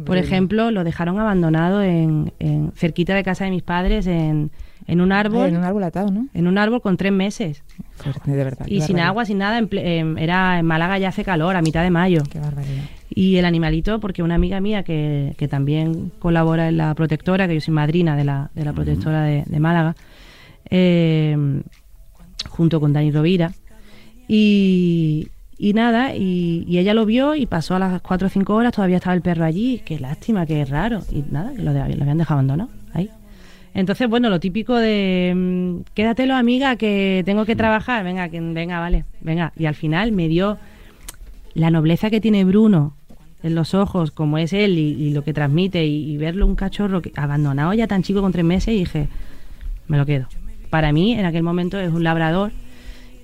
por 0.04 0.16
ejemplo, 0.18 0.70
lo 0.70 0.84
dejaron 0.84 1.18
abandonado 1.18 1.82
en, 1.82 2.32
en- 2.38 2.72
cerquita 2.72 3.14
de 3.14 3.22
casa 3.22 3.44
de 3.44 3.50
mis 3.50 3.62
padres 3.62 4.06
en, 4.06 4.50
en 4.86 5.00
un 5.00 5.12
árbol, 5.12 5.44
Ay, 5.46 5.50
en 5.52 5.58
un 5.58 5.64
árbol 5.64 5.84
atado, 5.84 6.10
¿no? 6.10 6.26
en 6.34 6.46
un 6.46 6.58
árbol 6.58 6.80
con 6.82 6.96
tres 6.96 7.12
meses 7.12 7.62
Fuerte, 7.96 8.30
de 8.32 8.44
verdad. 8.44 8.66
y 8.66 8.80
sin 8.80 8.96
barbaridad. 8.96 9.06
agua, 9.06 9.24
sin 9.24 9.38
nada. 9.38 9.58
en 9.58 9.68
em, 9.72 10.18
era 10.18 10.58
en 10.58 10.66
Málaga 10.66 10.98
ya 10.98 11.08
hace 11.08 11.24
calor, 11.24 11.56
a 11.56 11.62
mitad 11.62 11.82
de 11.82 11.90
mayo. 11.90 12.22
Qué 12.30 12.38
barbaridad. 12.40 12.82
Y 13.16 13.36
el 13.36 13.44
animalito, 13.44 14.00
porque 14.00 14.22
una 14.24 14.34
amiga 14.34 14.60
mía 14.60 14.82
que, 14.82 15.34
que 15.38 15.46
también 15.46 16.10
colabora 16.18 16.68
en 16.68 16.76
la 16.76 16.92
protectora, 16.94 17.46
que 17.46 17.54
yo 17.54 17.60
soy 17.60 17.72
madrina 17.72 18.16
de 18.16 18.24
la, 18.24 18.50
de 18.54 18.64
la 18.64 18.72
protectora 18.72 19.22
de, 19.22 19.44
de 19.46 19.60
Málaga, 19.60 19.94
eh, 20.68 21.36
junto 22.48 22.80
con 22.80 22.92
Dani 22.92 23.12
Rovira. 23.12 23.52
Y, 24.26 25.28
y 25.68 25.72
nada, 25.72 26.14
y, 26.14 26.64
y 26.68 26.78
ella 26.78 26.92
lo 26.94 27.06
vio 27.06 27.34
y 27.34 27.46
pasó 27.46 27.74
a 27.76 27.78
las 27.78 28.02
4 28.02 28.26
o 28.26 28.30
5 28.30 28.54
horas, 28.54 28.72
todavía 28.72 28.96
estaba 28.98 29.14
el 29.14 29.22
perro 29.22 29.44
allí. 29.44 29.80
Qué 29.84 29.98
lástima, 29.98 30.44
qué 30.44 30.64
raro. 30.64 31.00
Y 31.10 31.24
nada, 31.30 31.52
que 31.54 31.62
lo, 31.62 31.72
de- 31.72 31.96
lo 31.96 32.02
habían 32.02 32.18
dejado 32.18 32.34
abandonado 32.40 32.70
ahí. 32.92 33.08
Entonces, 33.72 34.08
bueno, 34.08 34.28
lo 34.30 34.38
típico 34.40 34.76
de 34.76 35.32
mm, 35.34 35.92
quédatelo, 35.94 36.34
amiga, 36.34 36.76
que 36.76 37.22
tengo 37.24 37.44
que 37.46 37.56
trabajar. 37.56 38.04
Venga, 38.04 38.28
que, 38.28 38.40
venga, 38.40 38.78
vale, 38.78 39.04
venga. 39.20 39.52
Y 39.58 39.66
al 39.66 39.74
final 39.74 40.12
me 40.12 40.28
dio 40.28 40.58
la 41.54 41.70
nobleza 41.70 42.10
que 42.10 42.20
tiene 42.20 42.44
Bruno 42.44 42.94
en 43.42 43.54
los 43.54 43.74
ojos, 43.74 44.10
como 44.10 44.38
es 44.38 44.52
él 44.52 44.78
y, 44.78 44.92
y 45.02 45.12
lo 45.12 45.22
que 45.24 45.32
transmite, 45.32 45.86
y, 45.86 46.10
y 46.12 46.16
verlo 46.16 46.46
un 46.46 46.56
cachorro 46.56 47.00
que, 47.02 47.12
abandonado 47.16 47.72
ya 47.74 47.86
tan 47.86 48.02
chico 48.02 48.20
con 48.22 48.32
tres 48.32 48.44
meses, 48.44 48.74
y 48.74 48.78
dije, 48.80 49.08
me 49.88 49.96
lo 49.98 50.04
quedo. 50.06 50.26
Para 50.70 50.92
mí, 50.92 51.12
en 51.12 51.24
aquel 51.26 51.42
momento, 51.42 51.78
es 51.80 51.92
un 51.92 52.04
labrador. 52.04 52.52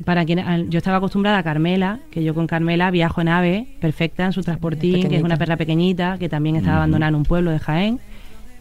Para 0.04 0.24
quien 0.24 0.70
yo 0.70 0.78
estaba 0.78 0.96
acostumbrada 0.96 1.38
a 1.38 1.42
Carmela, 1.42 1.98
que 2.10 2.24
yo 2.24 2.34
con 2.34 2.46
Carmela 2.46 2.90
viajo 2.90 3.20
en 3.20 3.28
ave, 3.28 3.66
perfecta 3.80 4.24
en 4.24 4.32
su 4.32 4.42
transportín, 4.42 5.08
que 5.08 5.16
es 5.16 5.22
una 5.22 5.36
perra 5.36 5.56
pequeñita, 5.56 6.16
que 6.18 6.28
también 6.28 6.56
estaba 6.56 6.76
abandonada 6.78 7.10
en 7.10 7.16
un 7.16 7.24
pueblo 7.24 7.50
de 7.50 7.58
Jaén, 7.58 8.00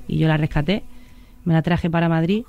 y 0.07 0.17
yo 0.17 0.27
la 0.27 0.37
rescaté, 0.37 0.83
me 1.45 1.53
la 1.53 1.61
traje 1.61 1.89
para 1.89 2.09
Madrid, 2.09 2.43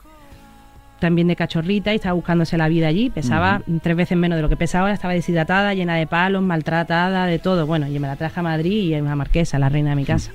también 0.99 1.29
de 1.29 1.37
cachorrita, 1.37 1.93
y 1.93 1.97
estaba 1.97 2.15
buscándose 2.15 2.59
la 2.59 2.69
vida 2.69 2.89
allí, 2.89 3.11
pesaba 3.11 3.63
tres 3.83 3.97
veces 3.97 4.19
menos 4.19 4.37
de 4.37 4.43
lo 4.43 4.49
que 4.49 4.57
pesaba, 4.57 4.93
estaba 4.93 5.15
deshidratada, 5.15 5.73
llena 5.73 5.95
de 5.95 6.07
palos, 6.07 6.43
maltratada, 6.43 7.27
de 7.27 7.39
todo. 7.39 7.67
Bueno, 7.67 7.87
yo 7.89 8.01
me 8.01 8.09
la 8.09 8.17
traje 8.17 8.41
a 8.41 8.43
Madrid 8.43 8.83
y 8.83 8.95
es 8.95 9.01
una 9.03 9.17
marquesa, 9.17 9.59
la 9.59 9.69
reina 9.69 9.91
de 9.91 9.97
mi 9.97 10.05
casa. 10.05 10.33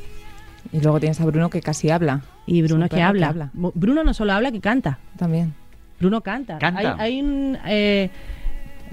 Y 0.71 0.79
luego 0.81 0.99
tienes 0.99 1.21
a 1.21 1.25
Bruno 1.25 1.49
que 1.49 1.61
casi 1.61 1.91
habla. 1.91 2.21
Y 2.47 2.61
Bruno 2.63 2.77
un 2.77 2.83
es 2.83 2.89
que 2.89 3.01
habla. 3.01 3.27
que 3.27 3.29
habla. 3.29 3.49
Bruno 3.53 4.03
no 4.03 4.13
solo 4.13 4.33
habla, 4.33 4.51
que 4.51 4.59
canta. 4.59 4.97
También. 5.17 5.53
Bruno 5.99 6.21
canta. 6.21 6.57
Canta. 6.57 6.95
Hay, 6.97 7.13
hay 7.13 7.21
un. 7.21 7.57
eh, 7.67 8.09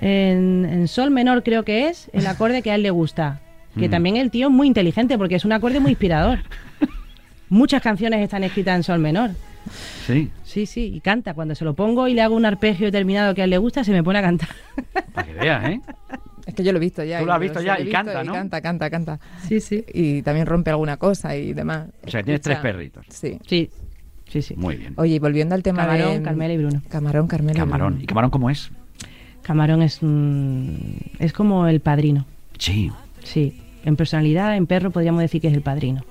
en, 0.03 0.65
en 0.71 0.88
Sol 0.88 1.11
menor, 1.11 1.43
creo 1.43 1.65
que 1.65 1.88
es, 1.88 2.11
el 2.12 2.27
acorde 2.27 2.61
que 2.62 2.71
a 2.71 2.75
él 2.75 2.83
le 2.83 2.91
gusta. 2.91 3.41
Que 3.79 3.88
Mm. 3.88 3.91
también 3.91 4.17
el 4.17 4.31
tío 4.31 4.49
es 4.49 4.53
muy 4.53 4.67
inteligente 4.67 5.17
porque 5.17 5.37
es 5.37 5.45
un 5.47 5.53
acorde 5.53 5.81
muy 5.81 5.93
inspirador. 5.93 6.41
Muchas 7.49 7.83
canciones 7.83 8.21
están 8.21 8.45
escritas 8.45 8.77
en 8.77 8.83
Sol 8.83 8.99
menor. 8.99 9.31
Sí, 10.07 10.31
Sí, 10.45 10.67
sí, 10.67 10.93
y 10.95 11.01
canta. 11.01 11.33
Cuando 11.35 11.55
se 11.55 11.65
lo 11.65 11.73
pongo 11.75 12.09
y 12.09 12.15
le 12.15 12.21
hago 12.21 12.35
un 12.35 12.45
arpegio 12.45 12.87
determinado 12.87 13.35
que 13.35 13.41
a 13.41 13.45
él 13.45 13.51
le 13.51 13.57
gusta, 13.59 13.85
se 13.85 13.93
me 13.93 14.03
pone 14.03 14.19
a 14.19 14.23
cantar. 14.23 14.49
para 15.15 15.27
que 15.27 15.33
veas, 15.35 15.65
¿eh? 15.71 15.81
Es 16.45 16.55
que 16.55 16.62
yo 16.65 16.73
lo 16.73 16.79
he 16.79 16.81
visto 16.81 17.03
ya. 17.05 17.19
Tú 17.19 17.25
y 17.25 17.27
lo 17.27 17.33
has 17.33 17.41
visto 17.41 17.62
ya 17.62 17.79
y 17.79 17.85
visto 17.85 17.97
canta, 17.97 18.25
¿no? 18.25 18.33
Canta, 18.33 18.61
canta, 18.61 18.91
canta. 18.91 19.21
Sí, 19.49 19.61
sí. 19.61 19.85
Y 19.95 20.21
también 20.23 20.47
rompe 20.47 20.71
alguna 20.71 20.97
cosa 20.99 21.37
y 21.37 21.53
demás. 21.55 21.87
O 22.07 22.11
sea, 22.11 22.21
que 22.21 22.25
tienes 22.25 22.41
tres 22.43 22.59
perritos. 22.59 23.07
Sí. 23.09 23.38
Sí, 23.47 23.71
sí, 24.29 24.43
sí. 24.43 24.55
Muy 24.57 24.77
bien. 24.77 24.93
Oye, 24.97 25.15
y 25.15 25.19
volviendo 25.21 25.55
al 25.55 25.62
tema 25.62 25.87
Camarón, 25.87 26.19
de... 26.19 26.23
Carmela 26.23 26.53
y 26.53 26.59
Bruno. 26.59 26.83
Camarón, 26.91 27.27
Carmela 27.29 27.53
y 27.53 27.61
Camarón. 27.61 27.88
Bruno. 27.93 28.03
¿Y 28.03 28.07
Camarón 28.07 28.31
cómo 28.31 28.51
es? 28.51 28.71
Camarón 29.42 29.83
es, 29.83 30.02
un- 30.02 30.96
es 31.18 31.33
como 31.33 31.66
el 31.66 31.81
padrino. 31.81 32.24
Sí. 32.59 32.90
Sí, 33.22 33.61
en 33.85 33.96
personalidad, 33.96 34.57
en 34.57 34.66
perro 34.66 34.90
podríamos 34.90 35.20
decir 35.20 35.40
que 35.40 35.48
es 35.48 35.55
el 35.55 35.62
padrino. 35.62 36.02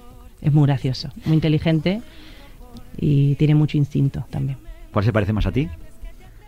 Es 0.42 0.52
muy 0.54 0.66
gracioso, 0.66 1.10
muy 1.26 1.36
inteligente 1.36 2.02
y 2.98 3.36
tiene 3.36 3.56
mucho 3.56 3.78
instinto 3.78 4.26
también. 4.30 4.58
¿Cuál 4.92 5.06
se 5.06 5.14
parece 5.14 5.34
más 5.34 5.46
a 5.46 5.52
ti? 5.52 5.70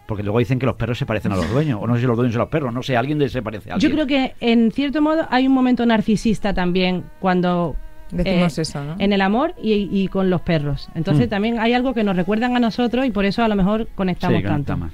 Porque 0.07 0.23
luego 0.23 0.39
dicen 0.39 0.59
que 0.59 0.65
los 0.65 0.75
perros 0.75 0.97
se 0.97 1.05
parecen 1.05 1.31
a 1.31 1.35
los 1.37 1.49
dueños. 1.49 1.79
O 1.81 1.87
no 1.87 1.95
sé 1.95 2.01
si 2.01 2.07
los 2.07 2.17
dueños 2.17 2.33
son 2.33 2.41
los 2.41 2.49
perros. 2.49 2.73
No 2.73 2.83
sé, 2.83 2.97
alguien 2.97 3.17
de 3.19 3.29
se 3.29 3.41
parece 3.41 3.71
a 3.71 3.77
Yo 3.77 3.87
alguien. 3.87 3.93
creo 3.93 4.07
que 4.07 4.33
en 4.41 4.71
cierto 4.71 5.01
modo 5.01 5.25
hay 5.29 5.47
un 5.47 5.53
momento 5.53 5.85
narcisista 5.85 6.53
también 6.53 7.03
cuando... 7.19 7.75
Decimos 8.11 8.57
eh, 8.59 8.61
eso, 8.61 8.83
¿no? 8.83 8.95
En 8.99 9.11
el 9.11 9.21
amor 9.21 9.55
y, 9.63 9.89
y 9.91 10.07
con 10.07 10.29
los 10.29 10.41
perros. 10.41 10.87
Entonces 10.93 11.27
Mm. 11.27 11.29
también 11.29 11.59
hay 11.59 11.73
algo 11.73 11.93
que 11.95 12.03
nos 12.03 12.15
recuerdan 12.15 12.55
a 12.55 12.59
nosotros 12.59 13.05
y 13.07 13.11
por 13.11 13.25
eso 13.25 13.43
a 13.43 13.47
lo 13.47 13.55
mejor 13.55 13.87
conectamos 13.95 14.37
Sí, 14.37 14.43
tanto. 14.43 14.73
canta 14.73 14.75
más. 14.75 14.93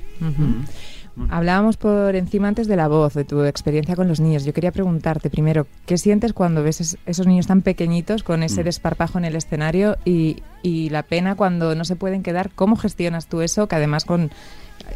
Hablábamos 1.30 1.78
por 1.78 2.16
encima 2.16 2.48
antes 2.48 2.68
de 2.68 2.76
la 2.76 2.88
voz, 2.88 3.14
de 3.14 3.24
tu 3.26 3.44
experiencia 3.44 3.96
con 3.96 4.08
los 4.08 4.20
niños. 4.20 4.46
Yo 4.46 4.54
quería 4.54 4.72
preguntarte 4.72 5.30
primero, 5.30 5.68
¿qué 5.86 5.98
sientes 5.98 6.34
cuando 6.34 6.64
ves 6.64 6.82
es- 6.82 6.98
esos 7.06 7.28
niños 7.28 7.48
tan 7.48 7.62
pequeñitos 7.62 8.24
con 8.24 8.42
ese 8.44 8.62
Mm. 8.62 8.66
desparpajo 8.66 9.18
en 9.18 9.26
el 9.26 9.36
escenario 9.36 9.98
y, 10.06 10.38
y 10.64 10.90
la 10.90 11.04
pena 11.04 11.36
cuando 11.36 11.76
no 11.76 11.84
se 11.86 11.96
pueden 11.96 12.24
quedar? 12.24 12.50
¿Cómo 12.56 12.76
gestionas 12.78 13.28
tú 13.28 13.42
eso? 13.42 13.68
Que 13.68 13.76
además 13.76 14.06
con 14.06 14.32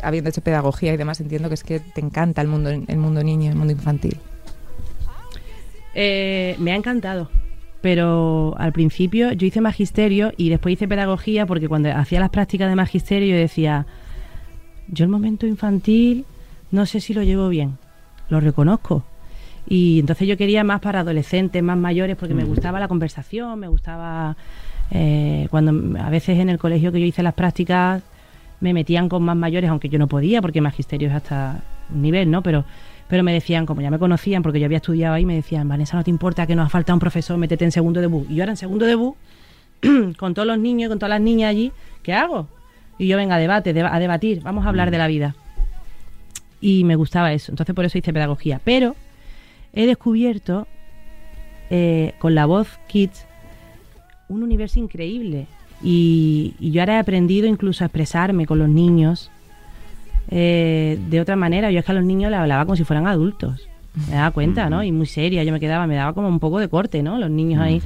habiendo 0.02 0.30
hecho 0.30 0.42
pedagogía 0.42 0.94
y 0.94 0.98
demás 0.98 1.20
entiendo 1.20 1.50
que 1.50 1.56
es 1.56 1.64
que 1.64 1.80
te 1.80 2.02
encanta 2.02 2.42
el 2.42 2.48
mundo 2.48 2.70
el 2.70 2.98
mundo 2.98 3.22
niño, 3.24 3.52
el 3.52 3.58
mundo 3.58 3.74
infantil. 3.74 4.18
Eh, 5.94 6.56
me 6.60 6.72
ha 6.72 6.76
encantado. 6.76 7.30
Pero 7.82 8.56
al 8.58 8.72
principio 8.72 9.34
yo 9.34 9.46
hice 9.46 9.60
magisterio 9.60 10.32
y 10.38 10.50
después 10.50 10.74
hice 10.74 10.88
pedagogía 10.88 11.46
porque 11.46 11.68
cuando 11.68 11.92
hacía 11.92 12.22
las 12.22 12.30
prácticas 12.30 12.70
de 12.70 12.76
magisterio 12.76 13.36
yo 13.36 13.36
decía, 13.42 13.86
yo 14.88 15.06
el 15.06 15.10
momento 15.10 15.46
infantil 15.48 16.26
no 16.72 16.86
sé 16.86 17.00
si 17.00 17.14
lo 17.14 17.24
llevo 17.24 17.50
bien, 17.50 17.78
lo 18.30 18.40
reconozco. 18.40 19.04
Y 19.68 20.00
entonces 20.00 20.28
yo 20.28 20.38
quería 20.38 20.64
más 20.64 20.82
para 20.82 21.02
adolescentes, 21.02 21.62
más 21.64 21.78
mayores, 21.78 22.18
porque 22.18 22.34
me 22.34 22.44
gustaba 22.44 22.80
la 22.80 22.88
conversación, 22.88 23.60
me 23.60 23.68
gustaba... 23.68 24.36
eh, 24.92 25.48
cuando 25.52 26.00
a 26.00 26.10
veces 26.10 26.40
en 26.40 26.50
el 26.50 26.58
colegio 26.58 26.92
que 26.92 27.00
yo 27.00 27.06
hice 27.06 27.24
las 27.24 27.34
prácticas 27.34 28.04
me 28.60 28.74
metían 28.74 29.10
con 29.10 29.24
más 29.24 29.36
mayores, 29.36 29.70
aunque 29.70 29.90
yo 29.90 30.00
no 30.00 30.08
podía, 30.08 30.42
porque 30.42 30.62
magisterio 30.62 31.10
es 31.10 31.14
hasta 31.14 31.62
un 31.94 32.02
nivel, 32.02 32.32
¿no? 32.32 32.42
Pero, 32.42 32.64
pero 33.10 33.22
me 33.22 33.34
decían, 33.34 33.66
como 33.66 33.82
ya 33.82 33.92
me 33.92 34.00
conocían, 34.00 34.42
porque 34.42 34.60
yo 34.60 34.66
había 34.66 34.78
estudiado 34.78 35.14
ahí, 35.16 35.26
me 35.26 35.36
decían, 35.36 35.68
Vanessa, 35.68 35.98
no 35.98 36.04
te 36.04 36.10
importa 36.10 36.48
que 36.48 36.56
nos 36.56 36.68
ha 36.68 36.70
faltado 36.70 36.96
un 36.96 37.02
profesor, 37.02 37.38
métete 37.38 37.66
en 37.66 37.72
segundo 37.72 38.00
debut. 38.00 38.26
Y 38.30 38.36
yo 38.36 38.44
era 38.44 38.54
en 38.54 38.58
segundo 38.58 38.86
debut, 38.86 39.16
con 40.18 40.34
todos 40.34 40.48
los 40.48 40.58
niños, 40.58 40.90
con 40.90 40.98
todas 40.98 41.10
las 41.10 41.22
niñas 41.22 41.50
allí, 41.50 41.72
¿qué 42.04 42.14
hago? 42.14 42.48
Y 43.04 43.08
yo, 43.08 43.18
venga, 43.18 43.38
debate, 43.38 43.74
deba- 43.74 43.94
a 43.94 44.00
debatir, 44.00 44.42
vamos 44.42 44.66
a 44.66 44.70
hablar 44.70 44.90
de 44.92 44.98
la 44.98 45.08
vida. 45.08 45.36
Y 46.62 46.84
me 46.86 46.96
gustaba 46.96 47.34
eso, 47.34 47.52
entonces 47.52 47.76
por 47.76 47.86
eso 47.86 47.98
hice 47.98 48.14
pedagogía. 48.14 48.62
Pero 48.64 48.96
he 49.74 49.86
descubierto 49.86 50.68
eh, 51.70 52.14
con 52.20 52.36
la 52.36 52.46
voz 52.46 52.68
Kids 52.88 53.26
un 54.30 54.44
universo 54.44 54.80
increíble. 54.80 55.48
Y, 55.84 56.54
y 56.60 56.72
yo 56.72 56.82
ahora 56.82 56.96
he 56.96 57.00
aprendido 57.00 57.48
incluso 57.48 57.84
a 57.84 57.88
expresarme 57.88 58.46
con 58.46 58.58
los 58.60 58.70
niños 58.70 59.30
eh, 60.32 60.98
de 61.10 61.20
otra 61.22 61.36
manera. 61.36 61.70
Yo 61.72 61.80
es 61.80 61.86
que 61.86 61.92
a 61.92 61.96
los 61.96 62.06
niños 62.06 62.32
les 62.32 62.40
hablaba 62.40 62.64
como 62.66 62.76
si 62.78 62.84
fueran 62.86 63.08
adultos. 63.08 63.68
Me 64.10 64.16
daba 64.16 64.32
cuenta, 64.32 64.70
¿no? 64.70 64.84
Y 64.84 64.92
muy 64.92 65.06
seria, 65.06 65.44
yo 65.44 65.52
me 65.52 65.60
quedaba, 65.60 65.86
me 65.86 65.96
daba 65.96 66.14
como 66.14 66.28
un 66.28 66.40
poco 66.40 66.60
de 66.60 66.68
corte, 66.70 67.04
¿no? 67.04 67.18
Los 67.20 67.30
niños 67.30 67.62
ahí. 67.62 67.82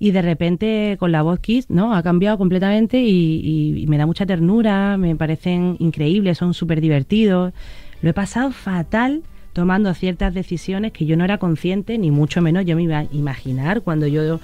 Y 0.00 0.10
de 0.12 0.22
repente 0.22 0.96
con 0.98 1.12
la 1.12 1.20
voz 1.22 1.38
Kids, 1.40 1.68
¿no? 1.70 1.94
Ha 1.94 2.02
cambiado 2.02 2.38
completamente 2.38 3.00
y, 3.02 3.40
y- 3.44 3.82
y 3.82 3.86
me 3.86 3.98
da 3.98 4.06
mucha 4.06 4.24
ternura, 4.26 4.96
me 4.96 5.14
parecen 5.14 5.76
increíbles, 5.78 6.38
son 6.38 6.54
súper 6.54 6.80
divertidos. 6.80 7.52
Lo 8.02 8.10
he 8.10 8.14
pasado 8.14 8.50
fatal 8.50 9.22
tomando 9.52 9.92
ciertas 9.94 10.32
decisiones 10.32 10.92
que 10.92 11.04
yo 11.04 11.16
no 11.16 11.24
era 11.24 11.36
consciente, 11.38 11.98
ni 11.98 12.10
mucho 12.10 12.40
menos 12.40 12.64
yo 12.64 12.76
me 12.76 12.84
iba 12.84 13.00
a 13.00 13.06
imaginar 13.12 13.82
cuando 13.82 14.06
yo 14.06 14.40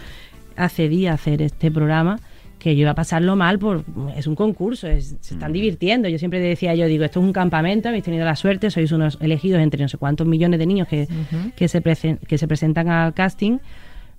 accedí 0.56 1.06
a 1.06 1.14
hacer 1.14 1.42
este 1.42 1.70
programa 1.70 2.18
que 2.58 2.74
yo 2.74 2.82
iba 2.82 2.90
a 2.90 2.94
pasarlo 2.94 3.36
mal 3.36 3.58
por 3.58 3.84
es 4.16 4.26
un 4.26 4.34
concurso, 4.34 4.88
es- 4.88 5.16
se 5.20 5.34
están 5.34 5.52
divirtiendo. 5.52 6.08
Yo 6.08 6.18
siempre 6.18 6.40
decía 6.40 6.74
yo, 6.74 6.86
digo, 6.86 7.04
esto 7.04 7.20
es 7.20 7.26
un 7.26 7.32
campamento, 7.32 7.88
habéis 7.88 8.04
tenido 8.04 8.24
la 8.24 8.34
suerte, 8.36 8.70
sois 8.70 8.90
unos 8.92 9.18
elegidos 9.20 9.61
entre 9.61 9.80
no 9.82 9.88
sé 9.88 9.96
cuántos 9.98 10.26
millones 10.26 10.59
de 10.59 10.66
niños 10.66 10.88
que, 10.88 11.07
que, 11.54 11.68
se, 11.68 11.82
presen- 11.82 12.18
que 12.26 12.36
se 12.38 12.48
presentan 12.48 12.88
al 12.88 13.14
casting, 13.14 13.59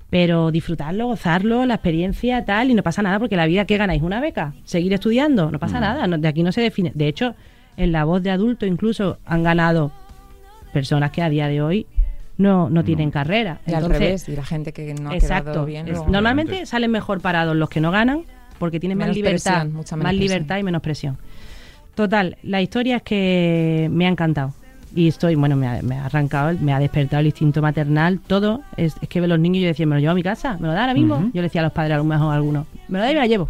pero 0.09 0.51
disfrutarlo, 0.51 1.07
gozarlo, 1.07 1.65
la 1.65 1.75
experiencia 1.75 2.45
tal, 2.45 2.71
y 2.71 2.73
no 2.73 2.83
pasa 2.83 3.01
nada 3.01 3.19
porque 3.19 3.35
la 3.35 3.45
vida 3.45 3.65
que 3.65 3.77
ganáis 3.77 4.01
una 4.01 4.21
beca, 4.21 4.53
seguir 4.63 4.93
estudiando, 4.93 5.51
no 5.51 5.59
pasa 5.59 5.79
nada, 5.79 6.07
no- 6.07 6.17
de 6.17 6.27
aquí 6.27 6.43
no 6.43 6.51
se 6.51 6.61
define. 6.61 6.91
De 6.95 7.07
hecho, 7.07 7.35
en 7.75 7.91
la 7.91 8.05
voz 8.05 8.23
de 8.23 8.31
adulto 8.31 8.65
incluso 8.65 9.17
han 9.25 9.43
ganado 9.43 9.91
personas 10.73 11.11
que 11.11 11.21
a 11.21 11.29
día 11.29 11.47
de 11.47 11.61
hoy 11.61 11.87
no, 12.37 12.69
no 12.69 12.83
tienen 12.83 13.11
carrera. 13.11 13.59
Y 13.67 13.71
al 13.71 13.83
Entonces, 13.83 13.99
revés, 13.99 14.29
y 14.29 14.35
la 14.35 14.45
gente 14.45 14.71
que 14.71 14.93
no 14.93 15.09
ha 15.09 15.15
Exacto. 15.15 15.51
quedado 15.51 15.65
bien. 15.65 15.87
Es- 15.87 16.05
normalmente 16.07 16.65
salen 16.65 16.91
mejor 16.91 17.19
parados 17.21 17.55
los 17.55 17.67
que 17.69 17.81
no 17.81 17.91
ganan 17.91 18.21
porque 18.59 18.79
tienen 18.79 18.97
más 18.97 19.05
Menos 19.07 19.17
libertad, 19.17 19.51
presión, 19.61 19.73
mucha 19.73 19.95
menos 19.95 20.03
más 20.05 20.11
presión. 20.17 20.27
libertad 20.37 20.57
y 20.57 20.63
menos 20.63 20.81
presión. 20.81 21.17
Total, 21.95 22.37
la 22.43 22.61
historia 22.61 22.97
es 22.97 23.01
que 23.03 23.87
me 23.91 24.05
ha 24.05 24.09
encantado. 24.09 24.53
Y 24.97 25.07
estoy, 25.09 25.35
bueno, 25.35 25.55
me 25.55 25.67
ha, 25.67 25.81
me 25.83 25.95
ha 25.95 26.05
arrancado, 26.05 26.57
me 26.59 26.73
ha 26.73 26.79
despertado 26.79 27.19
el 27.19 27.27
instinto 27.27 27.61
maternal, 27.61 28.19
todo. 28.25 28.61
Es, 28.77 28.95
es 28.99 29.07
que 29.07 29.21
los 29.27 29.39
niños 29.39 29.57
y 29.57 29.61
yo 29.61 29.67
decía, 29.67 29.85
¿me 29.85 29.93
lo 29.93 29.99
llevo 30.01 30.11
a 30.13 30.15
mi 30.15 30.23
casa? 30.23 30.57
¿Me 30.59 30.67
lo 30.67 30.73
da 30.73 30.81
ahora 30.81 30.95
mismo? 30.95 31.19
Yo 31.33 31.41
le 31.41 31.43
decía 31.43 31.61
a 31.61 31.65
los 31.65 31.71
padres, 31.73 31.93
a 31.93 31.97
lo 31.97 32.03
mejor 32.03 32.31
a 32.33 32.35
algunos, 32.35 32.65
¿me 32.87 32.97
lo 32.97 33.03
da 33.05 33.11
y 33.11 33.13
me 33.13 33.19
la 33.19 33.27
llevo? 33.27 33.47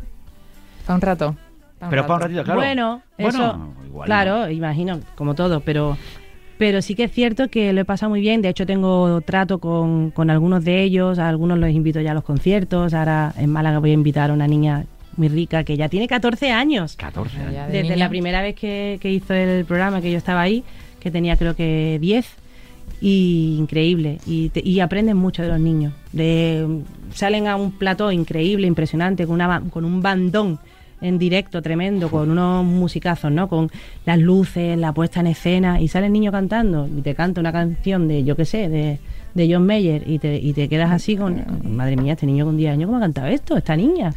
Para 0.85 0.95
un 0.95 1.01
rato. 1.01 1.35
pa' 1.79 1.89
Pero 1.89 2.01
para 2.05 2.15
un 2.15 2.21
ratito, 2.23 2.43
claro. 2.43 2.59
Bueno, 2.59 3.01
Bueno, 3.17 3.29
eso, 3.39 3.73
igual 3.85 4.05
claro, 4.07 4.39
no. 4.39 4.49
imagino, 4.49 4.99
como 5.15 5.35
todo, 5.35 5.61
pero, 5.61 5.97
pero 6.57 6.81
sí 6.81 6.95
que 6.95 7.05
es 7.05 7.13
cierto 7.13 7.47
que 7.47 7.71
lo 7.71 7.79
he 7.79 7.85
pasado 7.85 8.09
muy 8.09 8.19
bien. 8.19 8.41
De 8.41 8.49
hecho, 8.49 8.65
tengo 8.65 9.21
trato 9.21 9.59
con, 9.59 10.11
con 10.11 10.29
algunos 10.29 10.65
de 10.65 10.83
ellos, 10.83 11.17
a 11.17 11.29
algunos 11.29 11.57
los 11.59 11.69
invito 11.69 12.01
ya 12.01 12.11
a 12.11 12.13
los 12.13 12.25
conciertos. 12.25 12.93
Ahora 12.93 13.33
en 13.37 13.49
Málaga 13.51 13.79
voy 13.79 13.91
a 13.91 13.93
invitar 13.93 14.31
a 14.31 14.33
una 14.33 14.47
niña 14.47 14.83
muy 15.15 15.29
rica 15.29 15.63
que 15.63 15.77
ya 15.77 15.87
tiene 15.87 16.07
14 16.09 16.51
años. 16.51 16.97
14 16.97 17.37
Ya 17.37 17.43
años. 17.63 17.71
de 17.71 17.83
Desde 17.83 17.95
la 17.95 18.09
primera 18.09 18.41
vez 18.41 18.53
que, 18.55 18.97
que 19.01 19.09
hizo 19.11 19.33
el 19.33 19.63
programa, 19.63 20.01
que 20.01 20.11
yo 20.11 20.17
estaba 20.17 20.41
ahí, 20.41 20.63
que 21.07 21.11
tenía 21.11 21.35
creo 21.37 21.55
que 21.55 21.97
10, 22.01 22.25
y 23.01 23.55
increíble. 23.59 24.19
Y, 24.25 24.49
te- 24.49 24.61
y 24.67 24.79
aprenden 24.79 25.17
mucho 25.17 25.41
de 25.43 25.49
los 25.49 25.59
niños. 25.59 25.93
De, 26.13 26.65
salen 27.13 27.47
a 27.47 27.55
un 27.55 27.71
plató 27.71 28.11
increíble, 28.11 28.67
impresionante, 28.67 29.25
con, 29.25 29.35
una, 29.35 29.61
con 29.69 29.85
un 29.85 30.01
bandón 30.01 30.59
en 30.99 31.19
directo 31.19 31.61
tremendo, 31.61 32.09
con 32.09 32.31
unos 32.31 32.65
musicazos, 32.65 33.31
¿no? 33.31 33.47
Con 33.47 33.69
las 34.05 34.17
luces, 34.17 34.77
la 34.79 34.93
puesta 34.93 35.19
en 35.19 35.27
escena, 35.27 35.79
y 35.79 35.87
sale 35.89 36.07
el 36.07 36.13
niño 36.13 36.31
cantando, 36.31 36.87
y 36.87 37.01
te 37.01 37.13
canta 37.13 37.39
una 37.39 37.51
canción 37.51 38.07
de, 38.07 38.23
yo 38.23 38.35
qué 38.35 38.45
sé, 38.45 38.67
de, 38.67 38.97
de 39.35 39.53
John 39.53 39.65
Mayer, 39.67 40.03
y 40.09 40.17
te, 40.17 40.37
y 40.39 40.53
te 40.53 40.67
quedas 40.67 40.89
así 40.89 41.15
con, 41.15 41.43
madre 41.63 41.97
mía, 41.97 42.13
este 42.13 42.25
niño 42.25 42.45
con 42.45 42.57
10 42.57 42.71
años, 42.73 42.87
¿cómo 42.87 42.97
ha 42.97 43.01
cantado 43.01 43.27
esto? 43.27 43.55
Esta 43.55 43.75
niña. 43.75 44.11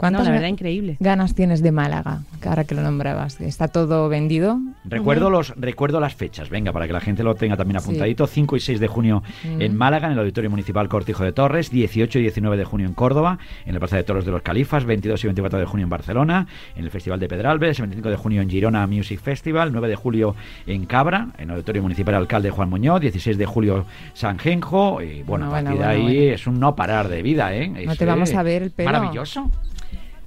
No, 0.00 0.08
¿Cuántas 0.08 0.24
la 0.26 0.32
verdad, 0.32 0.48
increíble. 0.48 0.96
ganas 0.98 1.34
tienes 1.34 1.62
de 1.62 1.72
Málaga? 1.72 2.22
Ahora 2.46 2.64
que 2.64 2.74
lo 2.74 2.80
nombrabas. 2.80 3.38
¿Está 3.40 3.68
todo 3.68 4.08
vendido? 4.08 4.58
Recuerdo 4.86 5.28
los 5.28 5.50
recuerdo 5.56 6.00
las 6.00 6.14
fechas, 6.14 6.48
venga, 6.48 6.72
para 6.72 6.86
que 6.86 6.94
la 6.94 7.00
gente 7.00 7.22
lo 7.22 7.34
tenga 7.34 7.56
también 7.56 7.78
Sí. 7.80 7.84
apuntadito. 7.84 8.26
5 8.26 8.56
y 8.56 8.60
6 8.60 8.80
de 8.80 8.86
junio 8.88 9.22
en 9.44 9.76
Málaga, 9.76 10.06
en 10.06 10.14
el 10.14 10.18
Auditorio 10.20 10.48
Municipal 10.48 10.88
Cortijo 10.88 11.22
de 11.22 11.32
Torres. 11.32 11.70
18 11.70 12.18
y 12.18 12.22
19 12.22 12.56
de 12.56 12.64
junio 12.64 12.86
en 12.86 12.94
Córdoba, 12.94 13.38
en 13.66 13.74
la 13.74 13.78
Plaza 13.78 13.96
de 13.96 14.04
Toros 14.04 14.24
de 14.24 14.30
los 14.32 14.40
Califas. 14.40 14.86
22 14.86 15.22
y 15.24 15.26
24 15.26 15.58
de 15.58 15.66
junio 15.66 15.84
en 15.84 15.90
Barcelona, 15.90 16.46
en 16.76 16.84
el 16.84 16.90
Festival 16.90 17.20
de 17.20 17.28
Pedralbes. 17.28 17.78
25 17.78 18.08
de 18.08 18.16
junio 18.16 18.40
en 18.40 18.48
Girona 18.48 18.86
Music 18.86 19.20
Festival. 19.20 19.70
9 19.70 19.88
de 19.88 19.96
julio 19.96 20.34
en 20.66 20.86
Cabra, 20.86 21.28
en 21.36 21.44
el 21.44 21.50
Auditorio 21.50 21.82
Municipal 21.82 22.14
Alcalde 22.14 22.50
Juan 22.50 22.70
Muñoz. 22.70 23.02
16 23.02 23.36
de 23.36 23.44
julio 23.46 23.84
San 24.14 24.38
Genjo. 24.38 25.02
Y 25.02 25.22
bueno, 25.24 25.46
a 25.46 25.50
partir 25.50 25.70
bueno, 25.76 25.82
de 25.82 25.86
bueno, 25.94 26.08
ahí 26.08 26.16
bueno. 26.16 26.34
es 26.34 26.46
un 26.46 26.58
no 26.58 26.74
parar 26.74 27.08
de 27.08 27.22
vida, 27.22 27.54
¿eh? 27.54 27.68
No 27.86 27.96
te 27.96 28.06
vamos 28.06 28.30
eh, 28.30 28.36
a 28.36 28.42
ver 28.42 28.62
el 28.62 28.70
pelo. 28.70 28.90
Maravilloso. 28.90 29.50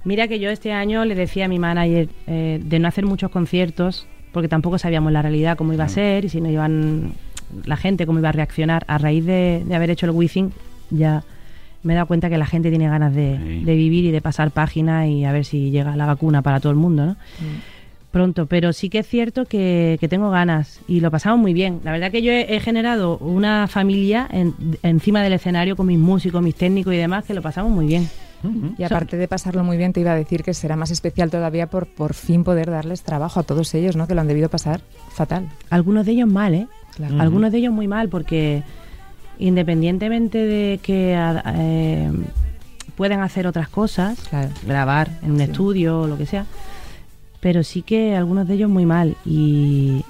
Mira 0.04 0.28
que 0.28 0.38
yo 0.38 0.50
este 0.50 0.72
año 0.72 1.04
le 1.04 1.14
decía 1.14 1.46
a 1.46 1.48
mi 1.48 1.58
manager 1.58 2.08
eh, 2.26 2.60
de 2.62 2.78
no 2.78 2.88
hacer 2.88 3.06
muchos 3.06 3.30
conciertos, 3.30 4.06
porque 4.32 4.48
tampoco 4.48 4.78
sabíamos 4.78 5.12
la 5.12 5.22
realidad 5.22 5.56
cómo 5.56 5.72
iba 5.72 5.84
a 5.84 5.88
ser 5.88 6.24
y 6.24 6.28
si 6.28 6.40
no 6.40 6.50
iban 6.50 7.12
la 7.64 7.76
gente 7.76 8.04
cómo 8.06 8.18
iba 8.18 8.28
a 8.28 8.32
reaccionar. 8.32 8.84
A 8.88 8.98
raíz 8.98 9.24
de, 9.24 9.62
de 9.66 9.74
haber 9.74 9.90
hecho 9.90 10.06
el 10.06 10.12
Wizzing, 10.12 10.52
ya 10.90 11.22
me 11.82 11.92
he 11.92 11.96
dado 11.96 12.06
cuenta 12.06 12.28
que 12.28 12.36
la 12.38 12.46
gente 12.46 12.70
tiene 12.70 12.88
ganas 12.88 13.14
de, 13.14 13.38
Sí. 13.42 13.64
de 13.64 13.74
vivir 13.76 14.04
y 14.06 14.10
de 14.10 14.20
pasar 14.20 14.50
página 14.50 15.06
y 15.06 15.24
a 15.24 15.32
ver 15.32 15.44
si 15.44 15.70
llega 15.70 15.96
la 15.96 16.06
vacuna 16.06 16.42
para 16.42 16.60
todo 16.60 16.72
el 16.72 16.78
mundo, 16.78 17.06
¿no? 17.06 17.16
Pronto, 18.10 18.46
pero 18.46 18.72
sí 18.72 18.90
que 18.90 19.00
es 19.00 19.08
cierto 19.08 19.44
que, 19.46 19.96
que 20.00 20.06
tengo 20.08 20.30
ganas 20.30 20.80
y 20.86 21.00
lo 21.00 21.10
pasamos 21.10 21.40
muy 21.40 21.52
bien. 21.52 21.80
La 21.82 21.90
verdad 21.92 22.12
que 22.12 22.22
yo 22.22 22.30
he, 22.30 22.54
he 22.54 22.60
generado 22.60 23.18
una 23.18 23.66
familia 23.66 24.28
en- 24.30 24.54
encima 24.84 25.22
del 25.22 25.32
escenario 25.32 25.74
con 25.76 25.86
mis 25.86 25.98
músicos, 25.98 26.40
mis 26.42 26.54
técnicos 26.54 26.94
y 26.94 26.96
demás, 26.96 27.24
que 27.24 27.34
lo 27.34 27.42
pasamos 27.42 27.72
muy 27.72 27.86
bien. 27.86 28.08
Y 28.78 28.82
aparte 28.84 29.16
de 29.16 29.28
pasarlo 29.28 29.64
muy 29.64 29.76
bien, 29.76 29.92
te 29.92 30.00
iba 30.00 30.12
a 30.12 30.16
decir 30.16 30.42
que 30.42 30.54
será 30.54 30.76
más 30.76 30.90
especial 30.90 31.30
todavía 31.30 31.68
por 31.68 31.86
por 31.86 32.14
fin 32.14 32.44
poder 32.44 32.70
darles 32.70 33.02
trabajo 33.02 33.40
a 33.40 33.42
todos 33.42 33.74
ellos, 33.74 33.96
¿no? 33.96 34.06
Que 34.06 34.14
lo 34.14 34.20
han 34.20 34.28
debido 34.28 34.48
pasar 34.48 34.80
fatal. 35.10 35.48
Algunos 35.70 36.06
de 36.06 36.12
ellos 36.12 36.28
mal, 36.28 36.54
¿eh? 36.54 36.66
Claro. 36.96 37.20
Algunos 37.20 37.50
de 37.52 37.58
ellos 37.58 37.72
muy 37.72 37.88
mal 37.88 38.08
porque 38.08 38.62
independientemente 39.38 40.38
de 40.38 40.78
que 40.82 41.16
eh, 41.56 42.10
pueden 42.96 43.20
hacer 43.20 43.46
otras 43.46 43.68
cosas, 43.68 44.18
Claro. 44.30 44.50
grabar 44.66 45.10
en 45.22 45.32
un 45.32 45.38
Sí. 45.38 45.44
estudio 45.44 46.00
o 46.02 46.06
lo 46.06 46.16
que 46.16 46.26
sea, 46.26 46.46
pero 47.40 47.62
sí 47.62 47.82
que 47.82 48.14
algunos 48.16 48.46
de 48.48 48.54
ellos 48.54 48.70
muy 48.70 48.86
mal 48.86 49.16
y 49.24 50.04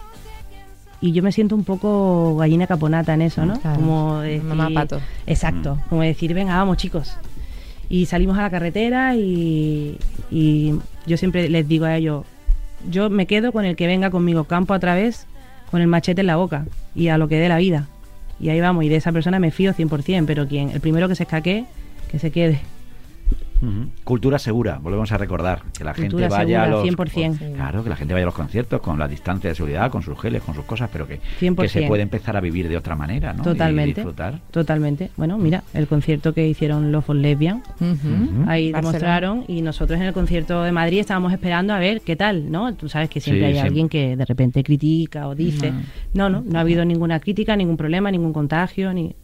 y 1.01 1.13
yo 1.13 1.23
me 1.23 1.33
siento 1.33 1.55
un 1.55 1.65
poco 1.65 2.35
gallina 2.39 2.67
caponata 2.67 3.13
en 3.13 3.21
eso, 3.23 3.45
¿no? 3.45 3.61
Claro. 3.61 3.77
Como 3.79 4.21
decir, 4.21 4.43
Mamá 4.43 4.71
pato. 4.73 5.01
Exacto, 5.27 5.79
como 5.91 6.01
decir, 6.01 6.33
venga, 6.33 6.57
vamos 6.57 6.79
chicos. 6.79 7.17
Y 7.89 8.07
salimos 8.07 8.39
a 8.39 8.43
la 8.43 8.51
carretera 8.51 9.15
y, 9.17 9.99
y 10.31 10.75
yo 11.07 11.17
siempre 11.17 11.49
les 11.49 11.69
digo 11.69 11.85
a 11.85 11.97
ellos, 11.97 12.25
yo 12.91 13.11
me 13.11 13.27
quedo 13.27 13.53
con 13.53 13.65
el 13.65 13.77
que 13.77 13.87
venga 13.87 14.11
conmigo 14.11 14.45
campo 14.45 14.75
a 14.75 14.79
través 14.79 15.27
con 15.71 15.81
el 15.81 15.87
machete 15.87 16.21
en 16.21 16.29
la 16.29 16.37
boca 16.37 16.67
y 16.95 17.09
a 17.09 17.19
lo 17.19 17.29
que 17.29 17.37
dé 17.37 17.49
la 17.49 17.59
vida. 17.59 17.89
Y 18.41 18.49
ahí 18.49 18.61
vamos, 18.61 18.85
y 18.85 18.89
de 18.89 18.97
esa 18.97 19.13
persona 19.13 19.39
me 19.39 19.51
fío 19.51 19.73
100%, 19.73 20.25
pero 20.27 20.47
quien 20.49 20.71
el 20.71 20.81
primero 20.81 21.09
que 21.09 21.15
se 21.15 21.23
escaquee, 21.23 21.67
que 22.11 22.19
se 22.19 22.31
quede. 22.31 22.61
Cultura 24.05 24.39
segura, 24.39 24.79
volvemos 24.83 25.11
a 25.13 25.17
recordar 25.17 25.63
que 25.77 25.85
la 25.85 25.95
Cultura 25.95 26.25
gente 26.25 26.29
vaya 26.29 26.65
a 26.65 26.69
los 26.69 26.85
100%. 26.85 27.39
con- 27.39 27.53
claro, 27.55 27.83
que 27.83 27.89
la 27.89 27.97
gente 27.97 28.13
vaya 28.13 28.25
a 28.25 28.27
los 28.27 28.35
conciertos 28.35 28.81
con 28.81 28.99
la 28.99 29.09
distancia 29.09 29.49
de 29.51 29.57
seguridad, 29.57 29.91
con 29.91 30.03
sus 30.03 30.21
geles, 30.21 30.43
con 30.43 30.55
sus 30.55 30.65
cosas, 30.65 30.91
pero 30.93 31.07
que, 31.09 31.19
que 31.41 31.47
100%. 31.51 31.69
se 31.69 31.83
puede 31.87 32.03
empezar 32.03 32.37
a 32.37 32.41
vivir 32.41 32.69
de 32.69 32.77
otra 32.77 32.95
manera, 32.95 33.33
¿no? 33.33 33.41
Y 33.41 33.45
Totalmente. 33.45 33.95
disfrutar. 34.01 34.41
Totalmente. 34.51 35.11
Bueno, 35.17 35.39
mira, 35.39 35.63
el 35.73 35.87
concierto 35.87 36.35
que 36.35 36.47
hicieron 36.47 36.93
los 36.93 37.05
for 37.05 37.17
Lesbian, 37.17 37.63
ahí 38.47 38.71
Barcelona. 38.73 38.81
demostraron 38.81 39.45
y 39.49 39.63
nosotros 39.63 39.99
en 39.99 40.07
el 40.07 40.13
concierto 40.13 40.63
de 40.63 40.73
Madrid 40.73 40.99
estábamos 41.01 41.33
esperando 41.33 41.73
a 41.73 41.79
ver 41.79 42.03
qué 42.03 42.17
tal, 42.17 42.51
¿no? 42.51 42.75
Tú 42.75 42.89
sabes 42.89 43.09
que 43.09 43.21
siempre 43.21 43.53
Sí, 43.53 43.59
hay 43.59 43.67
alguien 43.67 43.89
que 43.89 44.17
de 44.17 44.25
repente 44.25 44.63
critica 44.63 45.27
o 45.29 45.35
dice, 45.35 45.73
no, 46.13 46.29
no, 46.29 46.43
no 46.43 46.59
ha 46.59 46.61
habido 46.61 46.85
ninguna 46.85 47.21
crítica, 47.21 47.57
ningún 47.57 47.77
problema, 47.77 48.11
ningún 48.11 48.33
contagio, 48.33 48.93
ni 48.93 49.15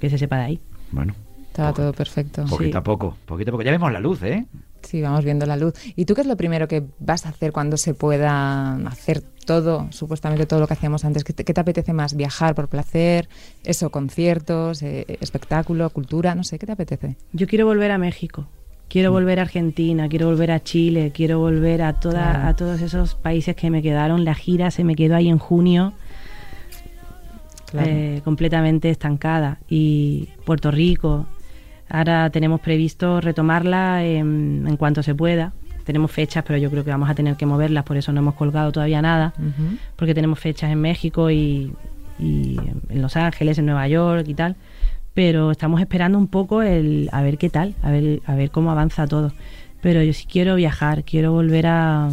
que 0.00 0.10
se 0.10 0.18
sepa 0.18 0.36
de 0.36 0.42
ahí. 0.44 0.60
Bueno, 0.92 1.14
Estaba 1.62 1.72
todo 1.72 1.92
perfecto. 1.92 2.44
poquito 2.44 2.72
Sí. 2.72 2.76
a 2.78 2.82
poco, 2.82 3.16
poquito 3.26 3.50
a 3.50 3.52
poco. 3.52 3.62
Ya 3.62 3.70
vemos 3.70 3.90
la 3.92 4.00
luz, 4.00 4.22
¿eh? 4.22 4.46
Sí, 4.82 5.00
vamos 5.02 5.24
viendo 5.24 5.46
la 5.46 5.56
luz. 5.56 5.74
¿Y 5.96 6.04
tú 6.04 6.14
qué 6.14 6.20
es 6.20 6.26
lo 6.26 6.36
primero 6.36 6.68
que 6.68 6.84
vas 7.00 7.26
a 7.26 7.30
hacer 7.30 7.50
cuando 7.52 7.76
se 7.76 7.92
pueda 7.94 8.76
hacer 8.86 9.20
todo, 9.46 9.88
supuestamente 9.90 10.46
todo 10.46 10.60
lo 10.60 10.66
que 10.68 10.74
hacíamos 10.74 11.04
antes? 11.04 11.24
¿Qué 11.24 11.32
te, 11.32 11.44
qué 11.44 11.54
te 11.54 11.60
apetece 11.60 11.92
más? 11.92 12.14
¿Viajar 12.14 12.54
por 12.54 12.68
placer? 12.68 13.28
¿Eso, 13.64 13.90
conciertos, 13.90 14.82
eh, 14.82 15.18
espectáculo, 15.20 15.90
cultura? 15.90 16.34
No 16.34 16.44
sé, 16.44 16.58
¿qué 16.58 16.66
te 16.66 16.72
apetece? 16.72 17.16
Yo 17.32 17.46
quiero 17.48 17.66
volver 17.66 17.90
a 17.90 17.98
México. 17.98 18.46
Quiero 18.88 19.10
volver 19.10 19.40
a 19.40 19.42
Argentina, 19.42 20.08
quiero 20.08 20.26
volver 20.26 20.52
a 20.52 20.62
Chile, 20.62 21.10
quiero 21.12 21.40
volver 21.40 21.82
a 21.82 21.94
toda, 21.94 22.30
Claro. 22.32 22.48
a 22.48 22.54
todos 22.54 22.80
esos 22.80 23.16
países 23.16 23.56
que 23.56 23.68
me 23.70 23.82
quedaron. 23.82 24.24
La 24.24 24.34
gira 24.36 24.70
se 24.70 24.84
me 24.84 24.94
quedó 24.94 25.16
ahí 25.16 25.28
en 25.28 25.38
junio. 25.38 25.94
Claro. 27.68 27.88
eh, 27.90 28.20
completamente 28.24 28.90
estancada. 28.90 29.58
Y 29.68 30.28
Puerto 30.44 30.70
Rico, 30.70 31.26
ahora 31.88 32.30
tenemos 32.30 32.60
previsto 32.60 33.20
retomarla 33.20 34.04
en, 34.04 34.64
en 34.66 34.76
cuanto 34.76 35.02
se 35.02 35.14
pueda. 35.14 35.52
Tenemos 35.84 36.10
fechas, 36.10 36.42
pero 36.46 36.58
yo 36.58 36.68
creo 36.70 36.84
que 36.84 36.90
vamos 36.90 37.08
a 37.08 37.14
tener 37.14 37.36
que 37.36 37.46
moverlas, 37.46 37.84
por 37.84 37.96
eso 37.96 38.12
no 38.12 38.20
hemos 38.20 38.34
colgado 38.34 38.72
todavía 38.72 39.00
nada, 39.02 39.32
porque 39.94 40.14
tenemos 40.14 40.38
fechas 40.40 40.70
en 40.72 40.80
México 40.80 41.30
y, 41.30 41.72
y 42.18 42.58
en 42.88 43.02
Los 43.02 43.16
Ángeles, 43.16 43.58
en 43.58 43.66
Nueva 43.66 43.86
York 43.86 44.24
y 44.26 44.34
tal. 44.34 44.56
Pero 45.14 45.52
estamos 45.52 45.80
esperando 45.80 46.18
un 46.18 46.26
poco 46.26 46.60
el 46.62 47.08
a 47.12 47.22
ver 47.22 47.38
qué 47.38 47.48
tal, 47.50 47.74
a 47.82 47.90
ver, 47.92 48.20
a 48.26 48.34
ver 48.34 48.50
cómo 48.50 48.70
avanza 48.72 49.06
todo. 49.06 49.32
Pero 49.80 50.02
yo 50.02 50.12
sí 50.12 50.26
quiero 50.30 50.56
viajar, 50.56 51.04
quiero 51.04 51.30
volver 51.32 51.66
a, 51.68 52.10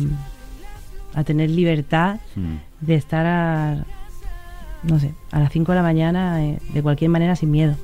a 1.16 1.24
tener 1.24 1.50
libertad 1.50 2.18
Mm. 2.36 2.58
de 2.86 2.96
estar 2.96 3.26
a, 3.26 3.86
no 4.84 5.00
sé, 5.00 5.14
a 5.32 5.40
las 5.40 5.52
5 5.52 5.72
de 5.72 5.76
la 5.78 5.82
mañana 5.84 6.44
eh, 6.46 6.60
de 6.74 6.82
cualquier 6.84 7.10
manera 7.10 7.36
sin 7.36 7.50
miedo. 7.52 7.76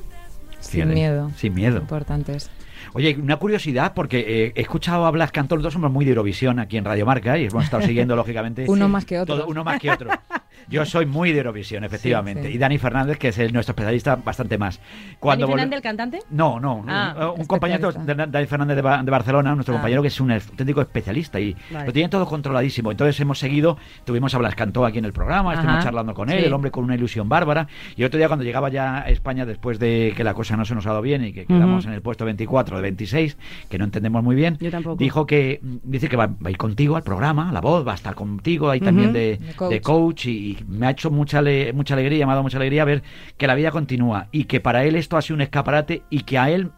Sin 0.69 0.89
miedo. 0.93 1.31
Sin 1.35 1.53
miedo. 1.53 1.77
Importantes. 1.79 2.49
Oye, 2.93 3.17
una 3.21 3.37
curiosidad, 3.37 3.93
porque 3.93 4.19
eh, 4.45 4.53
he 4.55 4.61
escuchado 4.61 5.05
a 5.05 5.11
Blas 5.11 5.31
Cantor, 5.31 5.57
los 5.59 5.63
dos 5.63 5.73
somos 5.73 5.91
muy 5.91 6.05
de 6.05 6.11
Eurovisión 6.11 6.59
aquí 6.59 6.77
en 6.77 6.85
Radio 6.85 7.05
Marca 7.05 7.37
y 7.37 7.45
hemos 7.45 7.63
estado 7.65 7.83
siguiendo, 7.83 8.15
lógicamente. 8.15 8.65
Uno 8.67 8.87
más 8.89 9.05
que 9.05 9.19
otro. 9.19 9.35
todo- 9.37 9.47
uno 9.47 9.63
más 9.63 9.79
que 9.79 9.91
otro. 9.91 10.09
Yo 10.67 10.85
soy 10.85 11.05
muy 11.05 11.31
de 11.31 11.39
Eurovisión, 11.39 11.83
efectivamente. 11.83 12.47
sí. 12.49 12.55
Y 12.55 12.57
Dani 12.57 12.77
Fernández, 12.77 13.17
que 13.17 13.29
es 13.29 13.37
el- 13.39 13.53
nuestro 13.53 13.71
especialista, 13.71 14.15
bastante 14.15 14.57
más. 14.57 14.79
¿Dani 15.21 15.43
vol- 15.43 15.47
Fernández, 15.47 15.77
el 15.77 15.81
cantante? 15.81 16.19
No, 16.29 16.59
no. 16.59 16.83
Ah, 16.87 17.33
un, 17.37 17.45
compañero 17.45 17.91
de 17.91 18.15
Dani 18.15 18.45
Fernández 18.47 18.75
de, 18.75 18.81
Ba- 18.81 19.01
de 19.03 19.11
Barcelona, 19.11 19.55
nuestro 19.55 19.73
Ah. 19.75 19.77
compañero 19.77 20.01
que 20.01 20.07
es 20.09 20.19
un 20.19 20.31
auténtico 20.31 20.81
especialista 20.81 21.39
y 21.39 21.55
Vale. 21.71 21.85
lo 21.87 21.93
tiene 21.93 22.09
todo 22.09 22.25
controladísimo. 22.25 22.91
Entonces 22.91 23.19
hemos 23.19 23.39
seguido, 23.39 23.77
tuvimos 24.05 24.33
a 24.35 24.37
Blas 24.37 24.55
Cantó 24.55 24.85
aquí 24.85 24.97
en 24.99 25.05
el 25.05 25.13
programa, 25.13 25.53
estuvimos 25.53 25.83
charlando 25.83 26.13
con 26.13 26.29
él, 26.29 26.39
sí. 26.39 26.45
el 26.45 26.53
hombre 26.53 26.71
con 26.71 26.83
una 26.83 26.95
ilusión 26.95 27.29
bárbara. 27.29 27.67
Y 27.95 28.03
otro 28.03 28.17
día 28.17 28.27
cuando 28.27 28.43
llegaba 28.45 28.69
ya 28.69 28.97
a 29.03 29.09
España, 29.09 29.45
después 29.45 29.79
de 29.79 30.13
que 30.15 30.23
la 30.23 30.33
cosa 30.33 30.55
no 30.57 30.65
se 30.65 30.75
nos 30.75 30.85
ha 30.85 30.89
dado 30.89 31.01
bien 31.01 31.23
y 31.23 31.33
que 31.33 31.45
quedamos 31.45 31.85
en 31.85 31.93
el 31.93 32.01
puesto 32.01 32.25
24 32.25 32.75
de 32.77 32.81
26, 32.83 33.37
que 33.69 33.77
no 33.77 33.85
entendemos 33.85 34.23
muy 34.23 34.35
bien, 34.35 34.57
Yo 34.59 34.69
tampoco. 34.71 34.95
dijo 34.97 35.25
que, 35.25 35.59
dice 35.83 36.09
que 36.09 36.15
va, 36.17 36.27
va 36.27 36.35
a 36.47 36.49
ir 36.51 36.57
contigo 36.57 36.95
al 36.95 37.03
programa, 37.03 37.51
la 37.51 37.61
voz, 37.61 37.87
va 37.87 37.93
a 37.93 37.95
estar 37.95 38.15
contigo 38.15 38.69
ahí 38.69 38.79
también 38.79 39.13
De 39.13 39.39
coach. 39.55 39.69
de 39.71 39.81
coach 39.81 40.25
y, 40.27 40.48
y 40.51 40.63
me 40.67 40.87
ha 40.87 40.91
hecho 40.91 41.11
mucha, 41.11 41.39
ale- 41.39 41.73
mucha 41.73 41.93
alegría, 41.93 42.25
me 42.25 42.31
ha 42.31 42.35
dado 42.35 42.43
mucha 42.43 42.57
alegría 42.57 42.85
ver 42.85 43.03
que 43.37 43.47
la 43.47 43.55
vida 43.55 43.71
continúa 43.71 44.27
y 44.31 44.45
que 44.45 44.59
para 44.59 44.83
él 44.85 44.95
esto 44.95 45.17
ha 45.17 45.21
sido 45.21 45.35
un 45.35 45.41
escaparate 45.41 46.03
y 46.09 46.21
que 46.21 46.37
a 46.37 46.49
él 46.49 46.71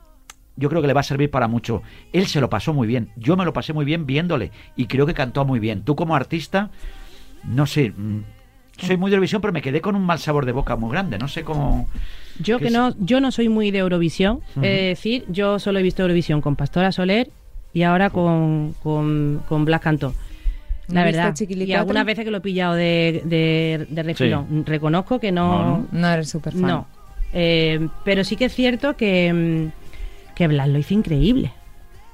yo 0.58 0.70
creo 0.70 0.82
que 0.82 0.88
le 0.88 0.94
va 0.94 1.00
a 1.02 1.04
servir 1.04 1.32
para 1.32 1.48
mucho. 1.48 1.82
Él 2.14 2.28
se 2.28 2.42
lo 2.42 2.50
pasó 2.50 2.74
muy 2.74 2.88
bien, 2.88 3.10
yo 3.16 3.38
me 3.38 3.46
lo 3.46 3.54
pasé 3.54 3.74
muy 3.74 3.86
bien 3.86 4.06
viéndole 4.06 4.52
y 4.76 4.86
creo 4.88 5.06
que 5.06 5.14
cantó 5.14 5.46
muy 5.46 5.60
bien. 5.60 5.84
Tú 5.84 5.96
como 5.96 6.16
artista, 6.16 6.70
no 7.44 7.66
sé, 7.66 7.92
mm, 7.96 8.20
soy 8.78 8.98
muy 8.98 9.10
de 9.12 9.16
Eurovisión, 9.16 9.42
pero 9.42 9.54
me 9.54 9.62
quedé 9.62 9.80
con 9.82 9.96
un 9.96 10.04
mal 10.06 10.20
sabor 10.20 10.46
de 10.46 10.52
boca 10.52 10.76
muy 10.76 10.92
grande. 10.92 11.18
No 11.18 11.28
sé 11.28 11.44
cómo. 11.44 11.88
Yo 12.40 12.58
¿Qué 12.58 12.64
que 12.64 12.68
es? 12.68 12.74
no, 12.74 12.94
yo 13.00 13.22
no 13.22 13.32
soy 13.32 13.48
muy 13.50 13.72
de 13.72 13.80
Eurovisión, 13.80 14.38
Ujú. 14.56 14.66
es 14.66 14.98
decir, 14.98 15.26
yo 15.30 15.60
solo 15.60 15.80
he 15.80 15.84
visto 15.84 16.02
Eurovisión 16.02 16.42
con 16.42 16.56
Pastora 16.56 16.92
Soler 16.92 17.30
y 17.74 17.84
ahora 17.84 18.10
con, 18.10 18.74
con, 18.84 19.42
con 19.48 19.66
Blas 19.66 19.82
Cantó. 19.82 20.14
La 20.92 21.02
¿No 21.02 21.06
verdad. 21.06 21.36
Y 21.40 21.74
algunas 21.74 22.06
veces 22.06 22.26
que 22.26 22.32
lo 22.32 22.38
he 22.38 22.42
pillado 22.42 22.76
de, 22.76 23.22
de, 23.26 23.88
de 23.90 24.04
refilón. 24.04 24.66
Reconozco 24.66 25.20
que 25.20 25.32
no. 25.32 25.88
No 25.92 26.08
eres 26.08 26.30
súper 26.30 26.54
fan. 26.54 26.62
No. 26.62 26.88
Eh, 27.34 27.88
pero 28.04 28.24
sí 28.24 28.36
que 28.36 28.46
es 28.46 28.54
cierto 28.54 28.98
que, 28.98 29.32
mm, 29.32 30.36
que 30.36 30.48
Blas 30.48 30.68
lo 30.68 30.80
hizo 30.80 30.94
increíble. 30.94 31.52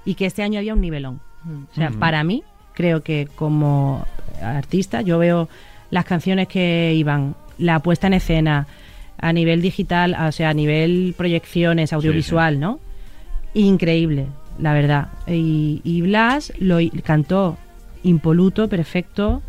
Y 0.05 0.15
que 0.15 0.25
este 0.25 0.43
año 0.43 0.59
había 0.59 0.73
un 0.73 0.81
nivelón. 0.81 1.19
Mm. 1.43 1.63
O 1.71 1.75
sea, 1.75 1.91
para 1.91 2.23
mí, 2.23 2.43
creo 2.73 3.01
que 3.01 3.27
como 3.35 4.05
artista, 4.41 5.01
yo 5.01 5.17
veo 5.17 5.49
las 5.89 6.05
canciones 6.05 6.47
que 6.47 6.93
iban, 6.95 7.35
la 7.57 7.79
puesta 7.79 8.07
en 8.07 8.13
escena, 8.13 8.67
a 9.17 9.33
nivel 9.33 9.61
digital, 9.61 10.15
o 10.27 10.31
sea, 10.31 10.49
a 10.49 10.53
nivel 10.53 11.15
proyecciones, 11.17 11.91
audiovisual, 11.93 12.59
¿no? 12.59 12.79
Increíble, 13.53 14.27
la 14.59 14.73
verdad. 14.73 15.07
Y, 15.25 15.81
y 15.83 16.01
Blas 16.01 16.53
lo 16.59 16.77
cantó 17.03 17.57
impoluto, 18.03 18.67
perfecto, 18.69 19.41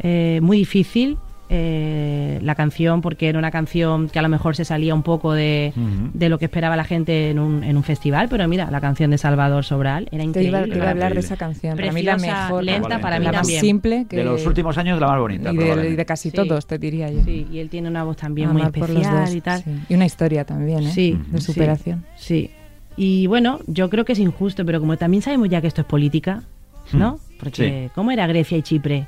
eh, 0.00 0.40
muy 0.42 0.56
difícil. 0.58 1.16
eh, 1.54 2.38
la 2.42 2.54
canción, 2.54 3.02
porque 3.02 3.28
era 3.28 3.38
una 3.38 3.50
canción 3.50 4.08
que 4.08 4.18
a 4.18 4.22
lo 4.22 4.30
mejor 4.30 4.56
se 4.56 4.64
salía 4.64 4.94
un 4.94 5.02
poco 5.02 5.34
de, 5.34 5.74
de 6.14 6.30
lo 6.30 6.38
que 6.38 6.46
esperaba 6.46 6.76
la 6.76 6.84
gente 6.84 7.28
en 7.28 7.38
un, 7.38 7.62
en 7.62 7.76
un 7.76 7.82
festival, 7.82 8.28
pero 8.30 8.48
mira, 8.48 8.70
la 8.70 8.80
canción 8.80 9.10
de 9.10 9.18
Salvador 9.18 9.62
Sobral 9.62 10.08
era 10.10 10.22
Te 10.22 10.28
increíble. 10.30 10.48
iba, 10.60 10.66
te 10.66 10.76
iba 10.78 10.86
a 10.86 10.90
hablar 10.92 11.12
de 11.12 11.20
esa 11.20 11.36
canción. 11.36 11.76
Para 11.76 11.92
mí 11.92 12.00
la 12.02 12.16
mejor. 12.16 12.64
lenta, 12.64 13.00
para 13.02 13.18
mí 13.18 13.26
la 13.26 13.32
más 13.32 13.40
también. 13.42 13.60
simple 13.60 14.06
que 14.08 14.16
De 14.16 14.24
los 14.24 14.46
últimos 14.46 14.78
años, 14.78 14.98
la 14.98 15.08
más 15.08 15.20
bonita. 15.20 15.52
y 15.52 15.56
de, 15.58 15.90
y 15.90 15.94
de 15.96 16.06
casi 16.06 16.30
Sí. 16.30 16.36
todos, 16.36 16.66
te 16.66 16.78
diría 16.78 17.10
yo. 17.10 17.22
Sí, 17.22 17.46
y 17.52 17.58
él 17.58 17.68
tiene 17.68 17.88
una 17.90 18.02
voz 18.02 18.16
también 18.16 18.50
muy 18.50 18.62
Amar 18.62 18.72
especial 18.74 19.26
dos, 19.26 19.34
y 19.34 19.40
tal. 19.42 19.62
sí. 19.62 19.70
Y 19.90 19.94
una 19.94 20.06
historia 20.06 20.46
también, 20.46 20.84
¿eh? 20.84 20.90
Sí, 20.90 21.18
De 21.28 21.38
sí, 21.38 21.52
superación. 21.52 22.06
Sí. 22.16 22.50
Y 22.96 23.26
bueno, 23.26 23.58
yo 23.66 23.90
creo 23.90 24.06
que 24.06 24.12
es 24.14 24.18
injusto, 24.20 24.64
pero 24.64 24.80
como 24.80 24.96
también 24.96 25.22
sabemos 25.22 25.50
ya 25.50 25.60
que 25.60 25.66
esto 25.66 25.82
es 25.82 25.86
política, 25.86 26.44
¿no? 26.92 27.18
Porque, 27.38 27.90
¿cómo 27.94 28.10
era 28.10 28.26
Grecia 28.26 28.56
y 28.58 28.62
Chipre? 28.62 29.06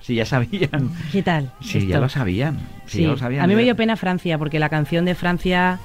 Sí, 0.00 0.14
ya 0.16 0.26
sabían. 0.26 0.90
¿Qué 1.12 1.22
tal? 1.22 1.50
Sí, 1.60 1.78
esto? 1.78 1.90
ya 1.90 2.00
lo 2.00 2.08
sabían. 2.08 2.58
Sí, 2.86 2.98
Sí. 2.98 3.02
ya 3.04 3.08
lo 3.08 3.16
sabían. 3.16 3.42
A 3.42 3.46
mí 3.46 3.54
me 3.54 3.62
dio 3.62 3.74
pena 3.74 3.96
Francia, 3.96 4.36
porque 4.38 4.58
la 4.58 4.68
canción 4.68 5.04
de 5.06 5.14
Francia. 5.14 5.78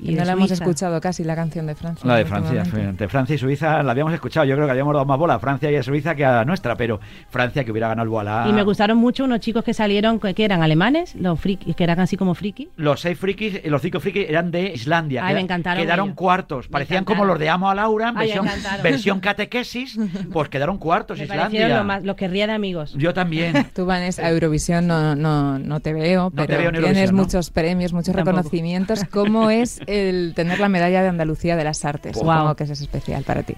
Y 0.00 0.14
no 0.14 0.24
la 0.24 0.32
hemos 0.32 0.50
escuchado 0.50 1.00
casi, 1.00 1.24
la 1.24 1.34
canción 1.36 1.66
de 1.66 1.74
Francia. 1.74 2.06
La 2.06 2.16
de 2.16 2.24
Francia, 2.24 2.62
de 2.62 3.08
Francia 3.08 3.34
y 3.34 3.38
Suiza 3.38 3.82
la 3.82 3.90
habíamos 3.92 4.12
escuchado. 4.14 4.46
Yo 4.46 4.54
creo 4.54 4.66
que 4.66 4.70
habíamos 4.72 4.94
dado 4.94 5.04
más 5.04 5.18
bola 5.18 5.34
a 5.34 5.38
Francia 5.38 5.70
y 5.70 5.76
a 5.76 5.82
Suiza 5.82 6.14
que 6.14 6.24
a 6.24 6.44
nuestra, 6.44 6.76
pero 6.76 7.00
Francia 7.30 7.64
que 7.64 7.70
hubiera 7.72 7.88
ganado 7.88 8.04
el 8.04 8.08
Boalá. 8.10 8.46
Y 8.48 8.52
me 8.52 8.62
gustaron 8.62 8.98
mucho 8.98 9.24
unos 9.24 9.40
chicos 9.40 9.64
que 9.64 9.74
salieron, 9.74 10.18
que 10.20 10.44
eran 10.44 10.62
alemanes, 10.62 11.14
los 11.14 11.38
frikis, 11.38 11.74
que 11.76 11.84
eran 11.84 12.00
así 12.00 12.16
como 12.16 12.34
friki. 12.34 12.68
Los 12.76 13.00
seis 13.00 13.18
frikis, 13.18 13.56
eh, 13.56 13.62
los 13.66 13.82
cinco 13.82 14.00
frikis 14.00 14.26
eran 14.28 14.50
de 14.50 14.72
Islandia. 14.72 15.26
Ay, 15.26 15.34
me 15.34 15.40
encantaron 15.40 15.82
Quedaron 15.82 16.06
ellos. 16.06 16.16
cuartos. 16.16 16.68
Me 16.68 16.72
Parecían 16.72 17.04
como 17.04 17.24
los 17.24 17.38
de 17.38 17.48
Amo 17.48 17.68
a 17.70 17.74
Laura, 17.74 18.10
en 18.10 18.18
Ay, 18.18 18.32
me 18.40 18.82
versión, 18.82 19.20
catequesis. 19.28 19.98
Pues 20.32 20.48
quedaron 20.48 20.78
cuartos 20.78 21.18
Me 21.18 21.24
Islandia. 21.24 21.44
parecieron 21.46 21.78
lo 21.78 21.84
más- 21.84 22.02
los 22.04 22.16
que 22.16 22.28
de 22.28 22.38
amigos. 22.52 22.94
Yo 22.96 23.12
también. 23.12 23.66
Tú, 23.74 23.84
Vanessa, 23.86 24.24
a 24.26 24.30
Eurovisión 24.30 24.86
no, 24.86 25.14
no, 25.16 25.58
no 25.58 25.80
te 25.80 25.92
veo, 25.92 26.30
No 26.32 26.42
te 26.42 26.46
pero 26.46 26.58
veo 26.60 26.68
en 26.70 26.84
tienes 26.84 27.12
muchos 27.12 27.50
premios, 27.50 27.92
muchos 27.92 28.14
Tampoco. 28.14 28.36
reconocimientos. 28.36 29.04
¿Cómo 29.10 29.50
es 29.50 29.80
el 29.88 30.32
tener 30.34 30.60
la 30.60 30.68
medalla 30.68 31.02
de 31.02 31.08
Andalucía 31.08 31.56
de 31.56 31.64
las 31.64 31.84
Artes? 31.84 32.12
Wow. 32.14 32.22
Supongo 32.22 32.54
que 32.54 32.64
eso 32.64 32.72
es 32.74 32.80
especial 32.80 33.24
para 33.24 33.42
ti. 33.42 33.54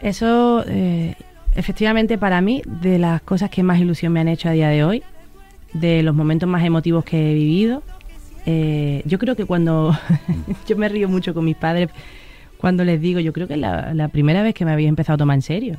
Eso, 0.00 0.64
eh, 0.66 1.14
efectivamente, 1.54 2.18
para 2.18 2.40
mí, 2.40 2.62
de 2.66 2.98
las 2.98 3.22
cosas 3.22 3.50
que 3.50 3.62
más 3.62 3.78
ilusión 3.78 4.12
me 4.12 4.20
han 4.20 4.28
hecho 4.28 4.48
a 4.48 4.52
día 4.52 4.68
de 4.68 4.84
hoy, 4.84 5.02
de 5.72 6.02
los 6.02 6.14
momentos 6.14 6.48
más 6.48 6.64
emotivos 6.64 7.04
que 7.04 7.30
he 7.30 7.34
vivido, 7.34 7.82
eh, 8.46 9.02
yo 9.04 9.18
creo 9.18 9.36
que 9.36 9.44
cuando. 9.44 9.96
yo 10.66 10.76
me 10.76 10.88
río 10.88 11.08
mucho 11.08 11.32
con 11.34 11.44
mis 11.44 11.56
padres 11.56 11.88
cuando 12.58 12.84
les 12.84 13.00
digo, 13.00 13.20
yo 13.20 13.32
creo 13.32 13.46
que 13.46 13.54
es 13.54 13.60
la, 13.60 13.92
la 13.94 14.08
primera 14.08 14.42
vez 14.42 14.54
que 14.54 14.64
me 14.64 14.72
había 14.72 14.88
empezado 14.88 15.14
a 15.14 15.18
tomar 15.18 15.34
en 15.34 15.42
serio. 15.42 15.76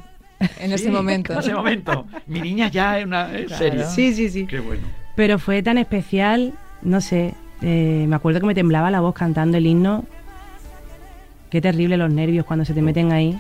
En 0.60 0.72
ese 0.72 0.86
Sí, 0.86 0.91
momento. 0.91 1.34
En 1.34 1.39
ese 1.39 1.53
momento. 1.53 2.06
Mi 2.28 2.41
niña 2.41 2.68
ya 2.70 2.99
es 2.99 3.06
una 3.06 3.36
es 3.36 3.45
Claro. 3.47 3.89
Sí, 3.89 4.14
sí, 4.14 4.30
sí. 4.30 4.45
Qué 4.45 4.60
bueno. 4.60 4.84
Pero 5.16 5.39
fue 5.39 5.64
tan 5.64 5.78
especial, 5.78 6.53
no 6.82 7.01
sé, 7.01 7.34
eh, 7.62 8.06
me 8.08 8.16
acuerdo 8.16 8.39
que 8.39 8.45
me 8.45 8.56
temblaba 8.56 8.91
la 8.91 9.01
voz 9.01 9.14
cantando 9.14 9.58
el 9.58 9.66
himno. 9.66 10.03
Qué 11.49 11.62
terrible 11.62 11.97
los 11.97 12.12
nervios 12.12 12.45
cuando 12.45 12.66
se 12.66 12.74
te 12.74 12.82
meten 12.82 13.12
ahí. 13.12 13.38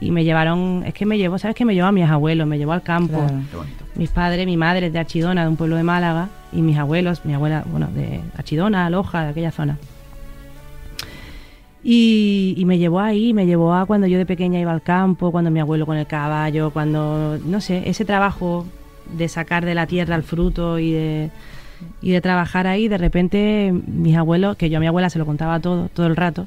Y 0.00 0.10
me 0.10 0.24
llevaron, 0.24 0.82
es 0.86 0.94
que 0.94 1.06
me 1.06 1.18
llevó, 1.18 1.38
¿sabes 1.38 1.56
qué? 1.56 1.64
Me 1.64 1.74
llevó 1.74 1.88
a 1.88 1.92
mis 1.92 2.08
abuelos, 2.08 2.46
me 2.46 2.58
llevó 2.58 2.72
al 2.72 2.82
campo. 2.82 3.18
Claro. 3.18 3.66
Mis 3.94 4.10
padres, 4.10 4.46
mi 4.46 4.56
madre 4.56 4.86
es 4.86 4.92
de 4.92 4.98
Archidona, 4.98 5.42
de 5.42 5.48
un 5.48 5.56
pueblo 5.56 5.76
de 5.76 5.82
Málaga, 5.82 6.28
y 6.52 6.60
mis 6.62 6.76
abuelos, 6.78 7.24
mi 7.24 7.34
abuela, 7.34 7.64
bueno, 7.66 7.88
de 7.94 8.20
Archidona, 8.36 8.88
Loja, 8.90 9.24
de 9.24 9.30
aquella 9.30 9.50
zona. 9.50 9.78
Y, 11.82 12.54
y 12.56 12.64
me 12.64 12.78
llevó 12.78 13.00
ahí, 13.00 13.32
me 13.32 13.46
llevó 13.46 13.74
a 13.74 13.86
cuando 13.86 14.06
yo 14.06 14.18
de 14.18 14.26
pequeña 14.26 14.58
iba 14.58 14.72
al 14.72 14.82
campo, 14.82 15.30
cuando 15.30 15.50
mi 15.50 15.60
abuelo 15.60 15.86
con 15.86 15.96
el 15.96 16.06
caballo, 16.06 16.70
cuando, 16.70 17.38
no 17.44 17.60
sé, 17.60 17.88
ese 17.88 18.04
trabajo 18.04 18.66
de 19.16 19.28
sacar 19.28 19.64
de 19.64 19.74
la 19.74 19.86
tierra 19.86 20.16
el 20.16 20.22
fruto 20.22 20.78
y 20.78 20.92
de, 20.92 21.30
y 22.02 22.10
de 22.12 22.20
trabajar 22.20 22.66
ahí, 22.66 22.88
de 22.88 22.98
repente 22.98 23.72
mis 23.86 24.16
abuelos, 24.16 24.56
que 24.56 24.70
yo 24.70 24.78
a 24.78 24.80
mi 24.80 24.86
abuela 24.86 25.10
se 25.10 25.18
lo 25.18 25.26
contaba 25.26 25.60
todo, 25.60 25.88
todo 25.88 26.06
el 26.06 26.16
rato, 26.16 26.46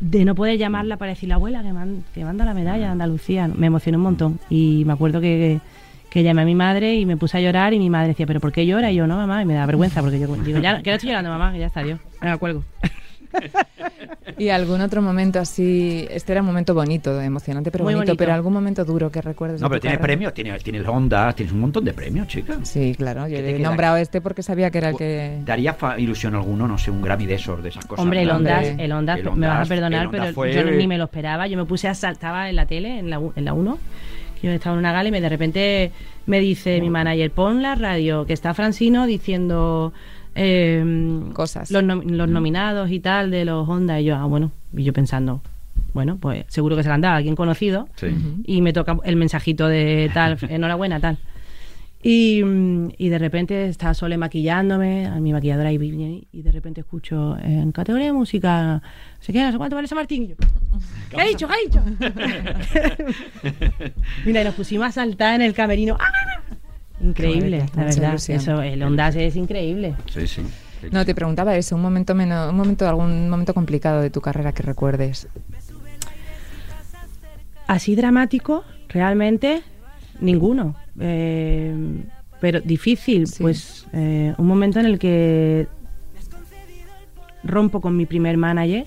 de 0.00 0.24
no 0.24 0.34
poder 0.34 0.58
llamarla 0.58 0.96
para 0.96 1.10
decirle, 1.10 1.34
abuela, 1.34 1.62
que, 1.62 1.72
man- 1.72 2.04
que 2.14 2.24
manda 2.24 2.44
la 2.44 2.54
medalla 2.54 2.86
de 2.86 2.90
Andalucía, 2.92 3.48
me 3.48 3.66
emocioné 3.68 3.96
un 3.96 4.02
montón. 4.02 4.38
Y 4.50 4.84
me 4.84 4.92
acuerdo 4.92 5.20
que, 5.20 5.60
que 6.10 6.22
llamé 6.22 6.42
a 6.42 6.44
mi 6.44 6.54
madre 6.54 6.96
y 6.96 7.06
me 7.06 7.16
puse 7.16 7.38
a 7.38 7.40
llorar 7.40 7.72
y 7.72 7.78
mi 7.78 7.88
madre 7.90 8.08
decía, 8.08 8.26
¿pero 8.26 8.40
por 8.40 8.52
qué 8.52 8.66
llora? 8.66 8.90
Y 8.92 8.96
yo, 8.96 9.06
no, 9.06 9.16
mamá, 9.16 9.42
y 9.42 9.46
me 9.46 9.54
da 9.54 9.64
vergüenza 9.66 10.02
porque 10.02 10.18
yo 10.18 10.26
digo, 10.36 10.58
ya, 10.58 10.82
que 10.82 10.90
no 10.90 10.96
estoy 10.96 11.08
llorando, 11.10 11.30
mamá, 11.30 11.52
que 11.52 11.58
ya 11.60 11.66
está, 11.66 11.82
Dios. 11.82 11.98
Venga, 12.20 12.36
cuelgo. 12.36 12.62
¿Y 14.38 14.48
algún 14.50 14.80
otro 14.80 15.00
momento 15.00 15.38
así? 15.40 16.06
Este 16.10 16.32
era 16.32 16.40
un 16.42 16.46
momento 16.46 16.74
bonito, 16.74 17.20
emocionante, 17.20 17.70
pero 17.70 17.84
Muy 17.84 17.94
bonito, 17.94 18.10
bonito. 18.10 18.18
pero 18.18 18.34
algún 18.34 18.52
momento 18.52 18.84
duro 18.84 19.10
que 19.10 19.22
recuerdes. 19.22 19.60
No, 19.60 19.68
de 19.68 19.74
pero 19.78 19.82
carrera? 19.82 20.02
premios, 20.02 20.34
tienes, 20.34 20.62
tienes 20.62 20.86
ondas, 20.86 21.34
tienes 21.34 21.52
un 21.54 21.60
montón 21.60 21.84
de 21.84 21.92
premios, 21.94 22.26
chica. 22.28 22.58
Sí, 22.62 22.94
claro. 22.96 23.22
Yo 23.28 23.36
¿Qué 23.36 23.42
te 23.42 23.50
le 23.52 23.56
he 23.56 23.60
nombrado 23.60 23.96
este 23.96 24.20
porque 24.20 24.42
sabía 24.42 24.70
que 24.70 24.78
era 24.78 24.90
el 24.90 24.96
que. 24.96 25.40
¿Te 25.44 25.52
haría 25.52 25.72
fa- 25.74 25.98
ilusión 25.98 26.34
alguno, 26.34 26.68
no 26.68 26.76
sé, 26.76 26.90
un 26.90 27.00
Grammy 27.02 27.26
de 27.26 27.34
esos, 27.34 27.62
de 27.62 27.70
esas 27.70 27.86
cosas? 27.86 28.02
Hombre, 28.02 28.22
el. 28.22 28.30
Ondas, 28.30 28.66
el 28.78 28.92
Ondas, 28.92 29.20
me 29.34 29.46
vas 29.46 29.66
a 29.66 29.68
perdonar, 29.68 30.10
pero 30.10 30.32
fue- 30.32 30.52
yo 30.52 30.64
ni 30.64 30.86
me 30.86 30.98
lo 30.98 31.04
esperaba. 31.04 31.46
Yo 31.46 31.56
me 31.56 31.64
puse 31.64 31.88
a 31.88 31.94
saltaba 31.94 32.50
en 32.50 32.56
la 32.56 32.66
tele, 32.66 32.98
en 32.98 33.08
la, 33.10 33.18
u- 33.20 33.32
en 33.36 33.44
la 33.46 33.54
1, 33.54 33.78
que 34.40 34.48
yo 34.48 34.52
estaba 34.52 34.74
en 34.74 34.80
una 34.80 34.92
gala 34.92 35.08
y 35.08 35.12
me, 35.12 35.20
de 35.20 35.28
repente 35.30 35.92
me 36.26 36.40
dice 36.40 36.80
mi 36.80 36.90
manager, 36.90 37.30
pon 37.30 37.62
la 37.62 37.74
radio, 37.74 38.26
que 38.26 38.32
está 38.34 38.52
Francino 38.52 39.06
diciendo 39.06 39.92
eh, 40.36 41.22
Cosas. 41.32 41.70
Los, 41.70 41.82
nom- 41.82 42.04
los 42.04 42.28
nominados 42.28 42.90
y 42.90 43.00
tal 43.00 43.30
de 43.30 43.44
los 43.44 43.68
Ondas. 43.68 44.00
Y 44.00 44.04
yo, 44.04 44.16
ah, 44.16 44.24
bueno, 44.26 44.52
y 44.76 44.84
yo 44.84 44.92
pensando, 44.92 45.40
bueno, 45.94 46.18
pues 46.20 46.44
seguro 46.48 46.76
que 46.76 46.82
se 46.82 46.88
la 46.88 46.94
han 46.96 47.00
dado 47.00 47.14
a 47.14 47.16
alguien 47.16 47.34
conocido. 47.34 47.88
Sí. 47.96 48.08
Y 48.44 48.60
me 48.62 48.72
toca 48.72 48.96
el 49.04 49.16
mensajito 49.16 49.66
de 49.66 50.10
tal, 50.14 50.36
enhorabuena, 50.48 51.00
tal. 51.00 51.18
Y, 52.02 52.42
mm, 52.44 52.90
y 52.98 53.08
de 53.08 53.18
repente 53.18 53.66
está 53.68 53.92
Sole 53.94 54.16
maquillándome, 54.16 55.06
a 55.06 55.18
mi 55.18 55.32
maquilladora 55.32 55.70
ahí 55.70 55.78
viene, 55.78 56.24
y 56.30 56.42
de 56.42 56.52
repente 56.52 56.82
escucho 56.82 57.36
en 57.42 57.72
categoría 57.72 58.06
de 58.08 58.12
música, 58.12 58.74
no 58.74 58.82
sé 59.18 59.32
qué, 59.32 59.42
no 59.42 59.50
sé 59.50 59.58
cuánto 59.58 59.74
vale. 59.74 59.88
Y 60.10 60.28
yo, 60.28 60.34
¿Qué 61.10 61.20
ha 61.20 61.24
dicho? 61.24 61.48
¿Qué 61.48 61.54
ha 61.54 61.58
dicho? 61.64 61.82
Mira, 64.24 64.42
y 64.42 64.44
nos 64.44 64.54
pusimos 64.54 64.86
a 64.86 64.92
saltar 64.92 65.34
en 65.34 65.42
el 65.42 65.52
camerino. 65.54 65.96
¡Ah! 65.98 66.04
Increíble, 67.00 67.66
la 67.74 67.84
verdad. 67.84 68.08
ilusión. 68.10 68.36
Eso, 68.38 68.62
el 68.62 68.82
Ondas 68.82 69.14
es 69.16 69.36
increíble. 69.36 69.94
Sí, 70.12 70.26
sí. 70.26 70.42
No, 70.92 71.04
te 71.04 71.14
preguntaba 71.14 71.56
eso, 71.56 71.74
un 71.76 71.82
momento 71.82 72.14
menos, 72.14 72.50
un 72.50 72.56
momento, 72.56 72.88
algún 72.88 73.28
momento 73.28 73.54
complicado 73.54 74.00
de 74.02 74.10
tu 74.10 74.20
carrera 74.20 74.52
que 74.52 74.62
recuerdes. 74.62 75.26
Así 77.66 77.96
dramático, 77.96 78.64
realmente, 78.88 79.62
ninguno. 80.20 80.76
Eh, 81.00 81.74
pero 82.40 82.60
difícil, 82.60 83.26
Sí. 83.26 83.42
pues 83.42 83.86
eh, 83.92 84.34
un 84.38 84.46
momento 84.46 84.78
en 84.78 84.86
el 84.86 84.98
que 84.98 85.66
rompo 87.42 87.80
con 87.80 87.96
mi 87.96 88.06
primer 88.06 88.36
manager 88.36 88.86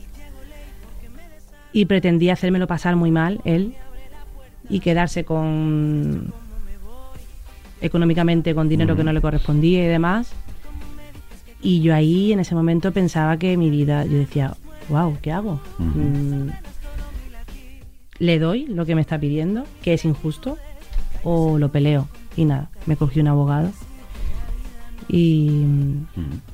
y 1.74 1.86
pretendía 1.86 2.34
hacérmelo 2.34 2.68
pasar 2.68 2.96
muy 2.96 3.12
mal, 3.12 3.42
él, 3.46 3.74
y 4.70 4.80
quedarse 4.80 5.24
con 5.24 6.34
económicamente 7.82 8.54
con 8.56 8.70
dinero 8.70 8.96
que 8.96 9.04
no 9.04 9.14
le 9.14 9.22
correspondía 9.22 9.84
y 9.84 9.88
demás. 9.88 10.32
Y 11.62 11.82
yo 11.82 11.94
ahí 11.94 12.32
en 12.32 12.40
ese 12.40 12.56
momento 12.56 12.92
pensaba 12.92 13.38
que 13.38 13.58
mi 13.58 13.70
vida, 13.70 14.06
yo 14.06 14.18
decía, 14.18 14.56
wow, 14.90 15.18
¿qué 15.22 15.32
hago? 15.32 15.60
Mm, 15.78 16.50
¿Le 18.20 18.40
doy 18.40 18.66
lo 18.68 18.86
que 18.86 18.96
me 18.96 19.02
está 19.02 19.20
pidiendo, 19.20 19.64
que 19.82 19.94
es 19.94 20.06
injusto, 20.06 20.58
o 21.24 21.58
lo 21.58 21.70
peleo? 21.72 22.08
Y 22.36 22.46
nada, 22.46 22.70
me 22.86 22.96
cogí 22.96 23.20
un 23.20 23.28
abogado. 23.28 23.72
Y 25.08 25.50
mm, 25.50 26.06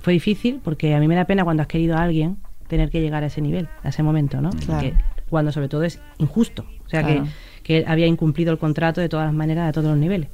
fue 0.01 0.13
difícil 0.13 0.59
porque 0.63 0.95
a 0.95 0.99
mí 0.99 1.07
me 1.07 1.15
da 1.15 1.25
pena 1.25 1.43
cuando 1.43 1.61
has 1.61 1.67
querido 1.67 1.97
a 1.97 2.03
alguien 2.03 2.37
tener 2.67 2.89
que 2.89 3.01
llegar 3.01 3.23
a 3.23 3.27
ese 3.27 3.41
nivel, 3.41 3.67
a 3.83 3.89
ese 3.89 4.01
momento, 4.01 4.41
¿no? 4.41 4.49
Claro. 4.51 4.81
Que 4.81 4.93
cuando 5.29 5.51
sobre 5.51 5.67
todo 5.69 5.83
es 5.83 5.99
injusto. 6.17 6.65
O 6.85 6.89
sea, 6.89 7.03
Claro. 7.03 7.25
que, 7.63 7.81
que 7.83 7.85
había 7.87 8.07
incumplido 8.07 8.51
el 8.51 8.57
contrato 8.57 9.01
de 9.01 9.09
todas 9.09 9.25
las 9.25 9.35
maneras, 9.35 9.69
a 9.69 9.71
todos 9.71 9.87
los 9.87 9.97
niveles. 9.97 10.29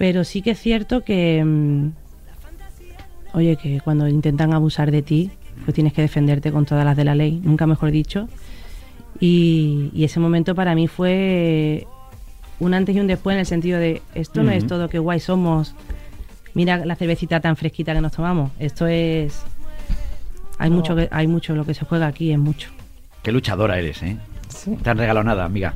Pero 0.00 0.24
sí 0.24 0.40
que 0.40 0.52
es 0.52 0.58
cierto 0.58 1.04
que, 1.04 1.44
mm, 1.44 1.90
oye, 3.34 3.56
que 3.56 3.82
cuando 3.82 4.08
intentan 4.08 4.54
abusar 4.54 4.90
de 4.90 5.02
ti, 5.02 5.30
pues 5.66 5.74
tienes 5.74 5.92
que 5.92 6.00
defenderte 6.00 6.50
con 6.50 6.64
todas 6.64 6.86
las 6.86 6.96
de 6.96 7.04
la 7.04 7.14
ley, 7.14 7.38
nunca 7.44 7.66
mejor 7.66 7.90
dicho. 7.90 8.26
Y, 9.20 9.90
y 9.92 10.04
ese 10.04 10.18
momento 10.18 10.54
para 10.54 10.74
mí 10.74 10.88
fue 10.88 11.86
un 12.60 12.72
antes 12.72 12.96
y 12.96 13.00
un 13.00 13.08
después 13.08 13.34
en 13.34 13.40
el 13.40 13.46
sentido 13.46 13.78
de, 13.78 14.00
esto 14.14 14.42
no 14.42 14.52
es 14.52 14.66
todo 14.66 14.88
que 14.88 14.98
guay 14.98 15.20
somos, 15.20 15.74
mira 16.54 16.78
la 16.86 16.96
cervecita 16.96 17.40
tan 17.40 17.56
fresquita 17.56 17.92
que 17.92 18.00
nos 18.00 18.12
tomamos, 18.12 18.52
esto 18.58 18.86
es... 18.86 19.42
Hay, 20.56 20.70
No. 20.70 20.76
mucho 20.76 20.96
que, 20.96 21.08
hay 21.10 21.26
mucho, 21.26 21.54
lo 21.54 21.66
que 21.66 21.74
se 21.74 21.84
juega 21.84 22.06
aquí 22.06 22.32
es 22.32 22.38
mucho. 22.38 22.70
Qué 23.22 23.32
luchadora 23.32 23.78
eres, 23.78 24.02
¿eh? 24.02 24.16
Sí. 24.48 24.70
No 24.70 24.76
te 24.78 24.88
han 24.88 24.96
regalado 24.96 25.24
nada, 25.24 25.44
amiga. 25.44 25.74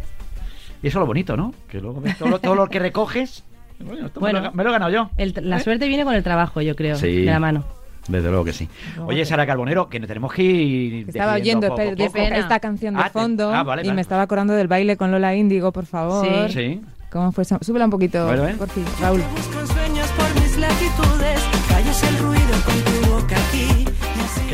Y 0.83 0.87
eso 0.87 0.99
es 0.99 1.01
lo 1.03 1.07
bonito, 1.07 1.37
¿no? 1.37 1.53
Que 1.68 1.79
luego 1.83 2.01
ves 2.01 2.16
todo 2.16 2.31
lo, 2.31 2.39
todo 2.39 2.55
lo 2.55 2.68
que 2.68 2.79
recoges. 2.79 3.45
Bueno, 3.81 4.07
esto 4.07 4.20
me 4.20 4.33
lo 4.33 4.39
he- 4.39 4.51
me, 4.53 4.62
lo 4.64 4.70
he 4.70 4.72
ganado 4.72 4.91
yo. 4.93 5.11
El- 5.16 5.35
la 5.43 5.57
¿Eh? 5.59 5.61
suerte 5.61 5.89
viene 5.89 6.05
con 6.05 6.14
el 6.14 6.22
trabajo, 6.22 6.61
yo 6.61 6.75
creo, 6.77 6.97
Sí. 6.97 7.22
de 7.25 7.31
la 7.31 7.39
mano. 7.41 7.64
Desde 8.09 8.29
luego 8.29 8.45
que 8.45 8.53
sí. 8.53 8.68
Oye, 9.07 9.25
Sara 9.25 9.47
Carbonero, 9.47 9.89
que 9.89 9.99
nos 9.99 10.09
tenemos 10.09 10.33
que 10.33 10.43
ir. 10.43 11.09
Estaba 11.09 11.35
oyendo 11.35 11.68
poco 11.68 11.81
espera, 11.81 12.07
poco. 12.07 12.18
de- 12.35 12.39
esta 12.41 12.61
canción 12.61 12.95
de 12.95 13.01
Ah, 13.01 13.05
te- 13.05 13.11
fondo 13.11 13.53
ah, 13.55 13.62
vale, 13.62 13.83
y 13.83 13.87
vale. 13.87 13.95
me 13.95 14.01
estaba 14.03 14.22
acordando 14.22 14.53
del 14.53 14.68
baile 14.68 14.97
con 14.99 15.11
Lola 15.11 15.35
Índigo, 15.35 15.72
por 15.72 15.87
favor. 15.87 16.27
Sí. 16.51 16.53
Sí. 16.53 16.81
¿Cómo 17.11 17.33
fue? 17.33 17.45
Súbela 17.45 17.85
un 17.87 17.91
poquito, 17.91 18.27
Bueno, 18.27 18.47
¿eh? 18.47 18.55
por 18.59 18.68
fin, 18.68 18.85
Raúl. 19.01 19.22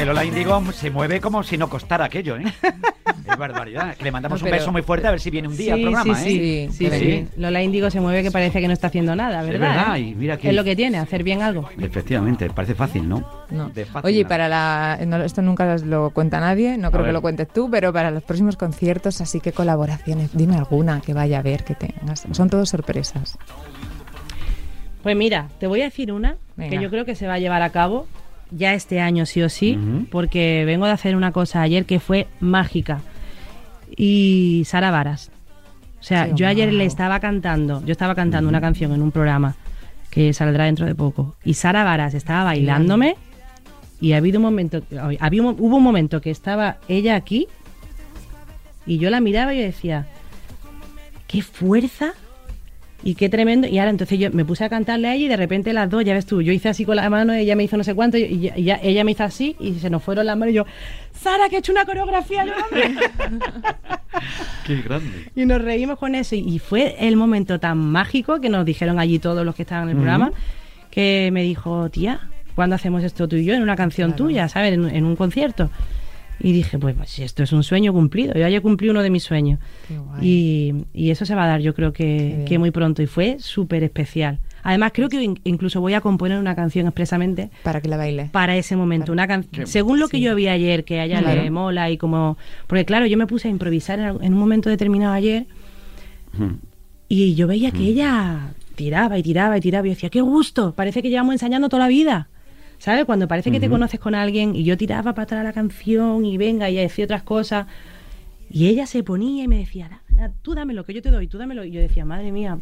Que 0.00 0.06
Lola 0.06 0.24
Índigo 0.24 0.62
se 0.72 0.90
mueve 0.90 1.20
como 1.20 1.42
si 1.42 1.58
no 1.58 1.68
costara 1.68 2.06
aquello, 2.06 2.38
¿eh? 2.38 2.44
es 3.30 3.36
barbaridad. 3.36 3.94
Que 3.96 4.04
le 4.04 4.10
mandamos 4.10 4.40
No, 4.40 4.46
un 4.46 4.50
beso 4.52 4.72
muy 4.72 4.80
fuerte 4.80 5.06
a 5.06 5.10
ver 5.10 5.20
si 5.20 5.28
viene 5.28 5.46
un 5.46 5.54
día 5.58 5.74
al 5.74 5.78
Sí, 5.80 5.84
programa, 5.84 6.14
sí, 6.14 6.30
¿eh? 6.40 6.68
sí, 6.72 6.88
Sí, 6.88 6.98
sí. 6.98 7.28
Lola 7.36 7.62
Índigo 7.62 7.90
se 7.90 8.00
mueve 8.00 8.22
que 8.22 8.30
parece 8.30 8.62
que 8.62 8.66
no 8.66 8.72
está 8.72 8.86
haciendo 8.86 9.14
nada, 9.14 9.42
Es 9.42 9.46
¿verdad? 9.48 9.68
verdad, 9.76 9.96
eh? 9.96 10.00
y 10.00 10.14
mira 10.14 10.38
que- 10.38 10.48
Es 10.48 10.54
lo 10.54 10.64
que 10.64 10.74
tiene, 10.74 10.96
hacer 10.96 11.22
bien 11.22 11.42
algo. 11.42 11.68
Efectivamente, 11.78 12.48
parece 12.48 12.74
fácil, 12.74 13.06
¿no? 13.10 13.28
No. 13.50 13.68
De 13.68 13.84
fácil 13.84 14.06
Oye, 14.08 14.22
nada. 14.22 14.28
para 14.30 14.48
la. 14.48 14.98
no, 15.06 15.22
esto 15.22 15.42
nunca 15.42 15.76
lo 15.76 16.08
cuenta 16.14 16.40
nadie, 16.40 16.78
no 16.78 16.90
creo 16.90 17.04
que 17.04 17.12
lo 17.12 17.20
cuentes 17.20 17.48
tú, 17.48 17.68
pero 17.70 17.92
para 17.92 18.10
los 18.10 18.22
próximos 18.22 18.56
conciertos, 18.56 19.20
así 19.20 19.38
que 19.40 19.52
colaboraciones. 19.52 20.30
Dime 20.34 20.56
alguna 20.56 21.02
que 21.02 21.12
vaya 21.12 21.40
a 21.40 21.42
ver 21.42 21.62
que 21.62 21.74
tengas. 21.74 22.24
Son 22.32 22.48
todos 22.48 22.70
sorpresas. 22.70 23.36
Pues 25.02 25.14
mira, 25.14 25.48
te 25.58 25.66
voy 25.66 25.82
a 25.82 25.84
decir 25.84 26.10
una 26.10 26.36
Venga. 26.56 26.70
que 26.76 26.82
yo 26.82 26.88
creo 26.88 27.04
que 27.04 27.14
se 27.14 27.26
va 27.26 27.34
a 27.34 27.38
llevar 27.38 27.60
a 27.60 27.68
cabo 27.70 28.06
ya 28.50 28.74
este 28.74 29.00
año 29.00 29.26
sí 29.26 29.42
o 29.42 29.48
sí, 29.48 29.78
porque 30.10 30.64
vengo 30.66 30.86
de 30.86 30.92
hacer 30.92 31.16
una 31.16 31.32
cosa 31.32 31.62
ayer 31.62 31.84
que 31.86 32.00
fue 32.00 32.26
mágica. 32.40 33.00
Y 33.96 34.62
Sara 34.66 34.90
Varas. 34.90 35.30
O 35.98 36.02
sea, 36.02 36.34
yo 36.34 36.46
ayer 36.48 36.72
le 36.72 36.84
estaba 36.86 37.20
cantando, 37.20 37.84
yo 37.84 37.92
estaba 37.92 38.14
cantando 38.14 38.48
una 38.48 38.60
canción 38.60 38.92
en 38.92 39.02
un 39.02 39.10
programa 39.10 39.54
que 40.08 40.32
saldrá 40.32 40.64
dentro 40.64 40.86
de 40.86 40.94
poco. 40.94 41.36
Y 41.44 41.54
Sara 41.54 41.84
Varas 41.84 42.14
estaba 42.14 42.44
bailándome 42.44 43.16
y 44.00 44.12
ha 44.12 44.16
habido 44.16 44.38
un 44.38 44.44
momento, 44.44 44.82
había 45.20 45.42
un- 45.42 45.56
hubo 45.58 45.76
un 45.76 45.82
momento 45.82 46.20
que 46.22 46.30
estaba 46.30 46.78
ella 46.88 47.16
aquí 47.16 47.48
y 48.86 48.96
yo 48.98 49.10
la 49.10 49.20
miraba 49.20 49.52
y 49.54 49.58
yo 49.58 49.64
decía, 49.64 50.06
qué 51.26 51.42
fuerza 51.42 52.14
y 53.02 53.14
qué 53.14 53.28
tremendo. 53.28 53.66
Y 53.66 53.78
ahora 53.78 53.90
entonces 53.90 54.18
yo 54.18 54.30
me 54.32 54.44
puse 54.44 54.64
a 54.64 54.68
cantarle 54.68 55.08
a 55.08 55.14
ella 55.14 55.24
y 55.26 55.28
de 55.28 55.36
repente 55.36 55.72
las 55.72 55.88
dos, 55.90 56.04
ya 56.04 56.14
ves 56.14 56.26
tú, 56.26 56.42
yo 56.42 56.52
hice 56.52 56.68
así 56.68 56.84
con 56.84 56.96
la 56.96 57.08
mano, 57.10 57.32
ella 57.32 57.56
me 57.56 57.64
hizo 57.64 57.76
no 57.76 57.84
sé 57.84 57.94
cuánto 57.94 58.18
y, 58.18 58.50
ella 58.56 59.04
me 59.04 59.12
hizo 59.12 59.24
así 59.24 59.56
y 59.60 59.74
se 59.74 59.90
nos 59.90 60.02
fueron 60.02 60.26
las 60.26 60.36
manos 60.36 60.52
y 60.52 60.56
yo, 60.56 60.66
Sara, 61.12 61.48
que 61.48 61.56
he 61.56 61.58
hecho 61.60 61.72
una 61.72 61.84
coreografía, 61.84 62.42
hombre". 62.44 62.94
Qué 64.66 64.82
grande. 64.82 65.30
Y 65.34 65.44
nos 65.46 65.62
reímos 65.62 65.98
con 65.98 66.14
eso. 66.14 66.34
Y, 66.34 66.40
y 66.40 66.58
fue 66.58 66.96
el 67.00 67.16
momento 67.16 67.58
tan 67.60 67.78
mágico 67.78 68.40
que 68.40 68.48
nos 68.48 68.64
dijeron 68.64 68.98
allí 68.98 69.18
todos 69.18 69.44
los 69.44 69.54
que 69.54 69.62
estaban 69.62 69.84
en 69.84 69.90
el 69.90 69.96
programa, 69.96 70.32
que 70.90 71.30
me 71.32 71.42
dijo, 71.42 71.88
tía, 71.90 72.20
¿cuándo 72.54 72.76
hacemos 72.76 73.02
esto 73.04 73.28
tú 73.28 73.36
y 73.36 73.44
yo 73.44 73.54
en 73.54 73.62
una 73.62 73.76
canción 73.76 74.10
Claro. 74.10 74.24
tuya, 74.24 74.48
¿sabes? 74.48 74.74
En, 74.74 74.88
en 74.88 75.04
un 75.04 75.16
concierto. 75.16 75.70
Y 76.42 76.52
dije, 76.52 76.78
pues, 76.78 76.94
pues, 76.96 77.10
si 77.10 77.22
esto 77.22 77.42
es 77.42 77.52
un 77.52 77.62
sueño 77.62 77.92
cumplido. 77.92 78.34
Yo 78.34 78.46
ayer 78.46 78.62
cumplí 78.62 78.88
uno 78.88 79.02
de 79.02 79.10
mis 79.10 79.22
sueños. 79.24 79.58
Qué 79.88 79.98
guay. 79.98 80.26
Y, 80.26 80.74
y 80.94 81.10
eso 81.10 81.26
se 81.26 81.34
va 81.34 81.44
a 81.44 81.48
dar, 81.48 81.60
yo 81.60 81.74
creo 81.74 81.92
que, 81.92 82.44
que 82.48 82.58
muy 82.58 82.70
pronto. 82.70 83.02
Y 83.02 83.06
fue 83.06 83.36
súper 83.40 83.84
especial. 83.84 84.38
Además, 84.62 84.92
creo 84.94 85.08
que 85.08 85.22
in- 85.22 85.40
incluso 85.44 85.80
voy 85.80 85.94
a 85.94 86.00
componer 86.02 86.38
una 86.38 86.54
canción 86.54 86.86
expresamente 86.86 87.50
Para 87.62 87.80
que 87.80 87.88
la 87.88 87.96
baile. 87.96 88.28
para 88.30 88.56
ese 88.56 88.76
momento. 88.76 89.10
Una 89.12 89.26
can- 89.26 89.44
Qué- 89.44 89.66
Según 89.66 89.98
lo 90.00 90.08
que 90.08 90.18
sí. 90.18 90.22
yo 90.22 90.34
vi 90.34 90.48
ayer, 90.48 90.84
que 90.84 91.00
a 91.00 91.04
ella 91.06 91.20
Claro. 91.20 91.42
le 91.42 91.50
mola 91.50 91.90
y 91.90 91.96
como... 91.96 92.36
Porque 92.66 92.84
claro, 92.84 93.06
yo 93.06 93.16
me 93.16 93.26
puse 93.26 93.48
a 93.48 93.50
improvisar 93.50 93.98
en, 93.98 94.32
un 94.34 94.38
momento 94.38 94.68
determinado 94.68 95.14
ayer 95.14 95.46
y 97.08 97.34
yo 97.34 97.46
veía 97.46 97.70
que 97.70 97.82
ella 97.84 98.52
tiraba 98.76 99.18
y 99.18 99.22
tiraba 99.22 99.58
y 99.58 99.60
tiraba 99.60 99.86
y 99.86 99.90
yo 99.90 99.94
decía, 99.94 100.10
qué 100.10 100.20
gusto, 100.20 100.74
parece 100.74 101.02
que 101.02 101.10
llevamos 101.10 101.32
ensayando 101.34 101.68
toda 101.68 101.84
la 101.84 101.88
vida. 101.88 102.28
¿Sabes? 102.80 103.04
Cuando 103.04 103.28
parece 103.28 103.50
que 103.52 103.60
te 103.60 103.68
conoces 103.68 104.00
con 104.00 104.14
alguien 104.14 104.56
y 104.56 104.64
yo 104.64 104.76
tiraba 104.76 105.12
para 105.12 105.24
atrás 105.24 105.44
la 105.44 105.52
canción 105.52 106.24
y 106.24 106.36
venga 106.38 106.68
y 106.70 106.76
decía 106.76 107.04
otras 107.04 107.22
cosas. 107.22 107.66
Y 108.50 108.68
ella 108.68 108.86
se 108.86 109.02
ponía 109.04 109.44
y 109.44 109.48
me 109.48 109.58
decía, 109.58 109.88
"Da- 109.90 110.02
da- 110.28 110.32
tú 110.42 110.54
dámelo, 110.54 110.84
que 110.84 110.94
yo 110.94 111.02
te 111.02 111.10
doy, 111.10 111.28
tú 111.28 111.36
dámelo. 111.38 111.62
Y 111.64 111.70
yo 111.72 111.80
decía, 111.80 112.04
madre 112.06 112.32
mía, 112.32 112.58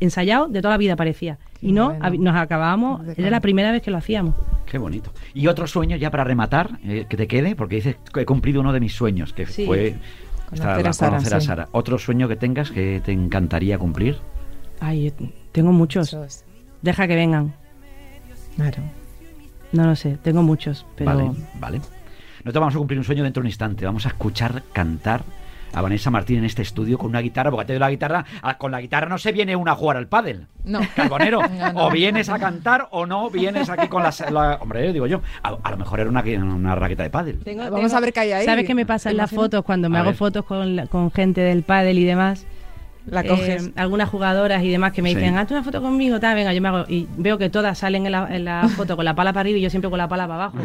ensayado 0.00 0.48
de 0.48 0.60
toda 0.60 0.74
la 0.74 0.78
vida 0.78 0.96
parecía. 0.96 1.38
Qué 1.60 1.68
y 1.68 1.72
no, 1.72 1.94
bueno. 1.94 2.16
nos 2.32 2.36
acabábamos, 2.36 3.02
era 3.16 3.30
la 3.30 3.40
primera 3.40 3.70
vez 3.70 3.80
que 3.82 3.92
lo 3.92 3.98
hacíamos. 3.98 4.34
Qué 4.66 4.76
bonito. 4.76 5.12
Y 5.34 5.46
otro 5.46 5.66
sueño 5.68 5.96
ya 5.96 6.10
para 6.10 6.24
rematar, 6.24 6.78
eh, 6.84 7.06
que 7.08 7.16
te 7.16 7.28
quede, 7.28 7.54
porque 7.54 7.76
dices 7.76 7.96
que 8.12 8.22
he 8.22 8.26
cumplido 8.26 8.60
uno 8.60 8.72
de 8.72 8.80
mis 8.80 8.92
sueños, 8.92 9.32
que 9.32 9.46
Sí. 9.46 9.66
fue 9.66 9.94
Conocer 10.50 10.88
a 10.88 10.92
Sara, 10.92 11.10
conocer 11.12 11.34
a. 11.34 11.40
Sara. 11.40 11.68
Otro 11.70 11.96
sueño 11.96 12.26
que 12.26 12.34
tengas 12.34 12.72
que 12.72 13.00
te 13.04 13.12
encantaría 13.12 13.78
cumplir. 13.78 14.16
Ay, 14.80 15.12
tengo 15.52 15.70
muchos. 15.70 16.16
Deja 16.82 17.06
que 17.06 17.14
vengan. 17.14 17.54
Claro. 18.56 18.82
No 19.72 19.84
lo 19.86 19.94
sé, 19.96 20.18
tengo 20.22 20.42
muchos, 20.42 20.84
pero 20.96 21.14
Vale, 21.14 21.30
vale. 21.58 21.78
Nosotros 22.44 22.60
vamos 22.60 22.74
a 22.74 22.78
cumplir 22.78 22.98
un 22.98 23.04
sueño 23.04 23.22
dentro 23.22 23.40
de 23.42 23.44
un 23.46 23.48
instante. 23.48 23.84
Vamos 23.84 24.06
a 24.06 24.08
escuchar 24.08 24.62
cantar 24.72 25.22
a 25.72 25.82
Vanessa 25.82 26.10
Martín 26.10 26.38
en 26.38 26.44
este 26.46 26.62
estudio 26.62 26.98
con 26.98 27.10
una 27.10 27.20
guitarra, 27.20 27.50
porque 27.50 27.66
te 27.66 27.72
doy 27.74 27.80
la 27.80 27.90
guitarra, 27.90 28.24
a- 28.42 28.58
con 28.58 28.72
la 28.72 28.80
guitarra 28.80 29.08
no 29.08 29.18
se 29.18 29.30
viene 29.30 29.54
una 29.54 29.72
a 29.72 29.74
jugar 29.76 29.96
al 29.98 30.08
pádel. 30.08 30.46
No. 30.64 30.80
Carbonero, 30.96 31.40
No, 31.50 31.72
no. 31.72 31.86
o 31.86 31.90
vienes 31.92 32.28
a 32.28 32.38
cantar 32.40 32.88
o 32.90 33.06
no 33.06 33.30
vienes 33.30 33.68
aquí 33.68 33.86
con 33.86 34.02
la, 34.02 34.12
la- 34.32 34.56
hombre, 34.60 34.92
digo 34.92 35.06
yo, 35.06 35.20
a, 35.44 35.56
a 35.62 35.70
lo 35.70 35.76
mejor 35.76 36.00
era 36.00 36.10
una, 36.10 36.22
una 36.22 36.74
raqueta 36.74 37.04
de 37.04 37.10
pádel. 37.10 37.38
Tengo- 37.44 37.62
Vamos 37.64 37.80
tengo- 37.82 37.96
a 37.96 38.00
ver 38.00 38.12
qué 38.12 38.20
hay 38.20 38.32
ahí. 38.32 38.44
¿Sabes 38.46 38.66
qué 38.66 38.74
me 38.74 38.84
pasa 38.86 39.10
¿Te 39.10 39.12
en 39.12 39.18
las 39.18 39.30
fotos 39.30 39.62
cuando 39.64 39.88
me 39.88 39.98
A 39.98 40.00
hago 40.00 40.10
ver. 40.10 40.16
fotos 40.16 40.44
con, 40.44 40.74
la- 40.74 40.86
con 40.86 41.12
gente 41.12 41.40
del 41.42 41.62
pádel 41.62 41.98
y 41.98 42.04
demás? 42.04 42.46
La 43.06 43.22
eh, 43.22 43.72
algunas 43.76 44.08
jugadoras 44.10 44.62
y 44.62 44.70
demás 44.70 44.92
que 44.92 45.00
me 45.02 45.08
Sí. 45.10 45.16
dicen, 45.16 45.36
hazte 45.38 45.54
una 45.54 45.62
foto 45.62 45.80
conmigo, 45.80 46.20
tal, 46.20 46.34
venga, 46.34 46.52
yo 46.52 46.60
me 46.60 46.68
hago. 46.68 46.84
Y 46.88 47.08
veo 47.16 47.38
que 47.38 47.48
todas 47.48 47.78
salen 47.78 48.04
en 48.06 48.12
la, 48.12 48.28
en 48.34 48.44
la 48.44 48.68
foto 48.76 48.94
con 48.94 49.04
la 49.04 49.14
pala 49.14 49.32
para 49.32 49.40
arriba 49.40 49.58
y 49.58 49.62
yo 49.62 49.70
siempre 49.70 49.88
con 49.90 49.98
la 49.98 50.06
pala 50.08 50.28
para 50.28 50.44
abajo. 50.44 50.58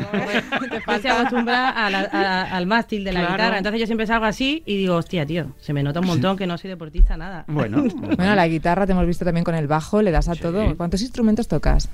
Yo 0.87 0.93
estoy 0.95 1.11
acostumbrada 1.11 1.69
a 1.69 1.89
la- 1.89 2.09
a- 2.11 2.55
al 2.57 2.67
mástil 2.67 3.03
de 3.05 3.13
la 3.13 3.19
Claro. 3.21 3.33
guitarra. 3.35 3.57
Entonces 3.57 3.79
yo 3.79 3.85
siempre 3.87 4.05
salgo 4.05 4.25
así 4.25 4.63
y 4.65 4.77
digo, 4.77 4.95
hostia, 4.95 5.25
tío, 5.25 5.47
se 5.59 5.71
me 5.73 5.81
nota 5.81 6.01
un 6.01 6.07
montón 6.07 6.35
que 6.37 6.45
no 6.45 6.57
soy 6.57 6.69
deportista, 6.69 7.15
nada. 7.17 7.45
Bueno, 7.47 7.83
Bueno, 8.17 8.35
la 8.35 8.47
guitarra 8.47 8.85
te 8.85 8.91
hemos 8.91 9.07
visto 9.07 9.23
también 9.25 9.43
con 9.45 9.55
el 9.55 9.67
bajo, 9.67 10.01
le 10.01 10.11
das 10.11 10.27
a 10.27 10.35
Sí. 10.35 10.41
todo. 10.41 10.75
¿Cuántos 10.75 11.01
instrumentos 11.01 11.47
tocas? 11.47 11.89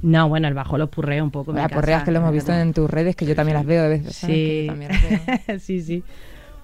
No, 0.00 0.28
bueno, 0.28 0.48
el 0.48 0.54
bajo 0.54 0.78
lo 0.78 0.88
purreo 0.88 1.24
un 1.24 1.30
poco. 1.30 1.50
en 1.50 1.56
mi 1.56 1.62
La 1.62 1.68
porreas 1.68 1.98
casa. 2.00 2.04
que 2.06 2.12
lo 2.12 2.18
hemos 2.20 2.32
visto 2.32 2.52
en 2.54 2.72
tus 2.72 2.88
redes, 2.88 3.16
que 3.16 3.26
yo 3.26 3.34
también 3.34 3.56
las 3.56 3.66
veo 3.66 3.82
de 3.82 3.88
veces. 3.88 4.16
Sí. 4.16 4.64
yo 4.66 4.72
también 4.72 4.92
las 4.92 5.46
veo. 5.46 5.58
sí, 5.58 5.80
sí. 5.82 6.02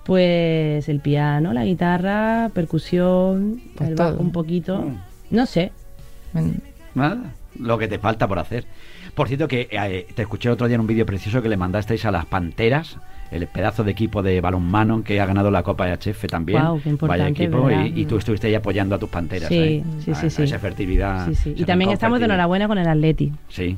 Pues 0.04 0.88
el 0.88 1.00
piano, 1.00 1.52
la 1.52 1.64
guitarra, 1.64 2.50
percusión, 2.54 3.60
Pues 3.76 3.88
el 3.90 3.94
bajo 3.96 4.20
un 4.20 4.32
poquito. 4.32 4.78
Mm. 4.82 4.96
No 5.34 5.46
sé. 5.46 5.72
Men- 6.32 6.60
Nada, 6.94 7.32
lo 7.58 7.78
que 7.78 7.88
te 7.88 7.98
falta 7.98 8.28
por 8.28 8.38
hacer. 8.38 8.64
Por 9.14 9.28
cierto, 9.28 9.48
que 9.48 9.68
eh, 9.70 10.06
te 10.14 10.22
escuché 10.22 10.48
el 10.48 10.52
otro 10.54 10.66
día 10.68 10.74
en 10.74 10.80
un 10.80 10.86
vídeo 10.86 11.06
precioso 11.06 11.40
que 11.42 11.48
le 11.48 11.56
mandasteis 11.56 12.04
a 12.04 12.10
las 12.10 12.26
Panteras, 12.26 12.98
el 13.30 13.46
pedazo 13.46 13.82
de 13.82 13.92
equipo 13.92 14.22
de 14.22 14.40
balonmano 14.40 15.02
que 15.02 15.20
ha 15.20 15.26
ganado 15.26 15.50
la 15.50 15.62
Copa 15.62 15.86
HF 15.88 16.26
también. 16.28 16.60
Guau, 16.60 16.80
qué 16.80 16.90
importante, 16.90 17.48
Vaya 17.48 17.84
equipo, 17.86 17.96
y, 17.96 18.02
y 18.02 18.04
tú 18.06 18.18
estuviste 18.18 18.46
ahí 18.48 18.54
apoyando 18.54 18.94
a 18.94 18.98
tus 18.98 19.08
Panteras. 19.08 19.48
Sí, 19.48 19.56
¿eh? 19.58 19.84
sí, 20.04 20.10
A- 20.10 20.14
sí, 20.14 20.26
a 20.26 20.30
sí. 20.30 20.42
Esa 20.42 20.58
fertilidad. 20.58 21.26
Sí, 21.28 21.34
sí. 21.34 21.54
Y 21.56 21.64
también 21.64 21.90
estamos 21.90 22.18
de 22.18 22.26
enhorabuena 22.26 22.68
con 22.68 22.78
el 22.78 22.86
Atleti. 22.86 23.32
Sí. 23.48 23.76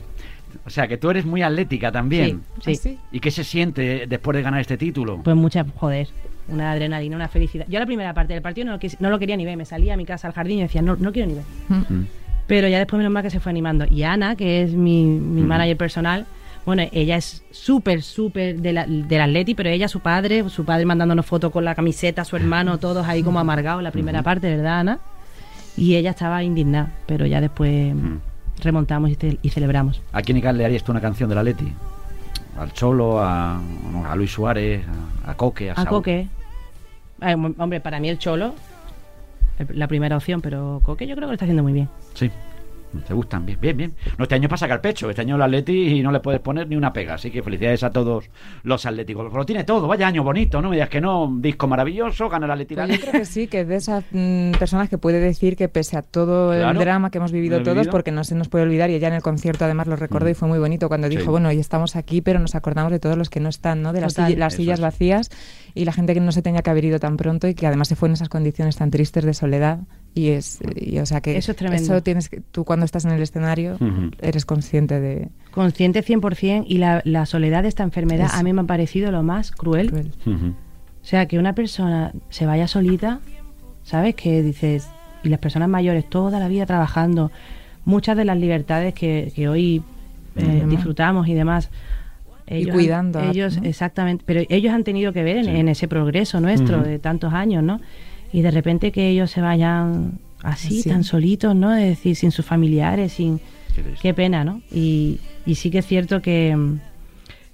O 0.64 0.70
sea, 0.70 0.86
que 0.88 0.96
tú 0.96 1.10
eres 1.10 1.24
muy 1.26 1.42
atlética 1.42 1.90
también. 1.92 2.42
Sí, 2.64 2.74
sí. 2.76 2.88
¿Ah, 2.90 2.92
sí? 2.94 2.98
¿Y 3.12 3.20
qué 3.20 3.30
se 3.30 3.44
siente 3.44 4.06
después 4.06 4.36
de 4.36 4.42
ganar 4.42 4.60
este 4.60 4.76
título? 4.76 5.20
Pues 5.22 5.36
mucha, 5.36 5.64
joder, 5.76 6.08
una 6.48 6.72
adrenalina, 6.72 7.16
una 7.16 7.28
felicidad. 7.28 7.66
Yo 7.68 7.78
la 7.78 7.86
primera 7.86 8.14
parte 8.14 8.32
del 8.34 8.42
partido 8.42 8.66
no 8.66 8.72
lo, 8.72 8.78
quis- 8.78 8.96
no 9.00 9.10
lo 9.10 9.18
quería 9.18 9.36
ni 9.36 9.44
ver. 9.44 9.56
Me 9.56 9.64
salía 9.64 9.94
a 9.94 9.96
mi 9.96 10.04
casa 10.04 10.28
al 10.28 10.34
jardín 10.34 10.58
y 10.58 10.62
decía, 10.62 10.82
no, 10.82 10.96
no 10.96 11.12
quiero 11.12 11.28
ni 11.28 11.34
ver. 11.34 11.44
Mm. 11.68 12.04
Pero 12.46 12.68
ya 12.68 12.78
después 12.78 12.98
menos 12.98 13.12
mal 13.12 13.22
que 13.22 13.30
se 13.30 13.40
fue 13.40 13.50
animando. 13.50 13.86
Y 13.90 14.04
Ana, 14.04 14.36
que 14.36 14.62
es 14.62 14.72
mi, 14.72 15.04
mi 15.04 15.42
Mm. 15.42 15.46
manager 15.46 15.76
personal, 15.76 16.26
bueno, 16.64 16.82
ella 16.92 17.16
es 17.16 17.44
súper, 17.50 18.02
súper 18.02 18.60
de 18.60 18.72
la- 18.72 18.86
del 18.86 19.20
Atleti, 19.20 19.54
pero 19.54 19.68
ella, 19.68 19.88
su 19.88 20.00
padre, 20.00 20.48
su 20.48 20.64
padre 20.64 20.84
mandándonos 20.84 21.24
fotos 21.26 21.52
con 21.52 21.64
la 21.64 21.74
camiseta, 21.74 22.24
su 22.24 22.36
hermano, 22.36 22.78
todos 22.78 23.06
ahí 23.06 23.22
como 23.22 23.38
amargados 23.38 23.82
la 23.82 23.90
primera 23.92 24.22
parte, 24.22 24.48
¿verdad, 24.56 24.80
Ana? 24.80 24.98
Y 25.76 25.96
ella 25.96 26.10
estaba 26.10 26.42
indignada, 26.42 26.90
pero 27.06 27.26
ya 27.26 27.40
después 27.40 27.94
Mm. 27.94 28.18
Remontamos 28.60 29.10
y, 29.10 29.14
ce- 29.16 29.38
y 29.42 29.48
celebramos. 29.50 30.00
¿A 30.12 30.22
quién 30.22 30.40
le 30.40 30.64
harías 30.64 30.82
tú 30.84 30.92
una 30.92 31.00
canción 31.00 31.28
de 31.28 31.34
la 31.34 31.42
Leti? 31.42 31.72
¿Al 32.58 32.72
Cholo, 32.72 33.20
a, 33.20 33.60
a 34.08 34.16
Luis 34.16 34.30
Suárez, 34.32 34.84
a, 35.26 35.30
a 35.32 35.34
Coque, 35.34 35.70
a, 35.70 35.74
A 35.74 35.76
Saúl? 35.76 35.88
Coque. 35.88 36.28
Eh, 37.22 37.34
hombre, 37.58 37.80
para 37.80 38.00
mí 38.00 38.08
el 38.08 38.18
Cholo, 38.18 38.54
la 39.70 39.88
primera 39.88 40.16
opción, 40.16 40.40
pero 40.40 40.80
Coque 40.84 41.06
yo 41.06 41.14
creo 41.16 41.26
que 41.28 41.32
lo 41.32 41.34
está 41.34 41.44
haciendo 41.44 41.62
muy 41.62 41.72
bien. 41.72 41.88
Sí. 42.14 42.30
Te 43.02 43.14
gustan, 43.14 43.44
bien, 43.46 43.58
bien, 43.60 43.76
bien. 43.76 43.94
No, 44.18 44.24
este 44.24 44.34
año 44.34 44.48
pasa 44.48 44.66
que 44.66 44.72
al 44.72 44.80
pecho. 44.80 45.08
Este 45.10 45.22
año 45.22 45.36
el 45.36 45.42
Atleti 45.42 45.98
y 45.98 46.02
no 46.02 46.10
le 46.12 46.20
puedes 46.20 46.40
poner 46.40 46.68
ni 46.68 46.76
una 46.76 46.92
pega. 46.92 47.14
Así 47.14 47.30
que 47.30 47.42
felicidades 47.42 47.82
a 47.82 47.90
todos 47.90 48.30
los 48.62 48.86
atléticos. 48.86 49.32
Lo 49.32 49.44
tiene 49.46 49.64
todo, 49.64 49.86
vaya 49.88 50.06
año 50.06 50.22
bonito, 50.22 50.60
¿no? 50.62 50.70
Me 50.70 50.76
digas 50.76 50.88
que 50.88 51.00
no, 51.00 51.32
disco 51.38 51.66
maravilloso, 51.66 52.28
gana 52.28 52.46
el 52.46 52.52
Atleti. 52.52 52.74
la 52.74 52.86
Pues 52.86 53.00
yo 53.00 53.06
creo 53.06 53.20
que 53.20 53.24
sí, 53.26 53.46
que 53.46 53.64
de 53.64 53.76
esas 53.76 54.04
mm, 54.10 54.52
personas 54.52 54.88
que 54.88 54.98
puede 54.98 55.20
decir 55.20 55.56
que 55.56 55.68
pese 55.68 55.96
a 55.96 56.02
todo 56.02 56.52
Claro, 56.52 56.70
el 56.70 56.78
drama 56.78 57.10
que 57.10 57.18
hemos 57.18 57.32
vivido 57.32 57.62
todos, 57.62 57.74
vivido. 57.76 57.90
porque 57.92 58.12
no 58.12 58.24
se 58.24 58.34
nos 58.34 58.48
puede 58.48 58.64
olvidar, 58.64 58.90
y 58.90 58.94
ella 58.94 59.08
en 59.08 59.14
el 59.14 59.22
concierto 59.22 59.64
además 59.64 59.86
lo 59.86 59.96
recordó 59.96 60.28
y 60.28 60.34
fue 60.34 60.48
muy 60.48 60.58
bonito 60.58 60.88
cuando 60.88 61.08
Sí. 61.08 61.16
dijo, 61.16 61.30
bueno, 61.30 61.48
hoy 61.48 61.58
estamos 61.58 61.96
aquí, 61.96 62.20
pero 62.20 62.38
nos 62.38 62.54
acordamos 62.54 62.92
de 62.92 62.98
todos 62.98 63.16
los 63.16 63.30
que 63.30 63.40
no 63.40 63.48
están, 63.48 63.82
¿no? 63.82 63.92
De 63.92 64.00
las, 64.00 64.14
Total. 64.14 64.30
sillas- 64.32 64.38
las 64.38 64.52
Eso 64.54 64.62
sillas 64.62 64.78
es. 64.78 64.82
vacías 64.82 65.30
y 65.76 65.84
la 65.84 65.92
gente 65.92 66.14
que 66.14 66.20
no 66.20 66.32
se 66.32 66.42
tenía 66.42 66.62
que 66.62 66.70
haber 66.70 66.84
ido 66.84 66.98
tan 66.98 67.16
pronto 67.16 67.46
y 67.46 67.54
que 67.54 67.66
además 67.66 67.86
se 67.88 67.94
fue 67.96 68.08
en 68.08 68.14
esas 68.14 68.28
condiciones 68.28 68.76
tan 68.76 68.90
tristes 68.90 69.24
de 69.24 69.34
soledad. 69.34 69.80
Y 70.14 70.30
es, 70.30 70.58
y, 70.74 70.98
o 70.98 71.06
sea 71.06 71.20
que 71.20 71.36
Eso 71.36 71.52
es 71.52 71.56
tremendo. 71.58 71.82
eso 71.94 72.02
tienes 72.02 72.28
que, 72.30 72.40
tú 72.40 72.64
cuando 72.64 72.84
estás 72.86 73.04
en 73.04 73.10
el 73.12 73.20
escenario 73.22 73.74
Ujú. 73.74 74.10
eres 74.20 74.46
consciente 74.46 74.98
de 74.98 75.28
Consciente 75.50 76.02
100% 76.02 76.64
y 76.66 76.78
la, 76.78 77.02
la 77.04 77.26
soledad 77.26 77.62
de 77.62 77.68
esta 77.68 77.82
enfermedad 77.82 78.26
Es- 78.26 78.34
a 78.34 78.42
mí 78.42 78.52
me 78.52 78.62
ha 78.62 78.64
parecido 78.64 79.12
lo 79.12 79.22
más 79.22 79.52
cruel. 79.52 79.90
cruel. 79.90 80.12
Ujú. 80.24 80.46
O 80.48 81.08
sea, 81.08 81.26
que 81.26 81.38
una 81.38 81.52
persona 81.54 82.12
se 82.30 82.46
vaya 82.46 82.66
solita, 82.66 83.20
¿sabes? 83.84 84.14
Que 84.16 84.42
dices, 84.42 84.88
y 85.22 85.28
las 85.28 85.38
personas 85.38 85.68
mayores 85.68 86.08
toda 86.08 86.40
la 86.40 86.48
vida 86.48 86.66
trabajando, 86.66 87.30
muchas 87.84 88.16
de 88.16 88.24
las 88.24 88.38
libertades 88.38 88.92
que, 88.94 89.30
que 89.36 89.48
hoy 89.48 89.82
eh, 90.36 90.64
disfrutamos 90.68 91.28
y 91.28 91.34
demás. 91.34 91.70
Y 92.48 92.64
han- 92.68 92.70
cuidando, 92.70 93.20
ellos, 93.20 93.60
¿no? 93.60 93.68
exactamente, 93.68 94.22
pero 94.26 94.42
ellos 94.48 94.72
han 94.72 94.84
tenido 94.84 95.12
que 95.12 95.22
ver 95.24 95.38
en, 95.38 95.44
Sí. 95.46 95.50
en 95.50 95.68
ese 95.68 95.88
progreso 95.88 96.40
nuestro 96.40 96.82
de 96.82 96.98
tantos 96.98 97.32
años, 97.32 97.62
¿no? 97.62 97.80
Y 98.32 98.42
de 98.42 98.50
repente 98.50 98.92
que 98.92 99.08
ellos 99.08 99.30
se 99.30 99.40
vayan 99.40 100.18
así, 100.42 100.80
Así. 100.80 100.88
tan 100.88 101.02
solitos, 101.04 101.54
¿no? 101.56 101.74
Es 101.74 101.88
decir, 101.88 102.14
sin 102.16 102.30
sus 102.30 102.44
familiares, 102.46 103.12
sin... 103.12 103.40
Qué 104.00 104.14
pena, 104.14 104.42
¿no? 104.44 104.62
Y, 104.72 105.18
y 105.44 105.56
sí 105.56 105.70
que 105.70 105.78
es 105.78 105.86
cierto 105.86 106.22
que 106.22 106.54
mm, 106.56 106.78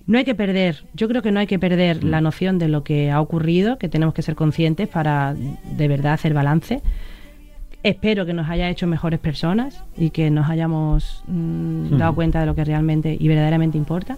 no 0.07 0.19
hay 0.19 0.25
que 0.25 0.35
perder, 0.35 0.85
yo 0.95 1.09
creo 1.09 1.21
que 1.23 1.33
no 1.33 1.41
hay 1.41 1.47
que 1.49 1.59
perder 1.59 2.05
la 2.05 2.21
noción 2.21 2.59
de 2.59 2.69
lo 2.69 2.85
que 2.85 3.11
ha 3.11 3.21
ocurrido, 3.21 3.77
que 3.79 3.89
tenemos 3.89 4.15
que 4.15 4.23
ser 4.23 4.35
conscientes 4.37 4.89
para 4.89 5.35
de 5.35 5.89
verdad 5.89 6.13
hacer 6.13 6.33
balance. 6.35 6.81
Espero 7.83 8.25
que 8.27 8.33
nos 8.33 8.49
haya 8.49 8.69
hecho 8.71 8.87
mejores 8.87 9.19
personas 9.19 9.83
y 9.97 10.11
que 10.11 10.31
nos 10.31 10.49
hayamos 10.49 11.25
mm, 11.27 11.97
dado 11.97 12.15
cuenta 12.15 12.39
de 12.41 12.47
lo 12.47 12.55
que 12.55 12.65
realmente 12.65 13.17
y 13.19 13.27
verdaderamente 13.27 13.77
importa. 13.77 14.17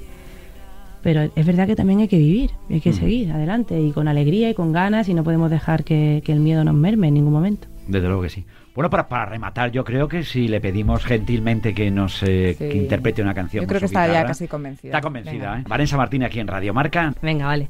Pero 1.04 1.30
es 1.36 1.46
verdad 1.46 1.66
que 1.68 1.76
también 1.76 2.00
hay 2.00 2.08
que 2.08 2.18
vivir, 2.18 2.50
hay 2.70 2.80
que 2.80 2.92
seguir 2.94 3.30
adelante 3.30 3.78
y 3.80 3.92
con 3.92 4.08
alegría 4.08 4.48
y 4.50 4.54
con 4.54 4.72
ganas 4.72 5.08
y 5.08 5.14
no 5.14 5.22
podemos 5.22 5.50
dejar 5.50 5.84
que, 5.84 6.22
que 6.24 6.32
el 6.32 6.40
miedo 6.40 6.64
nos 6.64 6.74
merme 6.74 7.08
en 7.08 7.14
ningún 7.14 7.32
momento. 7.34 7.68
Desde 7.86 8.06
luego 8.08 8.22
que 8.22 8.30
sí. 8.30 8.44
Bueno, 8.74 8.88
para, 8.90 9.06
para 9.06 9.26
rematar, 9.26 9.70
yo 9.70 9.84
creo 9.84 10.08
que 10.08 10.24
si 10.24 10.48
le 10.48 10.60
pedimos 10.60 11.04
gentilmente 11.04 11.74
que 11.74 11.90
nos 11.92 12.22
eh, 12.22 12.56
Sí. 12.58 12.68
que 12.70 12.76
interprete 12.78 13.20
una 13.22 13.34
canción. 13.34 13.62
Yo 13.62 13.68
creo 13.68 13.78
que 13.80 13.86
está 13.86 14.08
ya 14.10 14.24
casi 14.24 14.48
convencida. 14.48 14.88
Está 14.90 15.00
convencida, 15.02 15.32
Venga. 15.52 15.60
¿eh? 15.60 15.64
Vanessa 15.68 15.96
Martín 15.98 16.24
aquí 16.24 16.40
en 16.40 16.48
Radio 16.48 16.72
Marca. 16.74 17.14
Venga, 17.22 17.46
vale. 17.46 17.68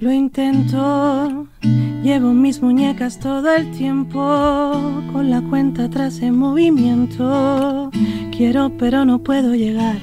Lo 0.00 0.10
intento, 0.12 1.46
llevo 2.02 2.32
mis 2.32 2.60
muñecas 2.60 3.18
todo 3.18 3.54
el 3.54 3.70
tiempo, 3.70 4.20
con 5.12 5.30
la 5.30 5.40
cuenta 5.42 5.84
atrás 5.84 6.20
en 6.20 6.36
movimiento. 6.36 7.90
Quiero 8.36 8.72
pero 8.76 9.04
no 9.04 9.20
puedo 9.20 9.54
llegar. 9.54 9.96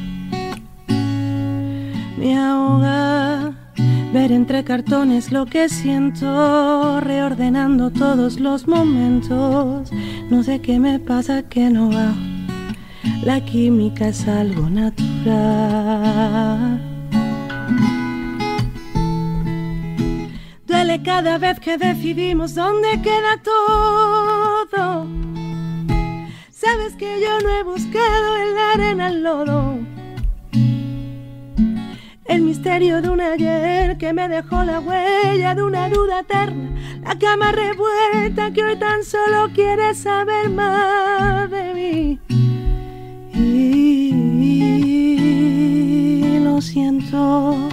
Me 2.18 2.38
ahoga 2.38 3.54
ver 4.14 4.32
entre 4.32 4.64
cartones 4.64 5.32
lo 5.32 5.46
que 5.46 5.70
siento, 5.70 7.00
reordenando 7.02 7.92
todos 7.92 8.40
los 8.40 8.68
momentos. 8.68 9.92
No 10.30 10.44
sé 10.44 10.60
qué 10.62 10.80
me 10.80 11.00
pasa 11.00 11.44
que 11.44 11.70
no 11.70 11.92
va. 11.92 12.14
La 13.24 13.44
química 13.44 14.08
es 14.08 14.28
algo 14.28 14.70
natural. 14.70 15.20
Duele 20.70 21.02
cada 21.02 21.40
vez 21.40 21.60
que 21.60 21.78
decidimos 21.80 22.54
dónde 22.54 23.02
queda 23.02 23.42
todo. 23.44 25.08
Sabes 26.52 26.94
que 26.96 27.20
yo 27.20 27.40
no 27.42 27.50
he 27.50 27.64
buscado 27.64 28.38
en 28.38 28.54
la 28.54 28.74
arena 28.74 29.08
el 29.08 29.24
lodo. 29.24 29.80
El 32.26 32.42
misterio 32.44 33.02
de 33.02 33.10
un 33.10 33.20
ayer 33.20 33.98
que 33.98 34.14
me 34.14 34.30
dejó 34.30 34.64
la 34.64 34.80
huella 34.80 35.56
de 35.56 35.64
una 35.64 35.90
duda 35.90 36.20
eterna. 36.20 36.70
La 37.02 37.18
cama 37.18 37.52
revuelta 37.52 38.54
que 38.54 38.64
hoy 38.64 38.76
tan 38.76 39.04
solo 39.04 39.50
quiere 39.56 39.96
saber 39.96 40.52
más 40.52 41.50
de 41.50 41.74
mí. 41.74 42.20
Y 43.34 44.12
lo 46.44 46.62
siento. 46.62 47.70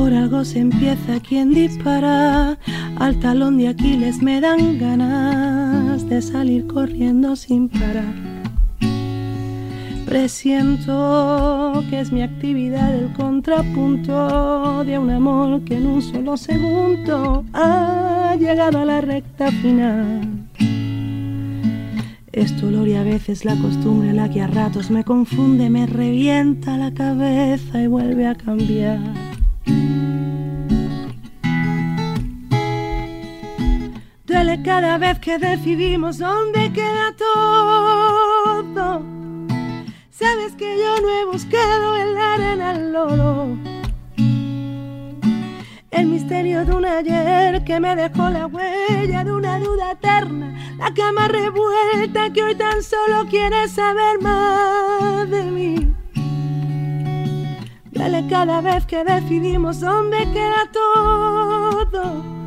Por 0.00 0.14
algo 0.14 0.46
se 0.46 0.60
empieza 0.60 1.20
quien 1.20 1.52
dispara. 1.52 2.56
Al 2.96 3.20
talón 3.20 3.58
de 3.58 3.68
Aquiles 3.68 4.22
me 4.22 4.40
dan 4.40 4.78
ganas 4.78 6.08
de 6.08 6.22
salir 6.22 6.66
corriendo 6.66 7.36
sin 7.36 7.68
parar. 7.68 8.14
Presiento 10.06 11.84
que 11.90 12.00
es 12.00 12.12
mi 12.12 12.22
actividad 12.22 12.94
el 12.94 13.12
contrapunto 13.12 14.84
de 14.84 14.98
un 14.98 15.10
amor 15.10 15.64
que 15.64 15.76
en 15.76 15.86
un 15.86 16.00
solo 16.00 16.38
segundo 16.38 17.44
ha 17.52 18.34
llegado 18.40 18.78
a 18.78 18.86
la 18.86 19.02
recta 19.02 19.52
final. 19.52 20.26
Es 22.32 22.58
dolor 22.58 22.88
y 22.88 22.94
a 22.94 23.02
veces 23.02 23.44
la 23.44 23.54
costumbre 23.56 24.14
la 24.14 24.30
que 24.30 24.40
a 24.40 24.46
ratos 24.46 24.90
me 24.90 25.04
confunde, 25.04 25.68
me 25.68 25.86
revienta 25.86 26.78
la 26.78 26.90
cabeza 26.94 27.82
y 27.82 27.86
vuelve 27.86 28.26
a 28.26 28.34
cambiar. 28.34 29.29
Duele 34.40 34.62
cada 34.62 34.96
vez 34.96 35.18
que 35.18 35.36
decidimos 35.36 36.16
dónde 36.16 36.72
queda 36.72 37.14
todo. 37.14 39.02
Sabes 40.08 40.54
que 40.56 40.78
yo 40.78 40.98
no 41.02 41.10
he 41.10 41.26
buscado 41.26 41.94
en 41.98 42.14
la 42.14 42.32
arena 42.32 42.72
el 42.72 42.90
lodo. 42.90 43.58
El 45.90 46.06
misterio 46.06 46.64
de 46.64 46.72
un 46.72 46.86
ayer 46.86 47.62
que 47.64 47.80
me 47.80 47.94
dejó 47.94 48.30
la 48.30 48.46
huella 48.46 49.24
de 49.24 49.30
una 49.30 49.58
duda 49.58 49.92
eterna. 49.92 50.58
La 50.78 50.94
cama 50.94 51.28
revuelta 51.28 52.32
que 52.32 52.42
hoy 52.42 52.54
tan 52.54 52.82
solo 52.82 53.26
quiere 53.28 53.68
saber 53.68 54.22
más 54.22 55.28
de 55.28 55.42
mí. 55.42 55.94
Duele 57.90 58.26
cada 58.30 58.62
vez 58.62 58.86
que 58.86 59.04
decidimos 59.04 59.80
dónde 59.80 60.16
queda 60.32 60.66
todo. 60.72 62.39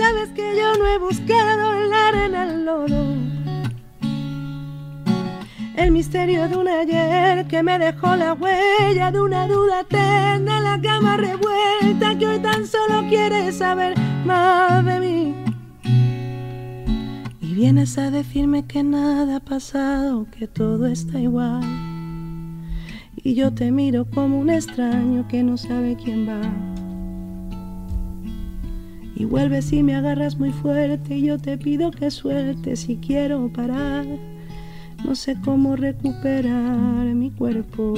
Sabes 0.00 0.30
que 0.30 0.56
yo 0.56 0.78
no 0.78 0.86
he 0.86 0.98
buscado 0.98 1.74
en 2.24 2.34
el 2.34 2.64
lodo. 2.64 3.04
El 5.76 5.90
misterio 5.90 6.48
de 6.48 6.56
un 6.56 6.68
ayer 6.68 7.46
que 7.46 7.62
me 7.62 7.78
dejó 7.78 8.16
la 8.16 8.32
huella 8.32 9.10
de 9.10 9.20
una 9.20 9.46
duda 9.46 9.80
eterna, 9.80 10.58
la 10.60 10.80
cama 10.80 11.18
revuelta 11.18 12.16
que 12.18 12.26
hoy 12.26 12.38
tan 12.38 12.66
solo 12.66 13.06
quiere 13.10 13.52
saber 13.52 13.94
más 14.24 14.82
de 14.86 15.00
mí. 15.00 15.34
Y 17.42 17.54
vienes 17.54 17.98
a 17.98 18.10
decirme 18.10 18.66
que 18.66 18.82
nada 18.82 19.36
ha 19.36 19.40
pasado, 19.40 20.26
que 20.30 20.46
todo 20.46 20.86
está 20.86 21.20
igual. 21.20 21.60
Y 23.16 23.34
yo 23.34 23.52
te 23.52 23.70
miro 23.70 24.06
como 24.06 24.40
un 24.40 24.48
extraño 24.48 25.28
que 25.28 25.42
no 25.42 25.58
sabe 25.58 25.94
quién 26.02 26.26
va. 26.26 26.40
Y 29.20 29.26
vuelves 29.26 29.70
y 29.74 29.82
me 29.82 29.94
agarras 29.96 30.38
muy 30.38 30.50
fuerte 30.50 31.14
y 31.14 31.26
yo 31.26 31.38
te 31.38 31.58
pido 31.58 31.90
que 31.90 32.10
sueltes 32.10 32.80
si 32.80 32.96
quiero 32.96 33.52
parar. 33.52 34.06
No 35.04 35.14
sé 35.14 35.36
cómo 35.44 35.76
recuperar 35.76 37.04
mi 37.04 37.30
cuerpo. 37.30 37.92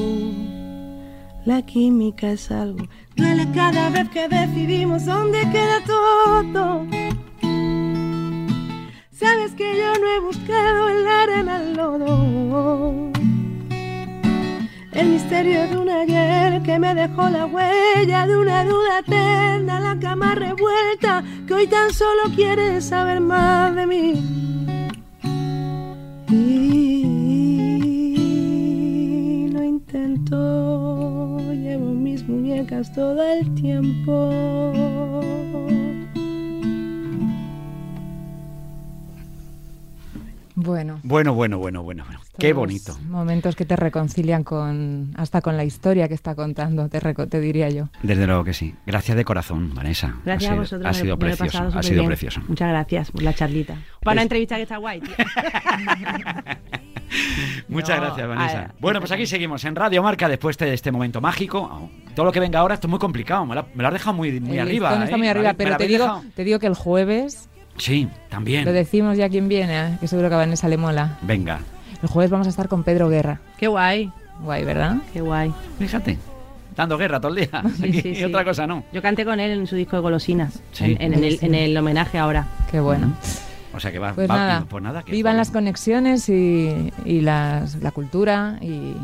La 1.44 1.62
química 1.62 2.32
es 2.32 2.50
algo. 2.50 2.88
Duele 3.14 3.46
cada 3.54 3.90
vez 3.90 4.08
que 4.08 4.26
decidimos 4.26 5.06
dónde 5.06 5.42
queda 5.52 5.78
todo. 5.86 6.86
Sabes 9.12 9.52
que 9.52 9.78
yo 9.78 9.92
no 10.00 10.08
he 10.08 10.18
buscado 10.18 10.88
en 10.88 11.04
la 11.04 11.22
arena 11.22 11.62
el 11.62 11.74
lodo. 11.74 13.12
El 14.93 15.09
misterio 15.09 15.66
de 15.68 15.78
un 15.78 15.88
ayer 15.88 16.62
que 16.62 16.78
me 16.78 16.95
dejó 16.95 17.30
la 17.30 17.47
huella 17.47 18.26
de 18.26 18.36
una 18.36 18.62
duda 18.62 18.99
eterna, 18.99 19.80
la 19.80 19.99
cama 19.99 20.34
revuelta 20.34 21.24
que 21.47 21.55
hoy 21.55 21.66
tan 21.66 21.90
solo 21.95 22.24
quiere 22.36 22.78
saber 22.82 23.22
más 23.22 23.74
de 23.74 23.86
mí. 23.86 24.12
Y 26.28 27.09
lo 29.51 29.62
intento, 29.62 31.38
llevo 31.53 31.86
mis 31.95 32.28
muñecas 32.28 32.93
todo 32.93 33.22
el 33.22 33.55
tiempo. 33.55 34.30
Bueno. 40.55 41.00
Bueno, 41.03 41.32
bueno, 41.34 41.59
bueno, 41.59 41.82
bueno, 41.82 42.05
bueno. 42.05 42.20
Qué 42.38 42.53
bonito. 42.53 42.96
Momentos 43.09 43.57
que 43.57 43.64
te 43.64 43.74
reconcilian 43.76 44.44
con 44.44 45.12
hasta 45.16 45.40
con 45.40 45.57
la 45.57 45.64
historia 45.64 46.09
que 46.09 46.14
está 46.14 46.34
contando, 46.34 46.88
te, 46.88 47.00
reco- 47.00 47.28
te 47.28 47.40
diría 47.40 47.68
yo. 47.70 47.88
Desde 48.03 48.26
luego 48.26 48.44
que 48.44 48.53
sí. 48.53 48.74
Gracias 48.86 49.16
de 49.16 49.24
corazón, 49.24 49.74
Vanessa. 49.74 50.14
Gracias 50.24 50.50
ha 50.50 50.53
a 50.53 50.55
sido, 50.55 50.62
vosotros. 50.62 50.86
Ha 50.86 50.92
sido 51.00 51.16
me 51.16 51.20
precioso. 51.20 51.44
pasado 51.53 51.68
Ha 51.68 51.70
súper 51.72 51.84
sido 51.84 51.96
bien. 52.03 52.07
precioso. 52.09 52.40
Muchas 52.48 52.68
gracias 52.68 53.11
por 53.11 53.22
la 53.22 53.32
charlita. 53.34 53.76
Para 54.03 54.12
una 54.12 54.20
Es- 54.22 54.24
entrevista 54.26 54.57
que 54.57 54.62
está 54.62 54.76
guay, 54.76 55.00
tío. 55.00 55.14
Muchas 57.68 57.98
No, 57.98 58.05
gracias, 58.07 58.28
Vanessa. 58.28 58.74
bueno, 58.80 58.98
pues 59.00 59.12
aquí 59.12 59.26
seguimos 59.26 59.64
en 59.64 59.76
Radio 59.76 60.03
Marca 60.03 60.28
después 60.28 60.57
de 60.59 60.72
este 60.72 60.90
momento 60.90 61.20
mágico. 61.20 61.61
Oh, 61.70 61.90
Todo 62.14 62.26
lo 62.26 62.32
que 62.32 62.40
venga 62.40 62.59
ahora 62.59 62.74
esto 62.74 62.86
es 62.86 62.90
muy 62.90 62.98
complicado. 62.98 63.44
Me 63.46 63.55
lo, 63.55 63.66
me 63.74 63.82
lo 63.82 63.88
has 63.88 63.92
dejado 63.94 64.14
muy, 64.16 64.40
muy 64.40 64.57
El 64.59 64.61
arriba. 64.66 64.88
listón 64.90 65.03
está 65.05 65.16
¿eh? 65.16 65.18
muy 65.18 65.28
arriba, 65.28 65.55
pero 65.55 65.76
te 65.76 65.86
digo, 65.86 66.05
dejado. 66.05 66.22
te 66.34 66.44
digo 66.44 66.59
que 66.59 66.66
el 66.66 66.74
jueves, 66.74 67.48
Sí, 67.78 68.08
también. 68.28 68.64
lo 68.64 68.72
decimos 68.72 69.16
ya 69.16 69.28
quién 69.28 69.48
viene, 69.48 69.78
¿eh? 69.80 69.96
que 70.00 70.06
seguro 70.08 70.28
que 70.28 70.34
a 70.34 70.38
Vanessa 70.38 70.68
le 70.68 70.76
mola. 70.76 71.18
Venga, 71.22 71.60
El 72.02 72.08
jueves 72.08 72.30
vamos 72.30 72.46
a 72.46 72.50
estar 72.50 72.68
con 72.68 72.82
Pedro 72.84 73.08
Guerra. 73.08 73.40
Qué 73.58 73.66
guay, 73.68 74.10
Guay, 74.42 74.64
¿verdad? 74.64 74.96
qué 75.12 75.20
guay. 75.20 75.52
fíjate. 75.78 76.18
Dando 76.76 76.96
guerra 76.96 77.20
todo 77.20 77.32
el 77.34 77.46
día. 77.48 77.62
Sí, 77.76 77.84
Aquí, 77.88 78.00
sí, 78.02 78.08
y 78.08 78.14
sí. 78.16 78.24
otra 78.24 78.44
cosa 78.44 78.66
no. 78.66 78.82
Yo 78.92 79.02
canté 79.02 79.24
con 79.24 79.38
él 79.40 79.50
en 79.52 79.66
su 79.66 79.76
disco 79.76 79.96
de 79.96 80.02
golosinas, 80.02 80.60
Sí. 80.72 80.96
en, 80.98 81.12
en 81.14 81.24
el, 81.24 81.38
en 81.42 81.54
el 81.54 81.76
homenaje 81.76 82.18
ahora. 82.18 82.46
Qué 82.70 82.80
bueno. 82.80 83.12
O 83.74 83.80
sea 83.80 83.90
que 83.90 83.98
va, 83.98 84.12
Pues 84.12 84.28
va- 84.30 84.36
nada, 84.36 84.64
pues 84.68 84.82
nada 84.82 85.02
que 85.02 85.12
vivan 85.12 85.36
las 85.36 85.50
conexiones 85.50 86.28
y, 86.28 86.92
y 87.04 87.20
las, 87.22 87.76
la 87.76 87.90
cultura 87.90 88.58
y, 88.60 88.66
y- 88.66 88.96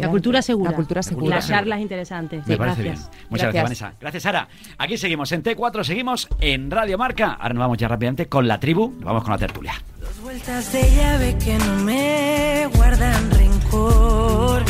La 0.00 0.08
cultura 0.08 0.40
segura. 0.40 0.70
La 0.70 0.76
cultura 0.76 1.02
segura. 1.02 1.20
cultura 1.20 1.36
Las 1.36 1.48
charlas 1.48 1.80
interesantes. 1.80 2.46
Me 2.46 2.54
Sí, 2.54 2.58
parece 2.58 2.82
gracias. 2.82 3.10
bien. 3.10 3.20
Muchas 3.30 3.52
gracias. 3.52 3.52
Gracias. 3.52 3.80
Vanessa. 3.82 3.92
Gracias, 4.00 4.22
Sara. 4.22 4.48
Aquí 4.78 4.96
seguimos 4.98 5.32
en 5.32 5.42
T4, 5.42 5.82
seguimos 5.84 6.28
en 6.40 6.70
Radio 6.70 6.96
Marca. 6.98 7.32
Ahora 7.32 7.54
nos 7.54 7.60
vamos 7.60 7.78
ya 7.78 7.88
rápidamente 7.88 8.26
con 8.26 8.46
la 8.46 8.60
tribu. 8.60 8.90
Nos 8.96 9.04
vamos 9.04 9.22
con 9.24 9.32
la 9.32 9.38
tertulia. 9.38 9.72
Dos 10.00 10.20
vueltas 10.22 10.72
de 10.72 10.82
llave 10.94 11.36
que 11.44 11.58
no 11.58 11.74
me 11.84 12.68
guardan 12.76 13.30
rencor. 13.32 14.62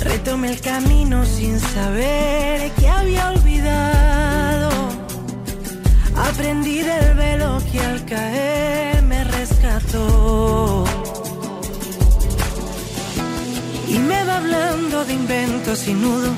Retomé 0.00 0.50
el 0.50 0.60
camino 0.60 1.24
sin 1.24 1.58
saber 1.60 2.70
que 2.72 2.88
había 2.88 3.30
olvidado. 3.30 4.31
Aprendí 6.16 6.82
del 6.82 7.14
velo 7.14 7.58
que 7.70 7.80
al 7.80 8.04
caer 8.04 9.02
me 9.02 9.24
rescató. 9.24 10.84
Y 13.88 13.98
me 13.98 14.24
va 14.24 14.36
hablando 14.36 15.04
de 15.04 15.12
inventos 15.12 15.88
y 15.88 15.94
nudos. 15.94 16.34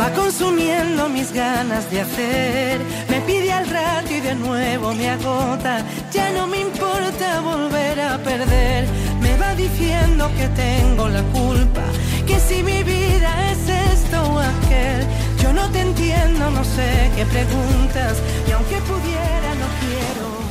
Va 0.00 0.10
consumiendo 0.12 1.08
mis 1.10 1.32
ganas 1.32 1.90
de 1.90 2.00
hacer. 2.00 2.80
Me 3.10 3.20
pide 3.20 3.52
al 3.52 3.66
rato 3.68 4.12
y 4.14 4.20
de 4.20 4.34
nuevo 4.34 4.94
me 4.94 5.10
agota. 5.10 5.84
Ya 6.12 6.30
no 6.32 6.46
me 6.46 6.60
importa 6.60 7.40
volver 7.40 8.00
a 8.00 8.18
perder. 8.18 8.86
Me 9.20 9.36
va 9.36 9.54
diciendo 9.54 10.30
que 10.36 10.48
tengo 10.48 11.08
la 11.08 11.22
culpa. 11.24 11.82
Que 12.26 12.40
si 12.40 12.62
mi 12.62 12.82
vida 12.82 13.50
es 13.52 13.68
esto 13.92 14.22
o 14.32 14.38
aquel. 14.38 15.06
Yo 15.42 15.52
no 15.52 15.68
te 15.70 15.80
entiendo, 15.80 16.50
no 16.50 16.64
sé 16.64 17.10
qué 17.16 17.26
preguntas. 17.26 18.22
Y 18.46 18.52
aunque 18.52 18.76
pudiera, 18.82 19.54
no 19.56 19.66
quiero 19.80 20.41